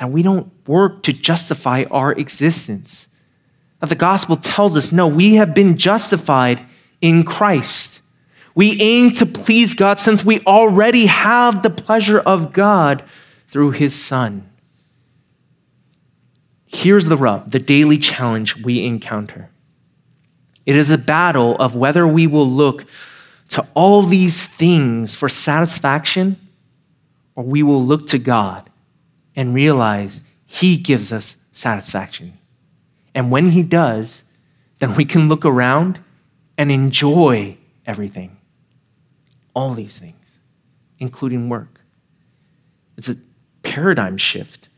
that 0.00 0.10
we 0.10 0.22
don't 0.22 0.50
work 0.66 1.02
to 1.02 1.12
justify 1.12 1.84
our 1.90 2.12
existence. 2.12 3.06
That 3.80 3.90
the 3.90 3.94
gospel 3.94 4.36
tells 4.36 4.74
us 4.74 4.90
no, 4.92 5.06
we 5.06 5.34
have 5.34 5.54
been 5.54 5.76
justified 5.76 6.64
in 7.02 7.22
Christ. 7.22 8.00
We 8.54 8.80
aim 8.80 9.12
to 9.12 9.26
please 9.26 9.74
God 9.74 10.00
since 10.00 10.24
we 10.24 10.40
already 10.40 11.04
have 11.04 11.62
the 11.62 11.68
pleasure 11.68 12.18
of 12.18 12.54
God 12.54 13.04
through 13.48 13.72
his 13.72 13.94
Son. 13.94 14.49
Here's 16.72 17.06
the 17.06 17.16
rub 17.16 17.50
the 17.50 17.58
daily 17.58 17.98
challenge 17.98 18.56
we 18.56 18.84
encounter. 18.84 19.50
It 20.64 20.76
is 20.76 20.88
a 20.90 20.98
battle 20.98 21.56
of 21.56 21.74
whether 21.74 22.06
we 22.06 22.28
will 22.28 22.48
look 22.48 22.86
to 23.48 23.66
all 23.74 24.04
these 24.04 24.46
things 24.46 25.16
for 25.16 25.28
satisfaction 25.28 26.36
or 27.34 27.42
we 27.42 27.64
will 27.64 27.84
look 27.84 28.06
to 28.08 28.18
God 28.18 28.70
and 29.34 29.52
realize 29.52 30.22
He 30.46 30.76
gives 30.76 31.12
us 31.12 31.36
satisfaction. 31.50 32.38
And 33.16 33.32
when 33.32 33.48
He 33.48 33.64
does, 33.64 34.22
then 34.78 34.94
we 34.94 35.04
can 35.04 35.28
look 35.28 35.44
around 35.44 35.98
and 36.56 36.70
enjoy 36.70 37.56
everything. 37.84 38.36
All 39.54 39.74
these 39.74 39.98
things, 39.98 40.38
including 41.00 41.48
work. 41.48 41.80
It's 42.96 43.08
a 43.08 43.16
paradigm 43.62 44.16
shift. 44.18 44.68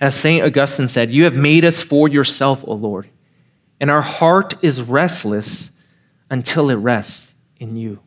As 0.00 0.14
St. 0.14 0.44
Augustine 0.44 0.88
said, 0.88 1.12
You 1.12 1.24
have 1.24 1.34
made 1.34 1.64
us 1.64 1.82
for 1.82 2.08
yourself, 2.08 2.64
O 2.66 2.74
Lord, 2.74 3.08
and 3.80 3.90
our 3.90 4.02
heart 4.02 4.54
is 4.62 4.82
restless 4.82 5.70
until 6.30 6.70
it 6.70 6.76
rests 6.76 7.34
in 7.58 7.76
you. 7.76 8.00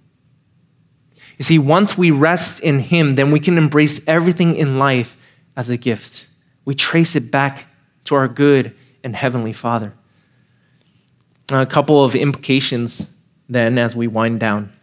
You 1.37 1.43
see, 1.43 1.59
once 1.59 1.97
we 1.97 2.11
rest 2.11 2.59
in 2.61 2.79
Him, 2.79 3.15
then 3.15 3.31
we 3.31 3.39
can 3.39 3.57
embrace 3.57 4.01
everything 4.07 4.55
in 4.55 4.79
life 4.79 5.15
as 5.55 5.69
a 5.69 5.77
gift. 5.77 6.27
We 6.65 6.75
trace 6.75 7.15
it 7.15 7.31
back 7.31 7.67
to 8.05 8.15
our 8.15 8.27
good 8.27 8.75
and 9.03 9.15
heavenly 9.15 9.53
Father. 9.53 9.93
A 11.51 11.65
couple 11.65 12.03
of 12.03 12.15
implications 12.15 13.09
then 13.47 13.77
as 13.77 13.95
we 13.95 14.07
wind 14.07 14.39
down. 14.39 14.73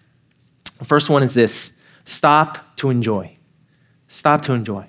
The 0.79 0.85
first 0.85 1.11
one 1.11 1.23
is 1.23 1.35
this 1.35 1.73
stop 2.05 2.77
to 2.77 2.91
enjoy. 2.91 3.37
Stop 4.09 4.43
to 4.43 4.53
enjoy. 4.53 4.87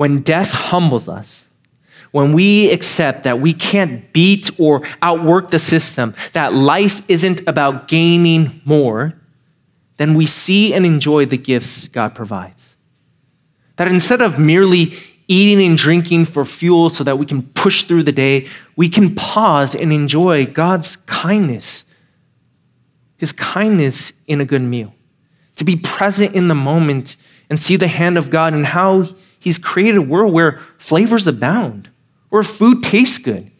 When 0.00 0.22
death 0.22 0.52
humbles 0.52 1.10
us, 1.10 1.46
when 2.10 2.32
we 2.32 2.72
accept 2.72 3.24
that 3.24 3.38
we 3.38 3.52
can't 3.52 4.10
beat 4.14 4.48
or 4.58 4.80
outwork 5.02 5.50
the 5.50 5.58
system, 5.58 6.14
that 6.32 6.54
life 6.54 7.02
isn't 7.06 7.46
about 7.46 7.86
gaining 7.86 8.62
more, 8.64 9.12
then 9.98 10.14
we 10.14 10.24
see 10.24 10.72
and 10.72 10.86
enjoy 10.86 11.26
the 11.26 11.36
gifts 11.36 11.86
God 11.86 12.14
provides. 12.14 12.76
That 13.76 13.88
instead 13.88 14.22
of 14.22 14.38
merely 14.38 14.94
eating 15.28 15.66
and 15.66 15.76
drinking 15.76 16.24
for 16.24 16.46
fuel 16.46 16.88
so 16.88 17.04
that 17.04 17.18
we 17.18 17.26
can 17.26 17.42
push 17.48 17.82
through 17.82 18.04
the 18.04 18.10
day, 18.10 18.48
we 18.76 18.88
can 18.88 19.14
pause 19.14 19.74
and 19.74 19.92
enjoy 19.92 20.46
God's 20.46 20.96
kindness, 20.96 21.84
His 23.18 23.32
kindness 23.32 24.14
in 24.26 24.40
a 24.40 24.46
good 24.46 24.62
meal. 24.62 24.94
To 25.56 25.64
be 25.64 25.76
present 25.76 26.34
in 26.34 26.48
the 26.48 26.54
moment 26.54 27.18
and 27.50 27.60
see 27.60 27.76
the 27.76 27.86
hand 27.86 28.16
of 28.16 28.30
God 28.30 28.54
and 28.54 28.64
how 28.64 29.06
He's 29.40 29.58
created 29.58 29.96
a 29.96 30.02
world 30.02 30.32
where 30.32 30.60
flavors 30.78 31.26
abound, 31.26 31.88
where 32.28 32.44
food 32.44 32.84
tastes 32.84 33.18
good. 33.18 33.50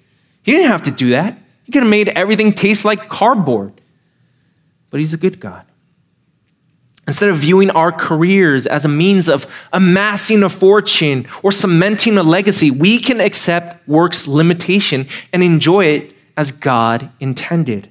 He 0.43 0.53
didn't 0.53 0.71
have 0.71 0.83
to 0.83 0.93
do 0.93 1.11
that. 1.11 1.39
He 1.65 1.73
could 1.73 1.83
have 1.83 1.91
made 1.91 2.11
everything 2.11 2.53
taste 2.53 2.85
like 2.85 3.09
cardboard. 3.09 3.81
But 4.91 5.01
He's 5.01 5.15
a 5.15 5.17
good 5.17 5.41
God. 5.41 5.65
Instead 7.09 7.31
of 7.31 7.39
viewing 7.39 7.71
our 7.71 7.91
careers 7.91 8.67
as 8.67 8.85
a 8.85 8.89
means 8.89 9.29
of 9.29 9.47
amassing 9.73 10.43
a 10.45 10.49
fortune 10.49 11.27
or 11.43 11.51
cementing 11.51 12.17
a 12.19 12.23
legacy, 12.23 12.71
we 12.71 12.99
can 12.99 13.21
accept 13.21 13.89
work's 13.89 14.29
limitation 14.29 15.09
and 15.33 15.43
enjoy 15.43 15.87
it 15.87 16.15
as 16.37 16.53
God 16.53 17.11
intended. 17.19 17.91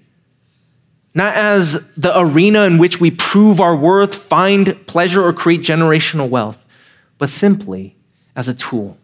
Not 1.14 1.34
as 1.34 1.86
the 1.96 2.18
arena 2.18 2.62
in 2.62 2.78
which 2.78 3.02
we 3.02 3.12
prove 3.12 3.60
our 3.60 3.76
worth, 3.76 4.16
find 4.16 4.86
pleasure, 4.88 5.24
or 5.26 5.34
create 5.34 5.62
generational 5.62 6.30
wealth, 6.30 6.66
but 7.20 7.30
simply 7.30 7.96
as 8.36 8.48
a 8.48 8.56
tool, 8.56 8.98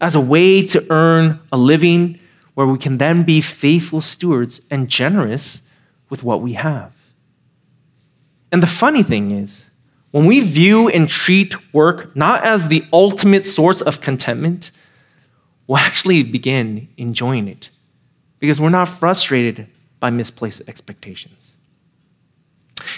as 0.00 0.14
a 0.14 0.20
way 0.20 0.62
to 0.62 0.86
earn 0.90 1.40
a 1.50 1.58
living 1.58 2.20
where 2.54 2.66
we 2.66 2.78
can 2.78 2.98
then 2.98 3.24
be 3.24 3.40
faithful 3.40 4.00
stewards 4.00 4.60
and 4.70 4.88
generous 4.88 5.62
with 6.08 6.22
what 6.22 6.40
we 6.40 6.52
have. 6.52 7.02
And 8.52 8.62
the 8.62 8.68
funny 8.68 9.02
thing 9.02 9.32
is, 9.32 9.70
when 10.10 10.24
we 10.24 10.40
view 10.40 10.88
and 10.88 11.08
treat 11.08 11.54
work 11.74 12.14
not 12.16 12.44
as 12.44 12.68
the 12.68 12.84
ultimate 12.92 13.44
source 13.44 13.80
of 13.82 14.00
contentment, 14.00 14.70
we'll 15.66 15.78
actually 15.78 16.22
begin 16.22 16.88
enjoying 16.96 17.46
it 17.48 17.70
because 18.38 18.60
we're 18.60 18.70
not 18.70 18.88
frustrated 18.88 19.66
by 20.00 20.10
misplaced 20.10 20.62
expectations. 20.66 21.57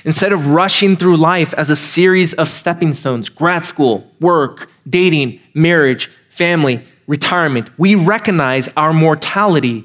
Instead 0.04 0.32
of 0.32 0.48
rushing 0.48 0.96
through 0.96 1.16
life 1.16 1.54
as 1.54 1.70
a 1.70 1.76
series 1.76 2.32
of 2.34 2.48
stepping 2.48 2.92
stones 2.92 3.28
grad 3.28 3.64
school, 3.64 4.10
work, 4.20 4.70
dating, 4.88 5.40
marriage, 5.54 6.10
family, 6.28 6.84
retirement 7.06 7.68
we 7.76 7.96
recognize 7.96 8.68
our 8.76 8.92
mortality 8.92 9.84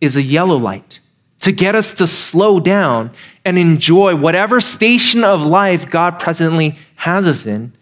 is 0.00 0.16
a 0.16 0.22
yellow 0.22 0.56
light 0.56 1.00
to 1.38 1.52
get 1.52 1.74
us 1.74 1.92
to 1.92 2.06
slow 2.06 2.58
down 2.58 3.10
and 3.44 3.58
enjoy 3.58 4.16
whatever 4.16 4.60
station 4.60 5.22
of 5.22 5.42
life 5.42 5.86
God 5.88 6.18
presently 6.18 6.78
has 6.96 7.28
us 7.28 7.46
in 7.46 7.74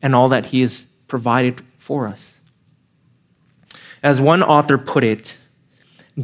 and 0.00 0.14
all 0.14 0.28
that 0.28 0.46
He 0.46 0.60
has 0.60 0.86
provided 1.08 1.62
for 1.78 2.06
us. 2.06 2.40
As 4.02 4.20
one 4.20 4.42
author 4.42 4.78
put 4.78 5.02
it, 5.02 5.36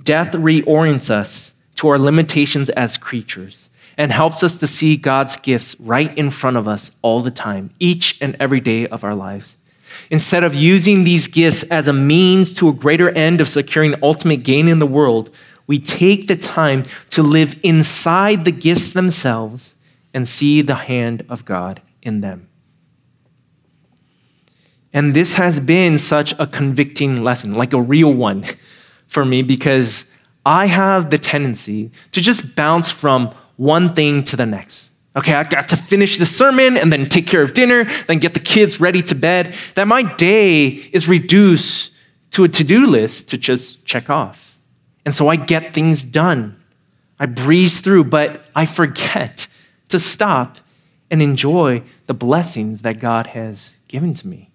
death 0.05 0.33
reorients 0.33 1.11
us 1.11 1.55
to 1.77 1.89
our 1.89 1.99
limitations 1.99 2.71
as 2.71 2.97
creatures 2.97 3.68
and 3.99 4.13
helps 4.13 4.45
us 4.45 4.57
to 4.59 4.67
see 4.67 4.97
God's 4.97 5.37
gifts 5.37 5.79
right 5.81 6.17
in 6.17 6.31
front 6.31 6.57
of 6.57 6.69
us 6.69 6.93
all 7.03 7.21
the 7.21 7.33
time, 7.33 7.71
each 7.81 8.17
and 8.21 8.37
every 8.39 8.61
day 8.61 8.87
of 8.87 9.03
our 9.03 9.15
lives. 9.15 9.59
Instead 10.09 10.45
of 10.45 10.55
using 10.55 11.03
these 11.03 11.27
gifts 11.27 11.65
as 11.65 11.89
a 11.89 11.93
means 11.93 12.55
to 12.55 12.69
a 12.69 12.73
greater 12.73 13.11
end 13.11 13.41
of 13.41 13.49
securing 13.49 13.95
ultimate 14.03 14.45
gain 14.45 14.69
in 14.69 14.79
the 14.79 14.87
world, 14.87 15.35
we 15.67 15.81
take 15.81 16.29
the 16.29 16.37
time 16.37 16.85
to 17.11 17.23
live 17.23 17.57
inside 17.65 18.45
the 18.45 18.53
gifts 18.53 18.93
themselves 18.93 19.75
and 20.15 20.29
see 20.29 20.63
the 20.63 20.77
hand 20.77 21.25
of 21.29 21.45
God 21.45 21.83
in 22.01 22.21
them. 22.21 22.49
And 24.93 25.15
this 25.15 25.35
has 25.35 25.61
been 25.61 25.99
such 25.99 26.35
a 26.39 26.47
convicting 26.47 27.23
lesson, 27.23 27.53
like 27.53 27.73
a 27.73 27.83
real 27.83 28.15
one 28.15 28.45
for 29.09 29.25
me, 29.25 29.43
because 29.43 30.07
I 30.47 30.67
have 30.67 31.11
the 31.11 31.19
tendency 31.19 31.91
to 32.13 32.21
just 32.21 32.55
bounce 32.55 32.91
from 32.91 33.35
one 33.59 33.93
thing 33.93 34.23
to 34.25 34.37
the 34.37 34.47
next. 34.47 34.93
Okay, 35.15 35.35
I've 35.35 35.51
got 35.51 35.69
to 35.69 35.77
finish 35.77 36.17
the 36.17 36.25
sermon 36.25 36.77
and 36.77 36.93
then 36.93 37.09
take 37.09 37.27
care 37.27 37.43
of 37.43 37.53
dinner, 37.53 37.85
then 38.07 38.19
get 38.19 38.35
the 38.35 38.41
kids 38.41 38.81
ready 38.81 39.03
to 39.03 39.15
bed. 39.15 39.55
That 39.75 39.89
my 39.89 40.03
day 40.15 40.67
is 40.69 41.09
reduced 41.09 41.93
to 42.31 42.45
a 42.45 42.49
to 42.49 42.65
do 42.65 42.87
list 42.87 43.29
to 43.29 43.37
just 43.37 43.85
check 43.85 44.09
off. 44.09 44.57
And 45.05 45.15
so 45.15 45.29
I 45.29 45.37
get 45.37 45.75
things 45.75 46.05
done. 46.05 46.63
I 47.19 47.27
breeze 47.27 47.81
through, 47.81 48.05
but 48.05 48.49
I 48.55 48.65
forget 48.65 49.49
to 49.89 49.99
stop 49.99 50.59
and 51.11 51.21
enjoy 51.21 51.83
the 52.07 52.15
blessings 52.15 52.83
that 52.83 53.01
God 53.01 53.29
has 53.29 53.77
given 53.89 54.15
to 54.15 54.29
me. 54.29 54.51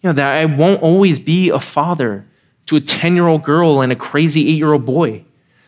You 0.00 0.08
know, 0.08 0.14
that 0.14 0.36
I 0.38 0.44
won't 0.46 0.82
always 0.82 1.18
be 1.18 1.50
a 1.50 1.58
father 1.58 2.26
to 2.66 2.76
a 2.76 2.80
10 2.80 3.14
year 3.14 3.26
old 3.26 3.42
girl 3.42 3.82
and 3.82 3.92
a 3.92 3.96
crazy 3.96 4.48
eight 4.48 4.56
year 4.56 4.72
old 4.72 4.86
boy. 4.86 5.24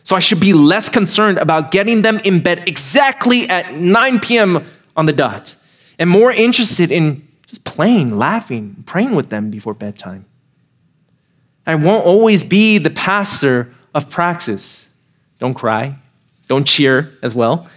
So 0.09 0.15
I 0.15 0.19
should 0.21 0.39
be 0.39 0.53
less 0.53 0.89
concerned 0.89 1.37
about 1.37 1.69
getting 1.69 2.01
them 2.01 2.17
in 2.23 2.41
bed 2.41 2.67
exactly 2.67 3.47
at 3.47 3.75
9 3.75 4.19
p.m. 4.21 4.65
on 4.97 5.05
the 5.05 5.13
dot 5.13 5.55
and 5.99 6.09
more 6.09 6.31
interested 6.31 6.91
in 6.91 7.27
just 7.45 7.63
playing, 7.63 8.17
laughing, 8.17 8.83
praying 8.87 9.13
with 9.13 9.29
them 9.29 9.51
before 9.51 9.75
bedtime. 9.75 10.25
I 11.67 11.75
won't 11.75 12.07
always 12.07 12.43
be 12.43 12.79
the 12.79 12.89
pastor 12.89 13.71
of 13.93 14.09
praxis. 14.09 14.89
Don't 15.37 15.53
cry, 15.53 15.99
don't 16.47 16.65
cheer 16.65 17.13
as 17.21 17.35
well. 17.35 17.67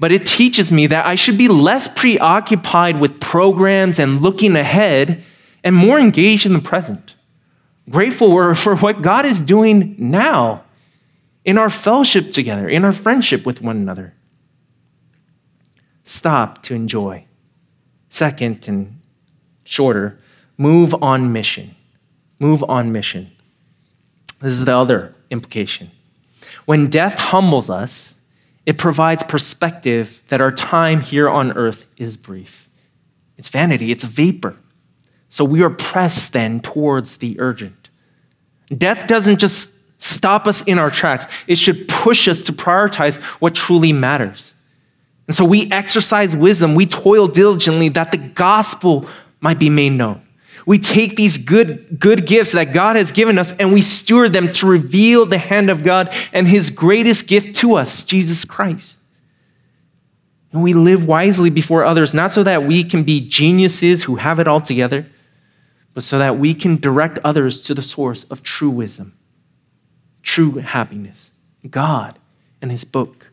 But 0.00 0.10
it 0.10 0.26
teaches 0.26 0.72
me 0.72 0.88
that 0.88 1.06
I 1.06 1.14
should 1.14 1.38
be 1.38 1.46
less 1.46 1.86
preoccupied 1.86 2.98
with 2.98 3.20
programs 3.20 4.00
and 4.00 4.20
looking 4.20 4.56
ahead 4.56 5.22
and 5.62 5.76
more 5.76 6.00
engaged 6.00 6.46
in 6.46 6.52
the 6.52 6.58
present. 6.58 7.13
Grateful 7.88 8.54
for 8.54 8.76
what 8.76 9.02
God 9.02 9.26
is 9.26 9.42
doing 9.42 9.94
now 9.98 10.64
in 11.44 11.58
our 11.58 11.70
fellowship 11.70 12.30
together, 12.30 12.68
in 12.68 12.84
our 12.84 12.92
friendship 12.92 13.44
with 13.44 13.60
one 13.60 13.76
another. 13.76 14.14
Stop 16.04 16.62
to 16.62 16.74
enjoy. 16.74 17.26
Second 18.08 18.66
and 18.68 19.00
shorter, 19.64 20.18
move 20.56 20.94
on 21.02 21.32
mission. 21.32 21.74
Move 22.38 22.64
on 22.68 22.92
mission. 22.92 23.30
This 24.40 24.54
is 24.54 24.64
the 24.64 24.76
other 24.76 25.14
implication. 25.30 25.90
When 26.64 26.88
death 26.88 27.18
humbles 27.18 27.68
us, 27.68 28.16
it 28.66 28.78
provides 28.78 29.22
perspective 29.22 30.22
that 30.28 30.40
our 30.40 30.52
time 30.52 31.00
here 31.00 31.28
on 31.28 31.52
earth 31.52 31.86
is 31.96 32.16
brief. 32.16 32.68
It's 33.36 33.48
vanity, 33.48 33.90
it's 33.90 34.04
vapor. 34.04 34.56
So 35.34 35.44
we 35.44 35.64
are 35.64 35.70
pressed 35.70 36.32
then 36.32 36.60
towards 36.60 37.16
the 37.16 37.40
urgent. 37.40 37.90
Death 38.68 39.08
doesn't 39.08 39.40
just 39.40 39.68
stop 39.98 40.46
us 40.46 40.62
in 40.62 40.78
our 40.78 40.92
tracks, 40.92 41.26
it 41.48 41.58
should 41.58 41.88
push 41.88 42.28
us 42.28 42.42
to 42.42 42.52
prioritize 42.52 43.16
what 43.40 43.52
truly 43.52 43.92
matters. 43.92 44.54
And 45.26 45.34
so 45.34 45.44
we 45.44 45.68
exercise 45.72 46.36
wisdom, 46.36 46.76
we 46.76 46.86
toil 46.86 47.26
diligently 47.26 47.88
that 47.88 48.12
the 48.12 48.16
gospel 48.16 49.08
might 49.40 49.58
be 49.58 49.68
made 49.68 49.94
known. 49.94 50.22
We 50.66 50.78
take 50.78 51.16
these 51.16 51.36
good, 51.36 51.98
good 51.98 52.28
gifts 52.28 52.52
that 52.52 52.72
God 52.72 52.94
has 52.94 53.10
given 53.10 53.36
us 53.36 53.52
and 53.54 53.72
we 53.72 53.82
steward 53.82 54.32
them 54.32 54.52
to 54.52 54.68
reveal 54.68 55.26
the 55.26 55.38
hand 55.38 55.68
of 55.68 55.82
God 55.82 56.14
and 56.32 56.46
his 56.46 56.70
greatest 56.70 57.26
gift 57.26 57.56
to 57.56 57.74
us, 57.74 58.04
Jesus 58.04 58.44
Christ. 58.44 59.00
And 60.52 60.62
we 60.62 60.74
live 60.74 61.08
wisely 61.08 61.50
before 61.50 61.84
others, 61.84 62.14
not 62.14 62.32
so 62.32 62.44
that 62.44 62.62
we 62.62 62.84
can 62.84 63.02
be 63.02 63.20
geniuses 63.20 64.04
who 64.04 64.14
have 64.14 64.38
it 64.38 64.46
all 64.46 64.60
together, 64.60 65.06
but 65.94 66.04
so 66.04 66.18
that 66.18 66.38
we 66.38 66.52
can 66.52 66.76
direct 66.76 67.18
others 67.24 67.62
to 67.62 67.74
the 67.74 67.82
source 67.82 68.24
of 68.24 68.42
true 68.42 68.70
wisdom, 68.70 69.16
true 70.22 70.56
happiness, 70.56 71.32
God 71.70 72.18
and 72.60 72.70
his 72.70 72.84
book. 72.84 73.30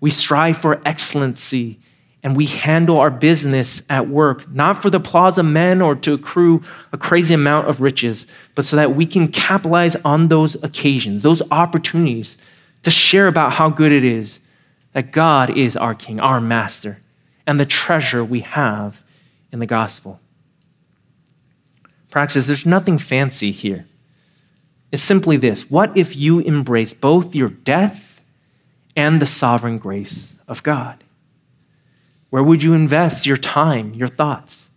We 0.00 0.10
strive 0.10 0.58
for 0.58 0.80
excellency 0.84 1.78
and 2.22 2.36
we 2.36 2.46
handle 2.46 2.98
our 2.98 3.10
business 3.10 3.82
at 3.88 4.08
work, 4.08 4.50
not 4.50 4.82
for 4.82 4.90
the 4.90 4.98
applause 4.98 5.38
of 5.38 5.46
men 5.46 5.80
or 5.80 5.94
to 5.96 6.12
accrue 6.12 6.62
a 6.92 6.98
crazy 6.98 7.32
amount 7.32 7.68
of 7.68 7.80
riches, 7.80 8.26
but 8.54 8.64
so 8.64 8.76
that 8.76 8.94
we 8.94 9.06
can 9.06 9.28
capitalize 9.28 9.96
on 10.04 10.28
those 10.28 10.56
occasions, 10.62 11.22
those 11.22 11.42
opportunities 11.50 12.36
to 12.82 12.90
share 12.90 13.26
about 13.26 13.52
how 13.54 13.70
good 13.70 13.92
it 13.92 14.04
is 14.04 14.40
that 14.92 15.12
God 15.12 15.56
is 15.56 15.76
our 15.76 15.94
King, 15.94 16.20
our 16.20 16.40
Master, 16.40 17.00
and 17.46 17.58
the 17.58 17.66
treasure 17.66 18.24
we 18.24 18.40
have 18.40 19.02
in 19.52 19.60
the 19.60 19.66
gospel. 19.66 20.20
Praxis, 22.10 22.46
there's 22.46 22.66
nothing 22.66 22.98
fancy 22.98 23.52
here. 23.52 23.86
It's 24.92 25.02
simply 25.02 25.36
this 25.36 25.70
What 25.70 25.96
if 25.96 26.16
you 26.16 26.40
embrace 26.40 26.92
both 26.92 27.34
your 27.34 27.48
death 27.48 28.22
and 28.96 29.22
the 29.22 29.26
sovereign 29.26 29.78
grace 29.78 30.32
of 30.48 30.62
God? 30.62 31.04
Where 32.30 32.42
would 32.42 32.62
you 32.62 32.74
invest 32.74 33.26
your 33.26 33.36
time, 33.36 33.94
your 33.94 34.08
thoughts? 34.08 34.70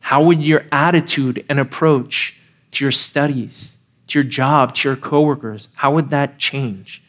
How 0.00 0.22
would 0.22 0.42
your 0.42 0.64
attitude 0.72 1.44
and 1.48 1.60
approach 1.60 2.36
to 2.72 2.84
your 2.84 2.92
studies, 2.92 3.76
to 4.08 4.18
your 4.18 4.28
job, 4.28 4.74
to 4.76 4.88
your 4.88 4.96
coworkers, 4.96 5.68
how 5.76 5.92
would 5.94 6.10
that 6.10 6.38
change? 6.38 7.02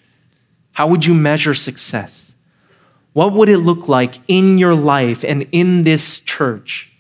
How 0.73 0.87
would 0.87 1.05
you 1.05 1.13
measure 1.13 1.53
success? 1.53 2.35
What 3.13 3.33
would 3.33 3.49
it 3.49 3.59
look 3.59 3.87
like 3.87 4.15
in 4.27 4.57
your 4.57 4.75
life 4.75 5.23
and 5.23 5.47
in 5.51 5.83
this 5.83 6.19
church 6.21 6.90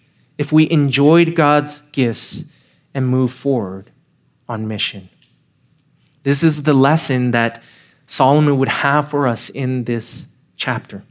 if 0.41 0.51
we 0.51 0.67
enjoyed 0.71 1.35
God's 1.35 1.81
gifts 1.91 2.43
and 2.95 3.07
moved 3.07 3.35
forward 3.35 3.91
on 4.49 4.67
mission? 4.67 5.07
This 6.23 6.41
is 6.41 6.63
the 6.63 6.73
lesson 6.73 7.29
that 7.29 7.61
Solomon 8.07 8.57
would 8.57 8.67
have 8.67 9.11
for 9.11 9.27
us 9.27 9.51
in 9.51 9.83
this 9.83 10.27
chapter 10.55 11.03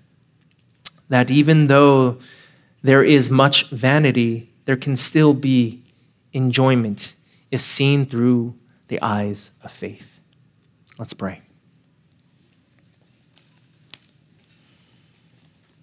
that 1.10 1.30
even 1.30 1.68
though 1.68 2.18
there 2.82 3.04
is 3.04 3.30
much 3.30 3.70
vanity, 3.70 4.50
there 4.64 4.76
can 4.76 4.96
still 4.96 5.32
be 5.32 5.80
enjoyment 6.32 7.14
if 7.52 7.60
seen 7.60 8.06
through 8.06 8.54
the 8.88 9.00
eyes 9.00 9.52
of 9.62 9.70
faith. 9.70 10.20
Let's 10.98 11.14
pray. 11.14 11.40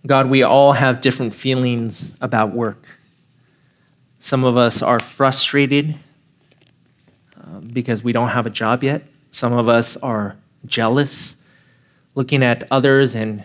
God, 0.06 0.30
we 0.30 0.44
all 0.44 0.74
have 0.74 1.00
different 1.00 1.34
feelings 1.34 2.14
about 2.20 2.52
work. 2.52 2.97
Some 4.20 4.44
of 4.44 4.58
us 4.58 4.82
are 4.82 5.00
frustrated 5.00 5.96
uh, 7.40 7.60
because 7.60 8.04
we 8.04 8.12
don't 8.12 8.30
have 8.30 8.46
a 8.46 8.50
job 8.50 8.84
yet. 8.84 9.04
Some 9.32 9.54
of 9.54 9.70
us 9.70 9.98
are 9.98 10.36
jealous, 10.66 11.38
looking 12.16 12.44
at 12.44 12.64
others 12.72 13.16
and 13.16 13.44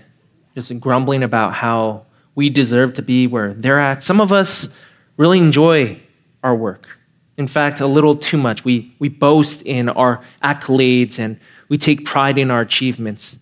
just 0.54 0.78
grumbling 0.80 1.22
about 1.22 1.54
how 1.54 2.06
we 2.34 2.48
deserve 2.48 2.94
to 2.94 3.02
be 3.02 3.26
where 3.26 3.54
they're 3.54 3.78
at. 3.78 4.02
Some 4.02 4.20
of 4.20 4.32
us 4.32 4.68
really 5.16 5.38
enjoy 5.38 6.00
our 6.42 6.54
work. 6.54 6.98
In 7.36 7.46
fact, 7.46 7.80
a 7.80 7.86
little 7.86 8.16
too 8.16 8.36
much. 8.36 8.64
We, 8.64 8.94
we 8.98 9.08
boast 9.08 9.62
in 9.62 9.88
our 9.88 10.22
accolades 10.42 11.18
and 11.18 11.38
we 11.68 11.78
take 11.78 12.04
pride 12.04 12.38
in 12.38 12.50
our 12.50 12.60
achievements. 12.60 13.38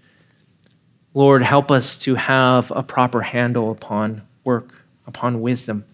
Lord, 1.13 1.43
help 1.43 1.71
us 1.71 1.99
to 2.01 2.15
have 2.15 2.71
a 2.71 2.83
proper 2.83 3.21
handle 3.23 3.71
upon 3.71 4.23
work, 4.45 4.85
upon 5.07 5.41
wisdom. 5.41 5.85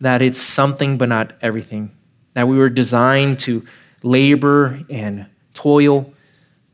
That 0.00 0.22
it's 0.22 0.40
something 0.40 0.98
but 0.98 1.08
not 1.08 1.32
everything. 1.40 1.92
That 2.34 2.48
we 2.48 2.58
were 2.58 2.68
designed 2.68 3.38
to 3.40 3.64
labor 4.02 4.80
and 4.90 5.26
toil, 5.54 6.12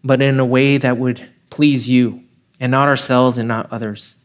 but 0.03 0.20
in 0.20 0.41
a 0.41 0.45
way 0.45 0.77
that 0.79 0.99
would 0.99 1.29
please 1.51 1.89
you 1.89 2.25
and 2.59 2.73
not 2.73 2.89
ourselves 2.89 3.39
and 3.39 3.49
not 3.49 3.73
others. 3.73 4.16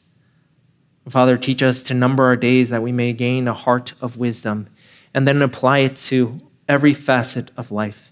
Father, 1.08 1.38
teach 1.38 1.64
us 1.64 1.84
to 1.84 1.94
number 1.94 2.26
our 2.26 2.36
days 2.36 2.70
that 2.70 2.84
we 2.84 2.92
may 2.92 3.14
gain 3.14 3.48
a 3.48 3.54
heart 3.54 3.94
of 4.02 4.18
wisdom 4.18 4.68
and 5.14 5.28
then 5.28 5.42
apply 5.42 5.80
it 5.80 5.96
to 5.96 6.40
every 6.68 6.94
facet 6.94 7.52
of 7.56 7.72
life, 7.72 8.12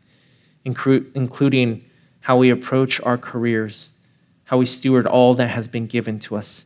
including 0.63 1.83
how 2.21 2.37
we 2.37 2.49
approach 2.49 3.01
our 3.01 3.17
careers 3.17 3.91
how 4.45 4.57
we 4.57 4.65
steward 4.65 5.05
all 5.05 5.35
that 5.35 5.49
has 5.49 5.67
been 5.67 5.87
given 5.87 6.19
to 6.19 6.35
us. 6.35 6.65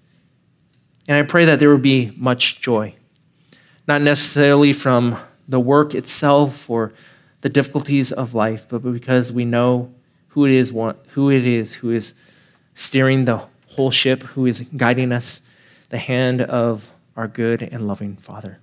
And 1.08 1.18
I 1.18 1.24
pray 1.24 1.46
that 1.46 1.60
there 1.60 1.70
will 1.70 1.78
be 1.78 2.14
much 2.16 2.62
joy, 2.62 2.94
not 3.90 4.02
necessarily 4.04 4.72
from 4.72 5.18
the 5.50 5.60
work 5.60 5.96
itself 5.96 6.70
or 6.70 6.94
the 7.42 7.50
difficulties 7.50 8.12
of 8.12 8.36
life, 8.36 8.68
but 8.70 8.80
because 8.80 9.32
we 9.32 9.44
know 9.44 9.92
who 10.30 10.46
it 10.46 10.52
is, 10.52 10.70
who 10.70 11.32
it 11.32 11.46
is 11.46 11.74
who 11.74 11.90
is 11.92 12.14
steering 12.76 13.26
the 13.26 13.42
whole 13.68 13.92
ship, 13.92 14.22
who 14.24 14.46
is 14.46 14.62
guiding 14.78 15.12
us, 15.12 15.42
the 15.90 15.98
hand 15.98 16.42
of 16.42 16.92
our 17.18 17.28
good 17.28 17.64
and 17.64 17.88
loving 17.88 18.16
Father. 18.18 18.60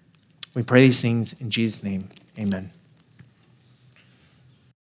We 0.54 0.62
pray 0.62 0.82
these 0.82 1.00
things 1.00 1.34
in 1.34 1.50
Jesus' 1.50 1.82
name. 1.82 2.08
Amen. 2.38 2.70